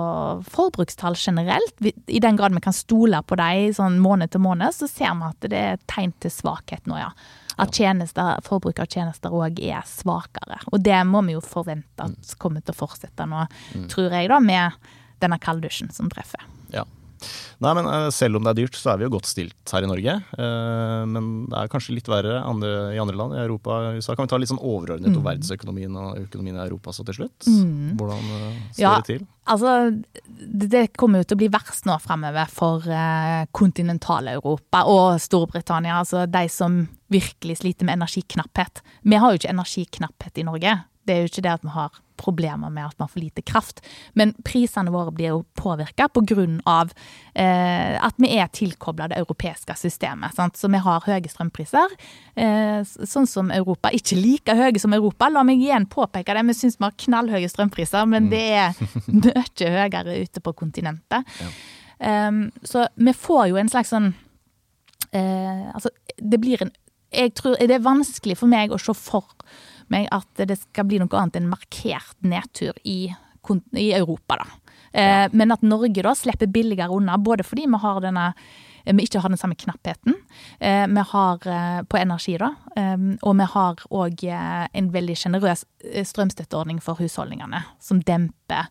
forbrukstall 0.52 1.18
generelt. 1.18 1.74
Vi, 1.82 1.94
I 2.06 2.22
den 2.22 2.38
grad 2.38 2.54
vi 2.54 2.64
kan 2.64 2.76
stole 2.76 3.22
på 3.26 3.38
dem 3.40 3.72
sånn 3.76 4.00
måned 4.02 4.32
til 4.32 4.44
måned, 4.44 4.76
så 4.76 4.90
ser 4.90 5.16
vi 5.18 5.30
at 5.32 5.48
det 5.52 5.64
er 5.72 5.86
tegn 5.90 6.14
til 6.22 6.32
svakhet 6.32 6.86
nå, 6.90 7.00
ja. 7.00 7.12
At 7.62 7.76
tjenester, 7.78 8.40
forbruk 8.46 8.80
av 8.82 8.90
tjenester 8.90 9.34
òg 9.34 9.60
er 9.62 9.84
svakere. 9.88 10.58
Og 10.72 10.82
det 10.82 10.98
må 11.08 11.22
vi 11.26 11.36
jo 11.36 11.44
forvente 11.44 12.08
at 12.08 12.34
kommer 12.42 12.64
til 12.64 12.74
å 12.74 12.80
fortsette 12.82 13.26
nå, 13.28 13.44
tror 13.92 14.16
jeg, 14.18 14.30
da, 14.32 14.40
med 14.42 14.90
denne 15.22 15.38
kalddusjen 15.42 15.92
som 15.94 16.10
treffer. 16.10 16.42
Ja. 16.74 16.84
Nei, 17.62 17.73
men 17.79 17.87
eh, 17.87 18.09
Selv 18.14 18.37
om 18.39 18.45
det 18.47 18.53
er 18.53 18.59
dyrt, 18.62 18.77
så 18.79 18.93
er 18.93 18.99
vi 19.01 19.07
jo 19.07 19.12
godt 19.14 19.29
stilt 19.31 19.73
her 19.73 19.85
i 19.87 19.91
Norge. 19.91 20.14
Eh, 20.39 21.03
men 21.09 21.31
det 21.51 21.59
er 21.62 21.70
kanskje 21.73 21.95
litt 21.97 22.09
verre 22.11 22.41
andre, 22.43 22.73
i 22.97 23.01
andre 23.03 23.16
land. 23.18 23.37
I 23.37 23.43
Europa 23.45 23.77
og 23.79 23.99
USA. 24.01 24.16
Kan 24.18 24.27
vi 24.27 24.33
ta 24.33 24.41
litt 24.43 24.51
sånn 24.53 24.61
overordnet 24.62 25.16
om 25.16 25.25
verdensøkonomien 25.27 25.97
og 26.01 26.18
økonomien 26.25 26.59
i 26.59 26.64
Europa 26.66 26.93
så 26.97 27.07
til 27.09 27.20
slutt? 27.23 27.47
Hvordan 27.47 28.33
eh, 28.39 28.59
står 28.75 28.83
Ja. 28.85 28.95
det 29.01 29.09
til? 29.12 29.27
Altså, 29.53 29.70
det 30.73 30.85
kommer 30.97 31.18
jo 31.23 31.25
til 31.31 31.35
å 31.37 31.43
bli 31.43 31.49
verst 31.51 31.87
nå 31.89 31.97
fremover 32.03 32.47
for 32.51 32.85
kontinental-Europa 33.57 34.85
og 34.91 35.18
Storbritannia. 35.23 35.99
Altså 35.99 36.27
de 36.31 36.45
som 36.53 36.87
virkelig 37.12 37.59
sliter 37.61 37.85
med 37.89 37.99
energiknapphet. 38.01 38.83
Vi 39.03 39.18
har 39.20 39.33
jo 39.35 39.41
ikke 39.41 39.53
energiknapphet 39.53 40.39
i 40.39 40.47
Norge. 40.47 40.77
Det 41.07 41.14
er 41.14 41.22
jo 41.22 41.30
ikke 41.30 41.44
det 41.44 41.55
at 41.57 41.66
vi 41.66 41.74
har 41.74 42.00
problemer 42.22 42.70
med 42.70 42.86
at 42.86 42.98
man 43.00 43.11
får 43.11 43.20
lite 43.20 43.42
kraft. 43.42 43.80
Men 44.18 44.34
prisene 44.46 44.92
våre 44.94 45.12
blir 45.14 45.32
jo 45.32 45.40
påvirka 45.59 46.09
pga. 46.12 46.44
Eh, 47.34 47.96
at 48.07 48.18
vi 48.20 48.30
er 48.36 48.50
tilkobla 48.53 49.09
det 49.11 49.18
europeiske 49.18 49.74
systemet. 49.78 50.34
Sant? 50.36 50.57
Så 50.57 50.70
vi 50.70 50.80
har 50.82 51.07
høye 51.07 51.30
strømpriser, 51.30 51.96
eh, 52.36 52.82
sånn 52.84 53.26
som 53.26 53.50
Europa. 53.50 53.90
Ikke 53.90 54.18
like 54.18 54.55
høye 54.55 54.78
som 54.78 54.94
Europa, 54.94 55.28
la 55.28 55.42
meg 55.42 55.62
igjen 55.62 55.88
påpeke 55.90 56.34
det. 56.34 56.46
Vi 56.46 56.59
syns 56.59 56.78
vi 56.78 56.86
har 56.86 56.98
knallhøye 57.07 57.50
strømpriser, 57.50 58.07
men 58.07 58.30
det 58.30 58.44
er 58.53 58.74
mye 59.07 59.72
høyere 59.78 60.20
ute 60.22 60.40
på 60.40 60.55
kontinentet. 60.55 61.26
Um, 62.03 62.50
så 62.66 62.88
vi 62.94 63.12
får 63.14 63.48
jo 63.53 63.59
en 63.61 63.68
slags 63.70 63.92
sånn 63.92 64.09
eh, 65.14 65.68
Altså, 65.70 65.92
det 66.18 66.40
blir 66.42 66.64
en 66.64 66.72
Jeg 67.14 67.30
tror 67.38 67.55
det 67.61 67.76
er 67.76 67.84
vanskelig 67.84 68.34
for 68.40 68.50
meg 68.50 68.72
å 68.74 68.78
se 68.80 68.94
for 68.98 69.28
meg 69.93 70.09
at 70.14 70.45
det 70.49 70.59
skal 70.62 70.88
bli 70.88 70.99
noe 71.03 71.20
annet 71.20 71.38
enn 71.40 71.51
markert 71.53 72.18
nedtur 72.24 72.76
i, 72.88 73.12
i 73.78 73.88
Europa, 73.93 74.40
da. 74.43 74.51
Eh, 74.93 75.28
Men 75.32 75.55
at 75.55 75.62
Norge 75.64 76.03
da 76.05 76.12
slipper 76.16 76.51
billigere 76.53 76.93
unna, 76.93 77.16
både 77.18 77.45
fordi 77.47 77.64
vi 77.68 77.78
har 77.80 78.01
denne 78.05 78.26
eh, 78.84 78.93
vi 78.93 79.07
ikke 79.07 79.20
har 79.22 79.30
den 79.30 79.38
samme 79.40 79.55
knappheten 79.57 80.16
eh, 80.61 80.84
vi 80.90 81.05
har 81.12 81.47
eh, 81.49 81.80
på 81.86 81.97
energi, 82.01 82.34
da. 82.40 82.51
Og 83.22 83.36
vi 83.38 83.47
har 83.55 83.82
òg 83.95 84.24
en 84.28 84.90
veldig 84.93 85.16
sjenerøs 85.16 85.64
strømstøtteordning 86.11 86.80
for 86.82 86.99
husholdningene, 87.01 87.62
som 87.80 88.03
demper 88.03 88.68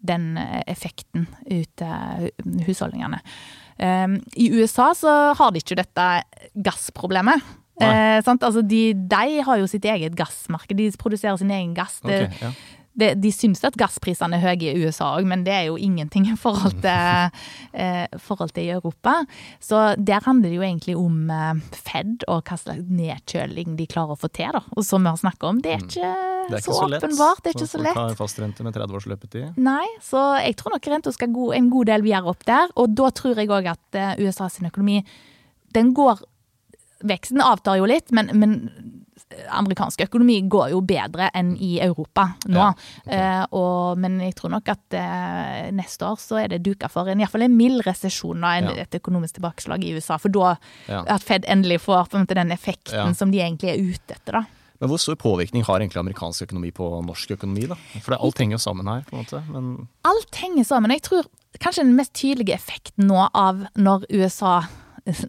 den 0.00 0.36
eh, 0.36 0.62
effekten 0.66 1.28
ut 1.46 1.84
husholdningene. 2.66 3.22
I 4.36 4.46
USA 4.52 4.92
så 4.94 5.34
har 5.34 5.50
de 5.50 5.58
ikke 5.62 5.78
dette 5.78 6.04
gassproblemet. 6.54 7.40
Eh, 7.88 8.20
sant? 8.26 8.42
Altså 8.46 8.62
de, 8.62 8.82
de 8.94 9.40
har 9.46 9.58
jo 9.62 9.66
sitt 9.70 9.84
eget 9.84 10.14
gassmarked, 10.18 10.76
de 10.78 10.90
produserer 11.00 11.36
sin 11.40 11.50
egen 11.50 11.74
gass. 11.74 12.00
Det, 12.04 12.22
Ok, 12.28 12.40
ja. 12.42 12.52
De, 12.92 13.06
de 13.16 13.30
syns 13.32 13.62
at 13.64 13.72
gassprisene 13.80 14.36
er 14.36 14.42
høye 14.44 14.74
i 14.74 14.82
USA 14.84 15.14
òg, 15.16 15.24
men 15.24 15.46
det 15.46 15.52
er 15.56 15.62
jo 15.70 15.78
ingenting 15.80 16.26
i 16.28 16.34
forhold 16.36 16.74
til, 16.82 17.30
eh, 17.72 18.04
forhold 18.20 18.52
til 18.52 18.66
i 18.68 18.74
Europa. 18.74 19.14
Så 19.64 19.94
der 19.96 20.20
handler 20.26 20.50
det 20.50 20.58
jo 20.58 20.66
egentlig 20.66 20.96
om 21.00 21.30
eh, 21.32 21.62
Fed 21.72 22.26
og 22.28 22.42
hva 22.50 22.58
slags 22.60 22.84
nedkjøling 22.92 23.78
de 23.78 23.86
klarer 23.88 24.12
å 24.12 24.20
få 24.20 24.28
til. 24.36 24.52
Da. 24.52 24.60
Og 24.76 24.84
som 24.84 25.00
vi 25.00 25.08
har 25.08 25.16
snakket 25.22 25.48
om, 25.48 25.62
det 25.64 25.72
er 25.78 25.86
ikke, 25.86 26.12
Mm. 26.42 26.48
Det 26.48 26.56
er 26.56 26.58
ikke 26.58 26.74
så, 26.74 26.74
så 26.74 26.96
åpenbart. 26.98 27.40
Det 27.44 27.50
er 27.50 27.54
ikke 27.54 27.66
så 27.70 27.78
folk 27.78 27.84
lett. 27.86 27.98
har 28.02 28.14
fastrente 28.18 28.64
med 28.66 28.74
30 28.74 28.96
års 28.98 29.04
løpetid. 29.06 29.58
Nei, 29.62 29.84
så 30.02 30.22
jeg 30.42 30.56
tror 30.58 30.74
nok 30.74 30.88
renta 30.90 31.12
skal 31.14 31.30
gå 31.30 31.52
en 31.54 31.68
god 31.70 31.86
del 31.92 32.02
videre 32.02 32.32
opp 32.32 32.42
der. 32.48 32.72
Og 32.82 32.96
da 32.98 33.12
tror 33.14 33.38
jeg 33.38 33.46
òg 33.48 33.68
at 33.70 33.98
eh, 34.00 34.16
USA 34.26 34.48
sin 34.50 34.66
økonomi 34.66 35.04
den 35.72 35.92
går 35.96 36.18
Veksten 37.04 37.40
avtar 37.44 37.78
jo 37.80 37.86
litt, 37.90 38.10
men, 38.14 38.30
men 38.38 38.56
amerikansk 39.52 40.02
økonomi 40.04 40.40
går 40.50 40.72
jo 40.74 40.80
bedre 40.84 41.30
enn 41.36 41.54
i 41.56 41.74
Europa 41.80 42.26
nå. 42.52 42.58
Ja, 42.58 42.68
okay. 43.02 43.16
eh, 43.16 43.44
og, 43.56 43.98
men 44.02 44.18
jeg 44.20 44.34
tror 44.36 44.52
nok 44.52 44.68
at 44.72 44.96
eh, 44.98 45.70
neste 45.74 46.04
år 46.08 46.18
så 46.20 46.40
er 46.42 46.50
det 46.52 46.62
duka 46.66 46.90
for 46.92 47.08
en, 47.08 47.20
i 47.20 47.24
hvert 47.24 47.32
fall 47.32 47.46
en 47.46 47.56
mild 47.56 47.84
resesjon, 47.86 48.42
og 48.44 48.58
Ja. 48.62 48.74
et 48.84 48.98
økonomisk 49.00 49.38
tilbakeslag 49.38 49.84
i 49.84 49.94
USA. 49.96 50.18
For 50.20 50.28
da 50.32 50.56
Ja. 50.88 51.04
at 51.16 51.22
Fed 51.24 51.46
endelig 51.48 51.80
får 51.80 52.10
på 52.10 52.18
en 52.18 52.26
måte 52.26 52.34
den 52.38 52.52
effekten 52.52 53.14
som 53.16 53.30
de 53.32 53.38
egentlig 53.40 53.72
er 53.72 53.80
ute 53.80 54.14
etter. 54.18 54.32
da. 54.32 54.44
Men 54.82 54.90
hvor 54.90 54.98
stor 54.98 55.14
påvirkning 55.14 55.62
har 55.64 55.78
egentlig 55.80 56.00
amerikansk 56.00 56.42
økonomi 56.48 56.72
på 56.74 56.88
norsk 57.06 57.30
økonomi? 57.36 57.68
da? 57.70 57.76
For 58.02 58.14
alt 58.18 58.38
henger 58.38 58.58
jo 58.58 58.58
sammen 58.58 58.86
her. 58.90 59.04
på 59.08 59.14
en 59.16 59.24
måte. 59.24 59.42
Men 59.48 59.88
alt 60.04 60.34
henger 60.34 60.64
sammen. 60.64 60.90
Jeg 60.90 61.02
tror 61.02 61.24
kanskje 61.60 61.84
den 61.84 61.94
mest 61.96 62.12
tydelige 62.18 62.54
effekten 62.56 63.06
nå 63.06 63.28
av 63.32 63.66
når 63.76 64.04
USA 64.10 64.62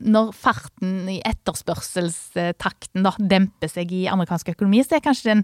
når 0.05 0.31
farten 0.37 1.07
i 1.09 1.19
etterspørselstakten 1.25 3.05
da, 3.05 3.13
demper 3.17 3.71
seg 3.71 3.93
i 3.95 4.03
amerikansk 4.11 4.51
økonomi, 4.53 4.83
så 4.85 4.97
er 4.97 5.05
kanskje 5.05 5.31
den 5.31 5.43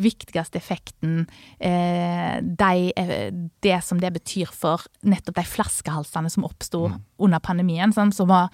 viktigste 0.00 0.60
effekten 0.60 1.22
eh, 1.56 2.36
de, 2.44 2.90
eh, 2.92 3.30
det 3.64 3.78
som 3.86 4.02
det 4.02 4.12
betyr 4.18 4.52
for 4.52 4.84
nettopp 5.00 5.40
de 5.40 5.46
flaskehalsene 5.48 6.32
som 6.32 6.44
oppsto 6.48 6.86
under 7.20 7.40
pandemien. 7.44 7.94
Sånn, 7.96 8.12
som 8.12 8.28
var 8.30 8.52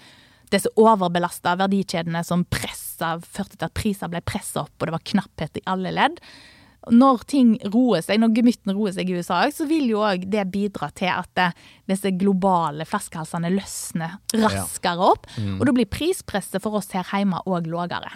disse 0.53 0.71
overbelasta 0.79 1.57
verdikjedene 1.59 2.23
som 2.23 2.45
pressa, 2.47 3.17
førte 3.19 3.57
til 3.57 3.67
at 3.67 3.75
priser 3.75 4.11
ble 4.11 4.23
pressa 4.23 4.63
opp, 4.63 4.77
og 4.79 4.87
det 4.87 4.95
var 4.95 5.09
knapphet 5.11 5.59
i 5.59 5.67
alle 5.67 5.91
ledd 5.95 6.23
når 6.93 7.23
ting 7.29 7.55
roer 7.73 8.03
seg, 8.05 8.19
når 8.21 8.35
gemyttene 8.37 8.75
roer 8.77 8.93
seg 8.95 9.09
i 9.09 9.17
USA, 9.17 9.41
så 9.53 9.67
vil 9.69 9.89
jo 9.91 10.03
òg 10.05 10.27
det 10.31 10.45
bidra 10.53 10.89
til 10.97 11.11
at 11.13 11.29
det, 11.37 11.49
disse 11.89 12.11
globale 12.19 12.85
flaskehalsene 12.87 13.51
løsner 13.53 14.17
raskere 14.43 15.11
opp. 15.13 15.27
Og 15.57 15.65
da 15.67 15.75
blir 15.75 15.89
prispresset 15.91 16.63
for 16.63 16.79
oss 16.79 16.91
her 16.95 17.07
hjemme 17.11 17.43
òg 17.47 17.69
lavere. 17.71 18.13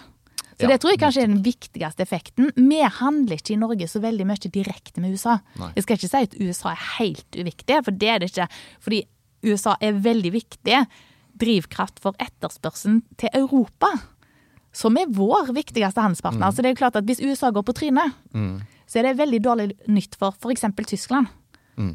Så 0.52 0.66
Ja, 0.66 0.74
det 0.74 0.82
tror 0.82 0.92
jeg 0.92 1.00
kanskje 1.00 1.22
er 1.24 1.30
den 1.30 1.42
viktigste 1.42 2.04
effekten. 2.04 2.50
Vi 2.54 2.82
handler 2.84 3.40
ikke 3.40 3.54
i 3.54 3.60
Norge 3.60 3.88
så 3.88 4.02
veldig 4.04 4.26
mye 4.28 4.50
direkte 4.52 5.00
med 5.00 5.16
USA. 5.16 5.38
Nei. 5.58 5.72
Jeg 5.74 5.86
skal 5.86 5.96
ikke 5.96 6.10
si 6.12 6.26
at 6.28 6.36
USA 6.38 6.74
er 6.74 6.84
helt 6.98 7.38
uviktig, 7.40 7.78
for 7.86 7.96
det 7.96 8.10
er 8.12 8.20
det 8.20 8.28
ikke. 8.30 8.48
Fordi 8.84 9.00
USA 9.48 9.74
er 9.80 9.96
veldig 10.04 10.32
viktig 10.36 10.82
drivkraft 11.40 12.02
for 12.04 12.14
etterspørselen 12.22 13.00
til 13.18 13.32
Europa 13.34 13.90
som 14.72 14.96
er 14.96 15.10
vår 15.12 15.52
viktigste 15.52 16.00
handelspartner. 16.00 16.50
Så 16.52 16.62
det 16.62 16.70
er 16.70 16.74
jo 16.76 16.80
klart 16.80 16.96
at 16.96 17.04
Hvis 17.08 17.20
USA 17.20 17.50
går 17.50 17.64
på 17.68 17.74
trynet, 17.76 18.14
så 18.86 18.98
er 18.98 19.08
det 19.08 19.18
veldig 19.20 19.40
dårlig 19.44 19.66
nytt 19.88 20.16
for 20.20 20.32
f.eks. 20.32 20.64
Tyskland. 20.86 21.28
Mm. 21.76 21.94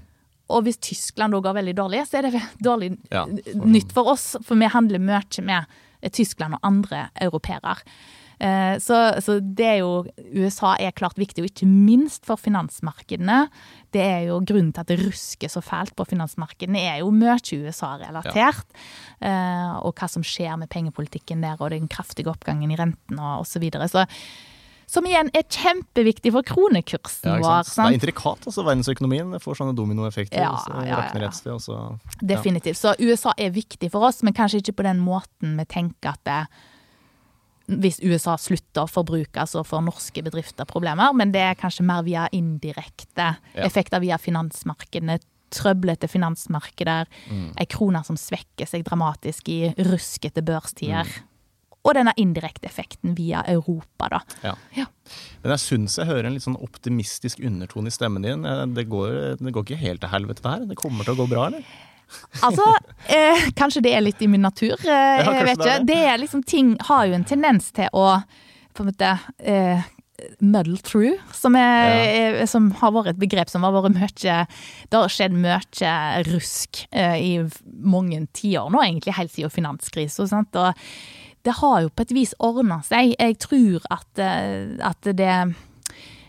Og 0.49 0.63
hvis 0.63 0.77
Tyskland 0.77 1.33
da 1.35 1.41
går 1.43 1.57
veldig 1.59 1.75
dårlig, 1.75 2.05
så 2.07 2.19
er 2.21 2.29
det 2.29 2.41
dårlig 2.63 2.93
Ja, 3.11 3.25
for... 3.25 3.65
nytt 3.67 3.91
for 3.93 4.13
oss. 4.13 4.35
For 4.45 4.55
vi 4.55 4.69
handler 4.71 4.99
mye 5.03 5.43
med 5.43 5.65
Tyskland 6.13 6.55
og 6.55 6.59
andre 6.63 7.09
europeere. 7.19 7.75
Eh, 8.39 8.77
Så, 8.83 8.97
så 9.23 9.39
det 9.41 9.65
er 9.65 9.77
jo 9.81 10.05
USA 10.35 10.75
er 10.79 10.95
klart 10.95 11.17
viktig, 11.17 11.43
og 11.43 11.49
ikke 11.49 11.69
minst 11.69 12.25
for 12.27 12.37
finansmarkedene. 12.37 13.47
Det 13.95 14.03
er 14.03 14.27
jo 14.29 14.41
grunnen 14.41 14.73
til 14.73 14.83
at 14.83 14.91
det 14.91 14.99
rusker 15.01 15.49
så 15.49 15.63
fælt 15.63 15.95
på 15.97 16.05
finansmarkedene, 16.05 16.79
er 16.79 16.99
jo 17.01 17.11
mye 17.11 17.37
USA-relatert. 17.37 18.67
Ja. 19.21 19.79
Og 19.81 19.95
hva 19.97 20.09
som 20.11 20.25
skjer 20.25 20.59
med 20.59 20.69
pengepolitikken 20.69 21.41
der, 21.41 21.57
og 21.59 21.71
den 21.73 21.89
kraftige 21.89 22.29
oppgangen 22.29 22.71
i 22.71 22.77
renten 22.77 23.17
og 23.17 23.41
osv. 23.41 23.57
Så 23.57 23.63
videre. 23.63 23.87
så 23.89 24.05
som 24.87 25.03
igjen 25.07 25.27
er 25.35 25.43
kjempeviktig 25.43 26.31
for 26.31 26.47
kronekursen 26.47 27.27
ja, 27.27 27.39
vår. 27.43 27.67
sant? 27.67 27.89
Det 27.91 27.97
er 27.97 27.99
intrikat, 27.99 28.45
altså 28.47 28.63
verdensøkonomien. 28.63 29.35
Får 29.43 29.59
sånne 29.59 29.75
dominoeffekter. 29.75 30.39
Ja, 30.39 30.53
så 30.63 30.71
ja, 30.87 31.01
ja, 31.11 31.25
ja. 31.25 31.31
sted, 31.35 31.51
og 31.57 31.63
så 31.63 32.23
Definitivt. 32.23 32.79
Så 32.79 32.93
USA 33.03 33.33
er 33.35 33.51
viktig 33.55 33.91
for 33.91 34.07
oss, 34.07 34.21
men 34.23 34.35
kanskje 34.37 34.61
ikke 34.63 34.77
på 34.79 34.87
den 34.87 35.03
måten 35.03 35.59
vi 35.59 35.67
tenker 35.67 36.15
at 36.15 36.23
det, 36.27 36.39
hvis 37.67 37.99
USA 38.03 38.37
slutter 38.39 38.85
å 38.85 38.89
forbruke, 38.89 39.43
så 39.47 39.63
får 39.67 39.83
norske 39.83 40.23
bedrifter 40.23 40.65
problemer. 40.65 41.13
Men 41.13 41.31
det 41.33 41.41
er 41.41 41.55
kanskje 41.59 41.83
mer 41.85 42.03
via 42.03 42.27
indirekte 42.31 43.35
Ja. 43.55 43.63
effekter 43.65 43.99
via 43.99 44.17
finansmarkedene. 44.17 45.19
Trøblete 45.51 46.07
finansmarkeder, 46.11 47.05
Mm. 47.29 47.53
ei 47.57 47.65
krone 47.65 48.03
som 48.05 48.15
svekker 48.17 48.67
seg 48.67 48.83
dramatisk 48.83 49.47
i 49.49 49.73
ruskete 49.77 50.41
børstider. 50.43 51.05
Mm. 51.05 51.23
Og 51.85 51.93
denne 51.95 52.13
indirekte 52.17 52.65
effekten 52.67 53.15
via 53.15 53.43
Europa, 53.47 54.09
da. 54.09 54.19
Ja. 54.43 54.55
Ja. 54.75 54.85
Men 55.41 55.51
jeg 55.51 55.59
syns 55.59 55.95
jeg 55.97 56.05
hører 56.07 56.25
en 56.25 56.33
litt 56.33 56.43
sånn 56.43 56.61
optimistisk 56.61 57.39
undertone 57.45 57.87
i 57.87 57.91
stemmen 57.95 58.21
din. 58.23 58.45
Eh, 58.45 58.65
Det 58.65 58.89
går, 58.89 59.37
det 59.37 59.53
går 59.53 59.63
ikke 59.63 59.77
helt 59.77 60.01
til 60.01 60.09
helvete, 60.09 60.41
det 60.41 60.51
her. 60.51 60.65
Det 60.65 60.75
kommer 60.75 61.05
til 61.05 61.15
å 61.15 61.25
gå 61.25 61.29
bra, 61.29 61.45
eller? 61.47 61.63
Altså, 62.45 62.63
eh, 63.11 63.49
kanskje 63.57 63.83
det 63.87 63.93
er 63.97 64.03
litt 64.05 64.21
i 64.21 64.29
min 64.31 64.45
natur. 64.45 64.75
Eh, 64.79 65.19
ja, 65.21 65.33
jeg 65.39 65.45
vet 65.51 65.61
det 65.61 65.73
ikke. 65.73 65.85
det. 65.89 65.99
Er 66.07 66.21
liksom 66.21 66.43
ting 66.47 66.73
har 66.87 67.05
jo 67.09 67.17
en 67.17 67.27
tendens 67.27 67.71
til 67.75 67.89
å 67.93 68.07
på 68.77 68.83
en 68.83 68.91
måte 68.91 69.13
eh, 69.41 69.85
muddle 70.39 70.77
through, 70.77 71.17
som, 71.33 71.55
er, 71.57 72.39
eh, 72.41 72.45
som 72.49 72.71
har 72.79 72.93
vært 72.95 73.13
et 73.13 73.21
begrep 73.21 73.49
som 73.49 73.65
har 73.65 73.75
vært 73.75 73.95
mye 73.95 74.39
Det 74.89 74.97
har 74.97 75.13
skjedd 75.13 75.37
mye 75.37 75.93
rusk 76.29 76.83
eh, 76.91 77.17
i 77.17 77.31
mange 77.65 78.23
tiår 78.37 78.69
nå, 78.73 78.81
egentlig 78.83 79.17
helt 79.17 79.33
siden 79.33 79.53
finanskrisen. 79.53 80.29
sant? 80.29 80.55
Og 80.55 80.73
det 81.45 81.57
har 81.61 81.81
jo 81.85 81.93
på 81.93 82.05
et 82.05 82.15
vis 82.15 82.35
ordna 82.43 82.81
seg. 82.85 83.15
Jeg 83.17 83.39
tror 83.43 83.85
at, 83.93 84.09
eh, 84.21 84.77
at 84.85 85.13
det 85.17 85.37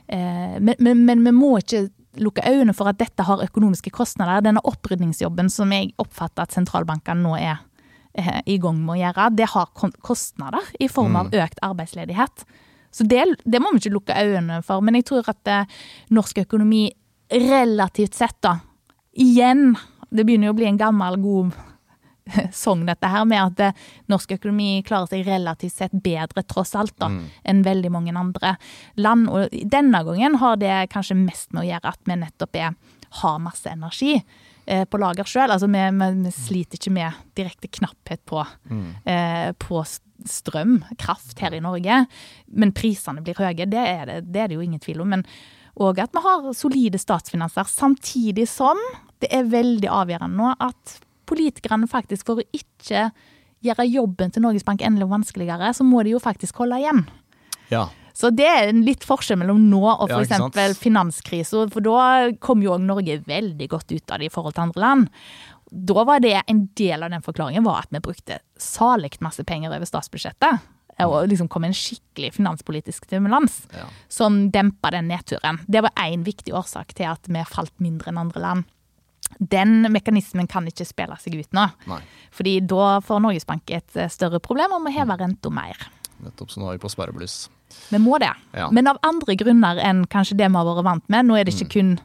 men, 0.08 0.72
men, 0.80 1.02
men 1.04 1.20
vi 1.20 1.32
må 1.36 1.58
ikke 1.60 1.82
lukke 2.22 2.44
øynene 2.46 2.74
for 2.76 2.90
at 2.90 2.98
dette 3.00 3.24
har 3.26 3.42
økonomiske 3.44 3.92
kostnader. 3.94 4.44
Denne 4.44 4.62
opprydningsjobben 4.66 5.50
som 5.52 5.72
jeg 5.74 5.92
oppfatter 6.00 6.46
at 6.46 6.56
sentralbankene 6.56 7.24
nå 7.24 7.34
er 7.38 7.58
eh, 8.18 8.40
i 8.46 8.58
gang 8.62 8.80
med 8.82 8.96
å 8.96 9.00
gjøre, 9.02 9.28
det 9.38 9.50
har 9.54 9.70
kostnader 10.04 10.72
i 10.80 10.90
form 10.92 11.18
av 11.20 11.32
økt 11.34 11.62
arbeidsledighet. 11.64 12.46
Så 12.94 13.04
det, 13.04 13.24
det 13.44 13.60
må 13.60 13.72
vi 13.74 13.82
ikke 13.82 13.94
lukke 13.94 14.16
øynene 14.16 14.62
for. 14.66 14.82
Men 14.84 14.98
jeg 14.98 15.08
tror 15.10 15.28
at 15.30 15.52
eh, 15.52 15.78
norsk 16.14 16.42
økonomi 16.46 16.86
relativt 17.28 18.16
sett, 18.16 18.38
da, 18.40 18.58
igjen 19.12 19.74
Det 20.08 20.24
begynner 20.24 20.48
jo 20.48 20.52
å 20.54 20.56
bli 20.56 20.64
en 20.64 20.78
gammel, 20.80 21.18
god 21.20 21.56
sogn, 22.52 22.86
dette 22.90 23.06
her, 23.10 23.24
med 23.28 23.40
at 23.42 23.60
eh, 23.68 23.86
norsk 24.12 24.34
økonomi 24.38 24.82
klarer 24.86 25.08
seg 25.12 25.26
relativt 25.28 25.74
sett 25.78 25.92
bedre, 26.04 26.44
tross 26.48 26.74
alt, 26.78 26.94
da, 26.98 27.08
Mm. 27.08 27.24
enn 27.44 27.62
veldig 27.64 27.90
mange 27.94 28.14
andre 28.16 28.56
land. 28.96 29.28
Og 29.32 29.48
denne 29.70 30.02
gangen 30.04 30.36
har 30.42 30.56
det 30.60 30.74
kanskje 30.92 31.16
mest 31.16 31.52
med 31.52 31.64
å 31.64 31.68
gjøre 31.70 31.92
at 31.94 32.00
vi 32.04 32.16
nettopp 32.20 32.56
er, 32.60 32.74
har 33.22 33.38
masse 33.40 33.66
energi 33.72 34.18
eh, 34.66 34.84
på 34.84 34.98
lager 35.00 35.24
sjøl. 35.24 35.50
Altså, 35.54 35.66
vi, 35.72 35.80
vi, 35.96 36.10
vi 36.26 36.32
sliter 36.36 36.76
ikke 36.76 36.92
med 36.92 37.12
direkte 37.38 37.68
knapphet 37.78 38.24
på, 38.28 38.44
Mm. 38.68 38.90
eh, 39.08 39.52
på 39.58 39.84
strøm, 40.28 40.80
kraft, 40.98 41.38
her 41.40 41.54
i 41.54 41.60
Norge. 41.62 42.02
Men 42.50 42.72
prisene 42.74 43.22
blir 43.22 43.38
høye, 43.38 43.64
det 43.70 43.78
er 43.86 44.04
det, 44.10 44.16
det, 44.32 44.40
er 44.42 44.48
det 44.50 44.56
jo 44.58 44.64
ingen 44.66 44.80
tvil 44.82 45.00
om. 45.04 45.08
Men 45.14 45.24
og 45.78 45.98
at 46.02 46.10
vi 46.10 46.18
har 46.24 46.48
solide 46.58 46.98
statsfinanser, 46.98 47.68
samtidig 47.70 48.48
som 48.50 48.76
det 49.22 49.28
er 49.30 49.44
veldig 49.46 49.86
avgjørende 49.94 50.34
nå 50.40 50.48
at 50.58 50.96
politikerne 51.28 51.88
faktisk, 51.90 52.26
for 52.28 52.40
å 52.42 52.46
ikke 52.56 53.10
gjøre 53.66 53.86
jobben 53.90 54.30
til 54.34 54.44
Norges 54.44 54.64
Bank 54.66 54.82
enda 54.86 55.06
vanskeligere, 55.10 55.72
så 55.74 55.84
må 55.86 56.02
de 56.06 56.14
jo 56.16 56.20
faktisk 56.22 56.60
holde 56.62 56.78
igjen. 56.80 57.04
Ja. 57.72 57.88
Så 58.18 58.30
det 58.34 58.46
er 58.50 58.68
en 58.72 58.80
litt 58.86 59.04
forskjell 59.06 59.38
mellom 59.38 59.60
nå 59.70 59.82
og 59.92 60.08
Ja, 60.10 60.18
finanskrisen. 60.74 61.70
for 61.70 61.80
da 61.84 62.32
kom 62.42 62.62
jo 62.64 62.72
òg 62.74 62.82
Norge 62.82 63.20
veldig 63.26 63.68
godt 63.70 63.92
ut 63.94 64.10
av 64.10 64.18
det 64.18 64.26
i 64.26 64.32
forhold 64.34 64.54
til 64.56 64.62
andre 64.64 64.80
land. 64.82 65.08
Da 65.70 66.04
var 66.08 66.18
det 66.24 66.42
en 66.48 66.64
del 66.74 67.02
av 67.04 67.10
den 67.12 67.22
forklaringen 67.22 67.62
var 67.66 67.84
at 67.84 67.92
vi 67.92 68.00
brukte 68.00 68.38
salig 68.58 69.12
masse 69.20 69.44
penger 69.44 69.70
over 69.70 69.84
statsbudsjettet. 69.86 70.60
Og 71.04 71.28
liksom 71.30 71.46
kom 71.48 71.62
en 71.64 71.76
skikkelig 71.76 72.32
finanspolitisk 72.34 73.04
stimulans 73.06 73.68
Ja. 73.72 73.84
som 74.08 74.50
dempa 74.50 74.90
den 74.90 75.06
nedturen. 75.08 75.60
Det 75.70 75.82
var 75.82 75.90
én 75.94 76.24
viktig 76.24 76.52
årsak 76.52 76.94
til 76.94 77.06
at 77.06 77.20
vi 77.28 77.44
falt 77.44 77.72
mindre 77.78 78.08
enn 78.10 78.18
andre 78.18 78.40
land. 78.40 78.64
Den 79.38 79.86
mekanismen 79.92 80.48
kan 80.50 80.66
ikke 80.68 80.86
spille 80.88 81.16
seg 81.22 81.36
ut 81.38 81.54
nå. 81.56 81.68
Nei. 81.90 82.00
Fordi 82.34 82.58
da 82.66 82.98
får 83.04 83.22
Norges 83.22 83.46
Bank 83.48 83.70
et 83.70 83.96
eh, 83.96 84.10
større 84.12 84.40
problem 84.42 84.74
og 84.76 84.84
må 84.86 84.92
heve 84.94 85.18
renta 85.20 85.52
mer. 85.52 85.88
Nettopp. 86.24 86.50
Så 86.50 86.62
nå 86.62 86.70
er 86.70 86.78
vi 86.78 86.82
på 86.82 86.90
sperrebluss. 86.92 87.46
Vi 87.92 88.00
må 88.00 88.18
det. 88.18 88.32
Ja. 88.56 88.70
Men 88.74 88.88
av 88.90 88.98
andre 89.06 89.36
grunner 89.38 89.78
enn 89.84 90.06
kanskje 90.10 90.38
det 90.40 90.48
vi 90.48 90.58
har 90.58 90.68
vært 90.68 90.86
vant 90.86 91.10
med. 91.12 91.28
Nå 91.28 91.36
er 91.38 91.46
det 91.46 91.54
ikke 91.54 91.74
kun 91.78 91.98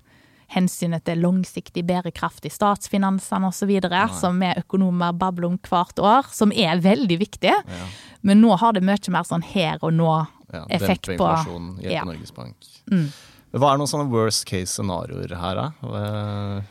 hensynet 0.54 1.06
til 1.08 1.22
langsiktig 1.24 1.84
bærekraft 1.88 2.46
i 2.46 2.52
statsfinansene 2.54 3.50
osv., 3.50 3.72
som 4.20 4.38
vi 4.42 4.52
økonomer 4.62 5.16
babler 5.18 5.50
om 5.50 5.58
hvert 5.66 6.00
år, 6.04 6.30
som 6.36 6.54
er 6.54 6.82
veldig 6.84 7.18
viktig. 7.24 7.54
Ja. 7.54 7.88
Men 8.22 8.44
nå 8.44 8.54
har 8.60 8.76
det 8.76 8.84
mye 8.86 9.14
mer 9.16 9.28
sånn 9.28 9.46
her 9.54 9.82
og 9.82 9.96
nå 9.98 10.12
Ja, 10.54 10.66
på... 10.68 10.78
dempe 10.78 11.00
på 11.08 11.16
inflasjon, 11.16 11.72
hjelpe 11.82 11.96
ja. 11.96 12.06
Norges 12.06 12.36
Bank. 12.36 12.70
Mm. 12.92 13.08
Hva 13.54 13.74
er 13.74 13.82
noen 13.82 13.90
sånne 13.90 14.10
worst 14.10 14.46
case 14.50 14.74
scenarioer 14.74 15.34
her, 15.38 15.58
da? 15.58 16.62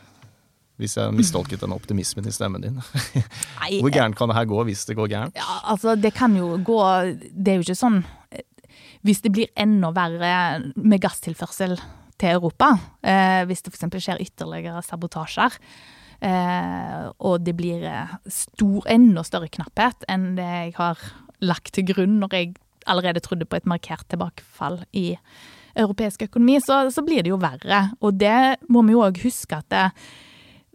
Eh, 0.73 0.79
Hvis 0.81 0.97
jeg 0.97 1.13
mistolket 1.13 1.61
den 1.61 1.73
optimismen 1.73 2.27
i 2.27 2.31
stemmen 2.31 2.61
din. 2.61 2.81
Hvor 3.81 3.93
gærent 3.93 4.17
kan 4.17 4.29
det 4.29 4.37
her 4.37 4.45
gå 4.45 4.63
hvis 4.63 4.85
det 4.85 4.95
går 4.97 5.07
gærent? 5.07 5.35
Ja, 5.35 5.61
altså 5.63 5.95
det 5.95 6.13
kan 6.13 6.35
jo 6.35 6.57
gå 6.63 6.79
Det 7.31 7.51
er 7.51 7.59
jo 7.59 7.65
ikke 7.65 7.77
sånn 7.77 8.03
eh, 8.31 8.41
Hvis 9.03 9.21
det 9.21 9.33
blir 9.33 9.51
enda 9.55 9.91
verre 9.91 10.71
med 10.75 11.01
gasstilførsel 11.01 11.77
til 12.17 12.29
Europa, 12.29 12.77
eh, 13.03 13.43
hvis 13.45 13.63
det 13.63 13.73
f.eks. 13.73 13.97
skjer 13.99 14.21
ytterligere 14.21 14.81
sabotasjer, 14.85 15.57
eh, 16.21 17.09
og 17.19 17.41
det 17.43 17.55
blir 17.57 17.83
eh, 17.83 18.13
stor, 18.31 18.85
enda 18.87 19.23
større 19.25 19.49
knapphet 19.51 20.05
enn 20.07 20.35
det 20.37 20.45
jeg 20.45 20.75
har 20.77 21.01
lagt 21.43 21.73
til 21.75 21.87
grunn 21.89 22.19
når 22.21 22.37
jeg 22.37 22.53
allerede 22.87 23.19
trodde 23.23 23.47
på 23.49 23.57
et 23.57 23.67
markert 23.67 24.05
tilbakefall 24.13 24.83
i 24.95 25.17
europeisk 25.75 26.27
økonomi, 26.29 26.59
så, 26.61 26.85
så 26.93 27.03
blir 27.03 27.25
det 27.25 27.33
jo 27.33 27.41
verre. 27.41 27.89
Og 28.05 28.15
det 28.21 28.61
må 28.71 28.85
vi 28.85 28.95
jo 28.95 29.03
òg 29.03 29.19
huske 29.25 29.57
at 29.57 29.67
det, 29.73 29.87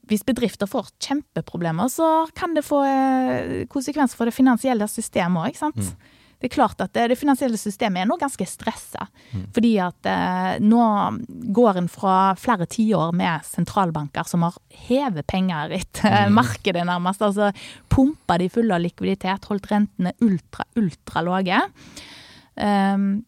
hvis 0.08 0.24
bedrifter 0.26 0.68
får 0.70 0.92
kjempeproblemer, 1.04 1.90
så 1.92 2.28
kan 2.36 2.54
det 2.56 2.66
få 2.66 2.82
eh, 2.88 3.66
konsekvenser 3.70 4.18
for 4.18 4.28
det 4.28 4.36
finansielle 4.36 4.88
systemet 4.90 5.50
òg, 5.50 5.58
Mm. 5.78 6.14
Det 6.38 6.46
er 6.46 6.54
klart 6.54 6.78
at 6.78 6.92
det, 6.94 7.08
det 7.10 7.18
finansielle 7.18 7.58
systemet 7.58 8.04
er 8.04 8.06
nå 8.06 8.14
ganske 8.20 8.46
stressa. 8.46 9.08
Fordi 9.56 9.72
at 9.82 10.06
eh, 10.06 10.60
nå 10.62 10.82
går 11.56 11.80
en 11.80 11.88
fra 11.90 12.36
flere 12.38 12.68
tiår 12.70 13.10
med 13.18 13.42
sentralbanker 13.42 14.28
som 14.30 14.46
har 14.46 14.54
hevet 14.86 15.26
penger 15.26 15.74
etter 15.80 16.30
markedet, 16.38 16.86
nærmest. 16.86 17.24
Altså 17.26 17.50
pumpa 17.90 18.38
de 18.38 18.46
fulle 18.54 18.76
av 18.76 18.84
likviditet, 18.84 19.50
holdt 19.50 19.66
rentene 19.72 20.14
ultra, 20.22 20.68
ultra 20.78 21.24
lave. 21.26 21.64
Um, 22.54 23.24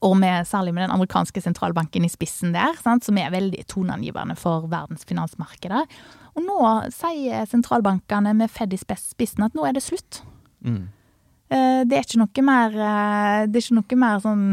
og 0.00 0.16
med, 0.18 0.46
særlig 0.46 0.74
med 0.74 0.86
den 0.86 0.94
amerikanske 0.96 1.40
sentralbanken 1.40 2.04
i 2.04 2.10
spissen 2.10 2.54
der, 2.54 2.74
sant, 2.82 3.06
som 3.06 3.18
er 3.20 3.32
veldig 3.34 3.62
toneangivende 3.70 4.36
for 4.38 4.66
verdens 4.70 5.06
finansmarkeder. 5.08 5.86
Og 6.36 6.44
nå 6.44 6.58
sier 6.92 7.46
sentralbankene 7.48 8.34
med 8.36 8.52
Fed 8.52 8.74
i 8.74 8.80
spissen 8.80 9.46
at 9.46 9.54
nå 9.56 9.64
er 9.66 9.76
det 9.76 9.84
slutt. 9.86 10.20
Mm. 10.66 10.88
Eh, 11.48 11.84
Det 11.86 11.96
er 11.96 12.02
ikke 12.02 12.18
noe 12.18 12.42
mer 12.42 12.74
eh, 12.74 13.44
Det 13.46 13.60
er 13.60 13.62
ikke 13.62 13.76
noe 13.76 13.98
mer 14.00 14.22
sånn 14.24 14.44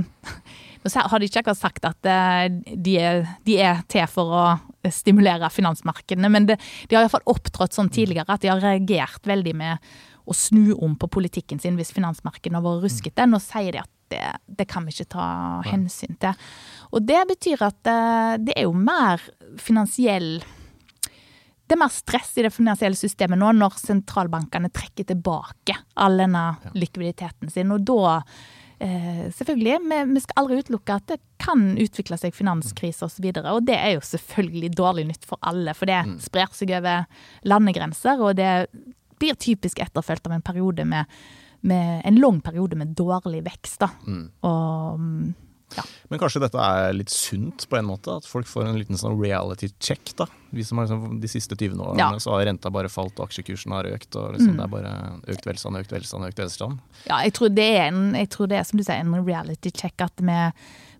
Nå 0.84 0.91
har 0.93 1.19
de 1.19 1.29
ikke 1.29 1.41
akkurat 1.41 1.57
sagt 1.57 1.88
at 1.88 2.05
eh, 2.05 2.75
de 2.75 2.97
er, 2.99 3.23
de 3.47 3.57
er 3.57 3.81
til 3.89 4.05
for 4.11 4.36
å 4.36 4.43
stimulere 4.91 5.47
finansmarkedene, 5.47 6.27
men 6.27 6.49
det, 6.49 6.57
de 6.91 6.97
har 6.97 7.05
iallfall 7.05 7.23
opptrådt 7.31 7.71
sånn 7.71 7.88
tidligere 7.88 8.36
at 8.36 8.43
de 8.43 8.51
har 8.51 8.59
reagert 8.59 9.23
veldig 9.23 9.53
med 9.55 9.93
å 10.27 10.36
snu 10.36 10.73
om 10.75 10.97
på 10.99 11.07
politikken 11.07 11.61
sin 11.63 11.79
hvis 11.79 11.93
finansmarkedene 11.95 12.59
har 12.59 12.65
vært 12.65 12.84
ruskete. 12.84 13.27
Nå 13.31 13.39
sier 13.39 13.71
de 13.71 13.79
at 13.79 13.91
det, 14.14 14.24
det 14.47 14.68
kan 14.70 14.86
vi 14.86 14.95
ikke 14.95 15.11
ta 15.18 15.28
hensyn 15.68 16.18
til. 16.22 16.49
Og 16.93 17.05
det 17.05 17.22
betyr 17.34 17.66
at 17.66 17.89
eh, 17.89 18.34
det 18.41 18.57
er 18.57 18.68
jo 18.68 18.76
mer 18.78 19.22
finansiell 19.61 20.38
det 21.64 21.78
er 21.78 21.80
mer 21.80 21.93
stress 21.93 22.34
i 22.38 22.43
det 22.45 22.51
finansielle 22.53 22.97
systemet 22.97 23.39
nå 23.39 23.53
når 23.55 23.78
sentralbankene 23.80 24.70
trekker 24.74 25.07
tilbake 25.09 25.78
all 25.95 26.20
denne 26.20 26.43
likviditeten 26.76 27.49
sin. 27.49 27.72
Og 27.74 27.86
da, 27.88 28.18
eh, 28.84 29.24
selvfølgelig, 29.34 29.78
vi, 29.89 29.99
vi 30.11 30.24
skal 30.26 30.41
aldri 30.41 30.59
utelukke 30.59 30.97
at 30.99 31.07
det 31.14 31.20
kan 31.41 31.72
utvikle 31.82 32.20
seg 32.20 32.36
finanskrise 32.36 33.07
osv. 33.07 33.30
Og, 33.32 33.39
så 33.39 33.55
og 33.55 33.64
det 33.70 33.78
er 33.80 33.95
jo 33.95 34.03
selvfølgelig 34.05 34.74
dårlig 34.78 35.07
nytt 35.09 35.26
for 35.30 35.41
alle, 35.41 35.74
for 35.78 35.89
det 35.89 36.01
sprer 36.26 36.51
seg 36.53 36.76
over 36.78 37.07
landegrenser. 37.47 38.22
Og 38.22 38.36
det 38.38 38.51
blir 39.24 39.39
typisk 39.39 39.80
etterfulgt 39.82 40.28
av 40.28 40.36
en 40.36 40.45
periode 40.45 40.86
med, 40.86 41.09
med 41.64 42.03
en 42.05 42.20
lang 42.20 42.41
periode 42.43 42.78
med 42.80 42.93
dårlig 42.97 43.43
vekst. 43.45 43.80
Da. 43.84 43.89
Mm. 44.07 44.26
Og 44.47 44.99
mm, 44.99 45.34
ja. 45.78 45.86
Men 46.11 46.22
kanskje 46.22 46.43
dette 46.43 46.61
er 46.61 46.95
litt 46.95 47.14
sunt 47.14 47.68
på 47.70 47.80
en 47.80 47.88
måte? 47.88 48.20
At 48.20 48.30
folk 48.30 48.49
får 48.49 48.68
en 48.68 48.80
liten 48.82 48.99
sånn 48.99 49.18
reality 49.20 49.72
check, 49.80 50.16
da. 50.20 50.28
Vi 50.54 50.64
som 50.64 50.78
har 50.78 50.86
liksom, 50.88 51.20
de 51.24 51.28
siste 51.32 51.56
20 51.58 51.82
årene 51.82 51.99
Ja. 51.99 52.12
Mm. 52.14 52.20
så 52.22 52.32
har 52.36 52.45
renta 52.45 52.70
bare 52.72 52.89
falt 52.93 53.18
og 53.20 53.28
aksjekursen 53.30 53.72
har 53.74 53.89
økt. 53.89 54.16
Og 54.16 54.36
liksom, 54.38 54.56
det 54.58 54.64
er 54.68 54.72
bare 54.72 54.93
økt 55.34 55.45
velstand, 55.49 55.78
økt 55.82 55.91
velstand, 55.97 56.30
økt 56.30 56.39
velstand. 56.45 56.80
Ja, 57.10 57.20
jeg 57.26 57.34
tror 57.34 57.49
det 57.54 57.68
er, 57.78 57.88
en, 57.91 58.14
jeg 58.16 58.30
tror 58.30 58.47
det 58.51 58.58
er 58.62 58.64
som 58.70 58.78
du 58.78 58.84
sier, 58.86 59.01
en 59.01 59.26
reality 59.26 59.72
check. 59.74 59.99
At 60.06 60.22
med, 60.22 60.54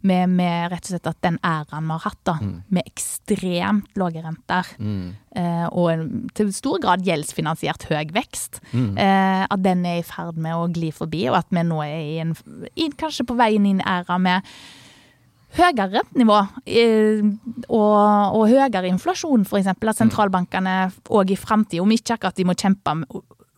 med, 0.04 0.30
med 0.36 0.72
rett 0.74 0.84
og 0.90 0.92
slett 0.96 1.08
at 1.08 1.22
den 1.24 1.38
æraen 1.48 1.86
vi 1.88 1.96
har 1.96 2.04
hatt, 2.10 2.20
da, 2.28 2.34
med 2.74 2.84
ekstremt 2.90 3.88
lave 3.96 4.24
renter, 4.26 4.66
Mm. 4.80 5.14
eh, 5.36 5.68
og 5.72 5.92
en, 5.94 6.30
til 6.36 6.52
stor 6.54 6.80
grad 6.84 7.06
gjeldsfinansiert 7.06 7.84
høy 7.90 8.12
vekst, 8.12 8.60
Mm. 8.74 8.98
eh, 8.98 9.48
at 9.50 9.62
den 9.64 9.86
er 9.86 10.00
i 10.00 10.04
ferd 10.04 10.36
med 10.38 10.54
å 10.54 10.68
gli 10.74 10.92
forbi, 10.92 11.30
og 11.30 11.38
at 11.38 11.48
vi 11.50 11.64
nå 11.64 11.80
er 11.86 12.00
i 12.02 12.20
en, 12.20 12.36
i, 12.76 12.90
kanskje 12.90 13.26
på 13.26 13.36
veien 13.38 13.66
inn 13.66 13.80
i 13.80 13.84
æra 13.84 14.20
med 14.20 14.42
høyere 15.58 15.90
rentenivå 15.92 16.40
eh, 16.66 17.22
og, 17.68 18.00
og 18.40 18.48
høyere 18.50 18.88
inflasjon, 18.90 19.46
f.eks. 19.46 19.70
At 19.74 20.00
sentralbankene 20.00 20.78
òg 21.14 21.34
i 21.34 21.40
framtida, 21.40 21.84
om 21.84 21.94
ikke 21.94 22.18
akkurat 22.18 22.40
de 22.40 22.48
må 22.48 22.58
kjempe 22.58 22.98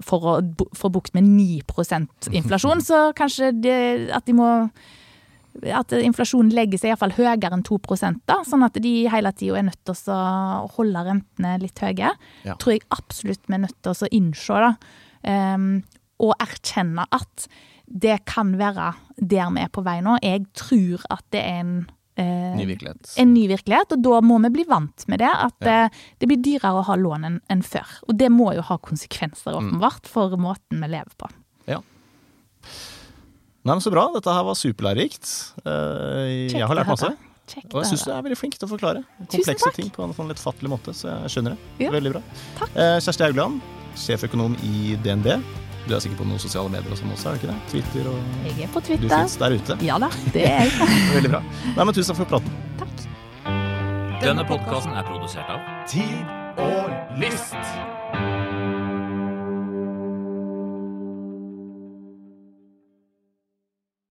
for 0.03 0.27
å 0.27 0.35
få 0.75 0.91
bukt 0.91 1.15
med 1.15 1.27
9% 1.29 2.29
inflasjon, 2.41 2.83
så 2.83 3.07
kanskje 3.17 3.53
det, 3.63 3.79
at 4.15 4.27
de 4.27 4.35
må 4.37 4.51
at 5.71 5.93
inflasjonen 5.95 6.51
legger 6.51 6.81
seg 6.81 6.91
iallfall 6.91 7.13
høyere 7.15 7.53
enn 7.55 7.63
2 7.63 7.77
da, 8.27 8.41
sånn 8.43 8.65
at 8.67 8.75
de 8.83 8.93
hele 9.11 9.31
tida 9.31 9.61
er 9.61 9.69
nødt 9.69 9.79
til 9.87 10.11
å 10.11 10.67
holde 10.75 11.03
rentene 11.07 11.53
litt 11.61 11.79
høye. 11.79 12.11
Ja. 12.43 12.55
tror 12.59 12.75
jeg 12.75 12.83
absolutt 12.91 13.47
vi 13.47 13.55
er 13.55 13.63
nødt 13.63 13.77
til 13.79 13.95
å 13.95 14.09
innse. 14.11 14.59
Da. 14.65 14.73
Um, 15.55 15.69
og 16.19 16.35
erkjenne 16.43 17.07
at 17.15 17.47
det 17.87 18.25
kan 18.25 18.55
være 18.57 18.93
der 19.17 19.51
vi 19.55 19.61
er 19.61 19.69
på 19.69 19.83
vei 19.85 19.99
nå. 20.01 20.17
Jeg 20.23 20.45
tror 20.53 21.03
at 21.09 21.23
det 21.31 21.41
er 21.43 21.59
en 21.61 21.87
eh, 22.17 22.55
Ny 22.55 22.65
virkelighet. 22.65 23.13
en 23.19 23.33
ny 23.33 23.47
virkelighet, 23.47 23.91
og 23.91 24.01
da 24.03 24.21
må 24.21 24.39
vi 24.43 24.49
bli 24.49 24.63
vant 24.67 25.07
med 25.07 25.19
det. 25.19 25.29
At 25.31 25.53
Ja. 25.61 25.85
eh, 25.85 25.89
det 26.19 26.27
blir 26.29 26.41
dyrere 26.41 26.79
å 26.81 26.83
ha 26.85 26.95
lån 26.95 27.25
enn 27.25 27.41
en 27.49 27.61
før. 27.61 27.85
Og 28.07 28.17
det 28.17 28.29
må 28.31 28.53
jo 28.55 28.61
ha 28.61 28.77
konsekvenser, 28.77 29.51
Mm. 29.53 29.79
åpenbart, 29.79 30.05
for 30.07 30.29
måten 30.37 30.79
vi 30.81 30.87
lever 30.87 31.11
på. 31.17 31.29
Ja. 31.67 31.81
Nei, 33.65 33.73
men 33.73 33.81
Så 33.81 33.91
bra. 33.91 34.11
Dette 34.13 34.31
her 34.31 34.43
var 34.43 34.53
superlærerikt. 34.53 35.53
Eh, 35.65 36.49
jeg 36.53 36.67
har 36.67 36.75
lært 36.75 36.87
masse. 36.87 37.15
Kjekt 37.47 37.73
Og 37.75 37.83
jeg 37.83 37.91
syns 37.93 38.03
du 38.05 38.11
er 38.11 38.21
veldig 38.25 38.37
flink 38.37 38.55
til 38.57 38.67
å 38.67 38.71
forklare 38.71 39.03
komplekse 39.29 39.71
ting 39.75 39.89
på 39.93 40.03
en 40.03 40.13
sånn 40.17 40.27
litt 40.31 40.39
fattelig 40.41 40.69
måte, 40.71 40.93
så 40.97 41.11
jeg 41.21 41.29
skjønner 41.29 41.53
det. 41.53 41.85
Ja. 41.85 41.91
Veldig 41.93 42.11
bra. 42.15 42.21
Takk. 42.57 42.71
Eh, 42.75 42.97
Kjersti 43.05 43.21
Haugland, 43.27 43.61
sjeføkonom 43.95 44.55
i 44.65 44.95
DNB. 45.03 45.27
Du 45.85 45.93
er 45.93 45.99
sikkert 46.01 46.17
på 46.23 46.25
noen 46.25 46.39
sosiale 46.41 46.69
medier 46.73 46.89
og 46.91 46.97
sånn 46.97 47.11
også, 47.13 47.29
er 47.29 47.35
du 47.35 47.43
ikke 47.43 47.51
det? 47.51 47.57
Twitter 47.71 48.07
og 48.09 48.47
Jeg 48.47 48.63
er 48.65 48.71
på 48.73 48.81
Du 48.81 48.87
Twitter. 48.87 49.11
fins 49.13 49.35
der 49.41 49.57
ute. 49.59 49.77
Ja 49.85 49.97
da, 50.01 50.09
det 50.33 50.45
er 50.49 50.63
jeg. 50.65 50.89
Veldig 51.17 51.31
bra. 51.35 51.41
Nei, 51.75 51.83
men 51.85 51.93
Tusen 51.93 52.09
takk 52.15 52.21
for 52.23 52.31
praten. 52.35 52.55
Takk. 52.79 53.05
Denne 54.23 54.45
podkasten 54.49 54.95
er 54.97 55.05
produsert 55.05 55.49
av 55.53 55.61
Tid 55.91 56.25
og 56.57 56.89
lyst. 57.21 57.53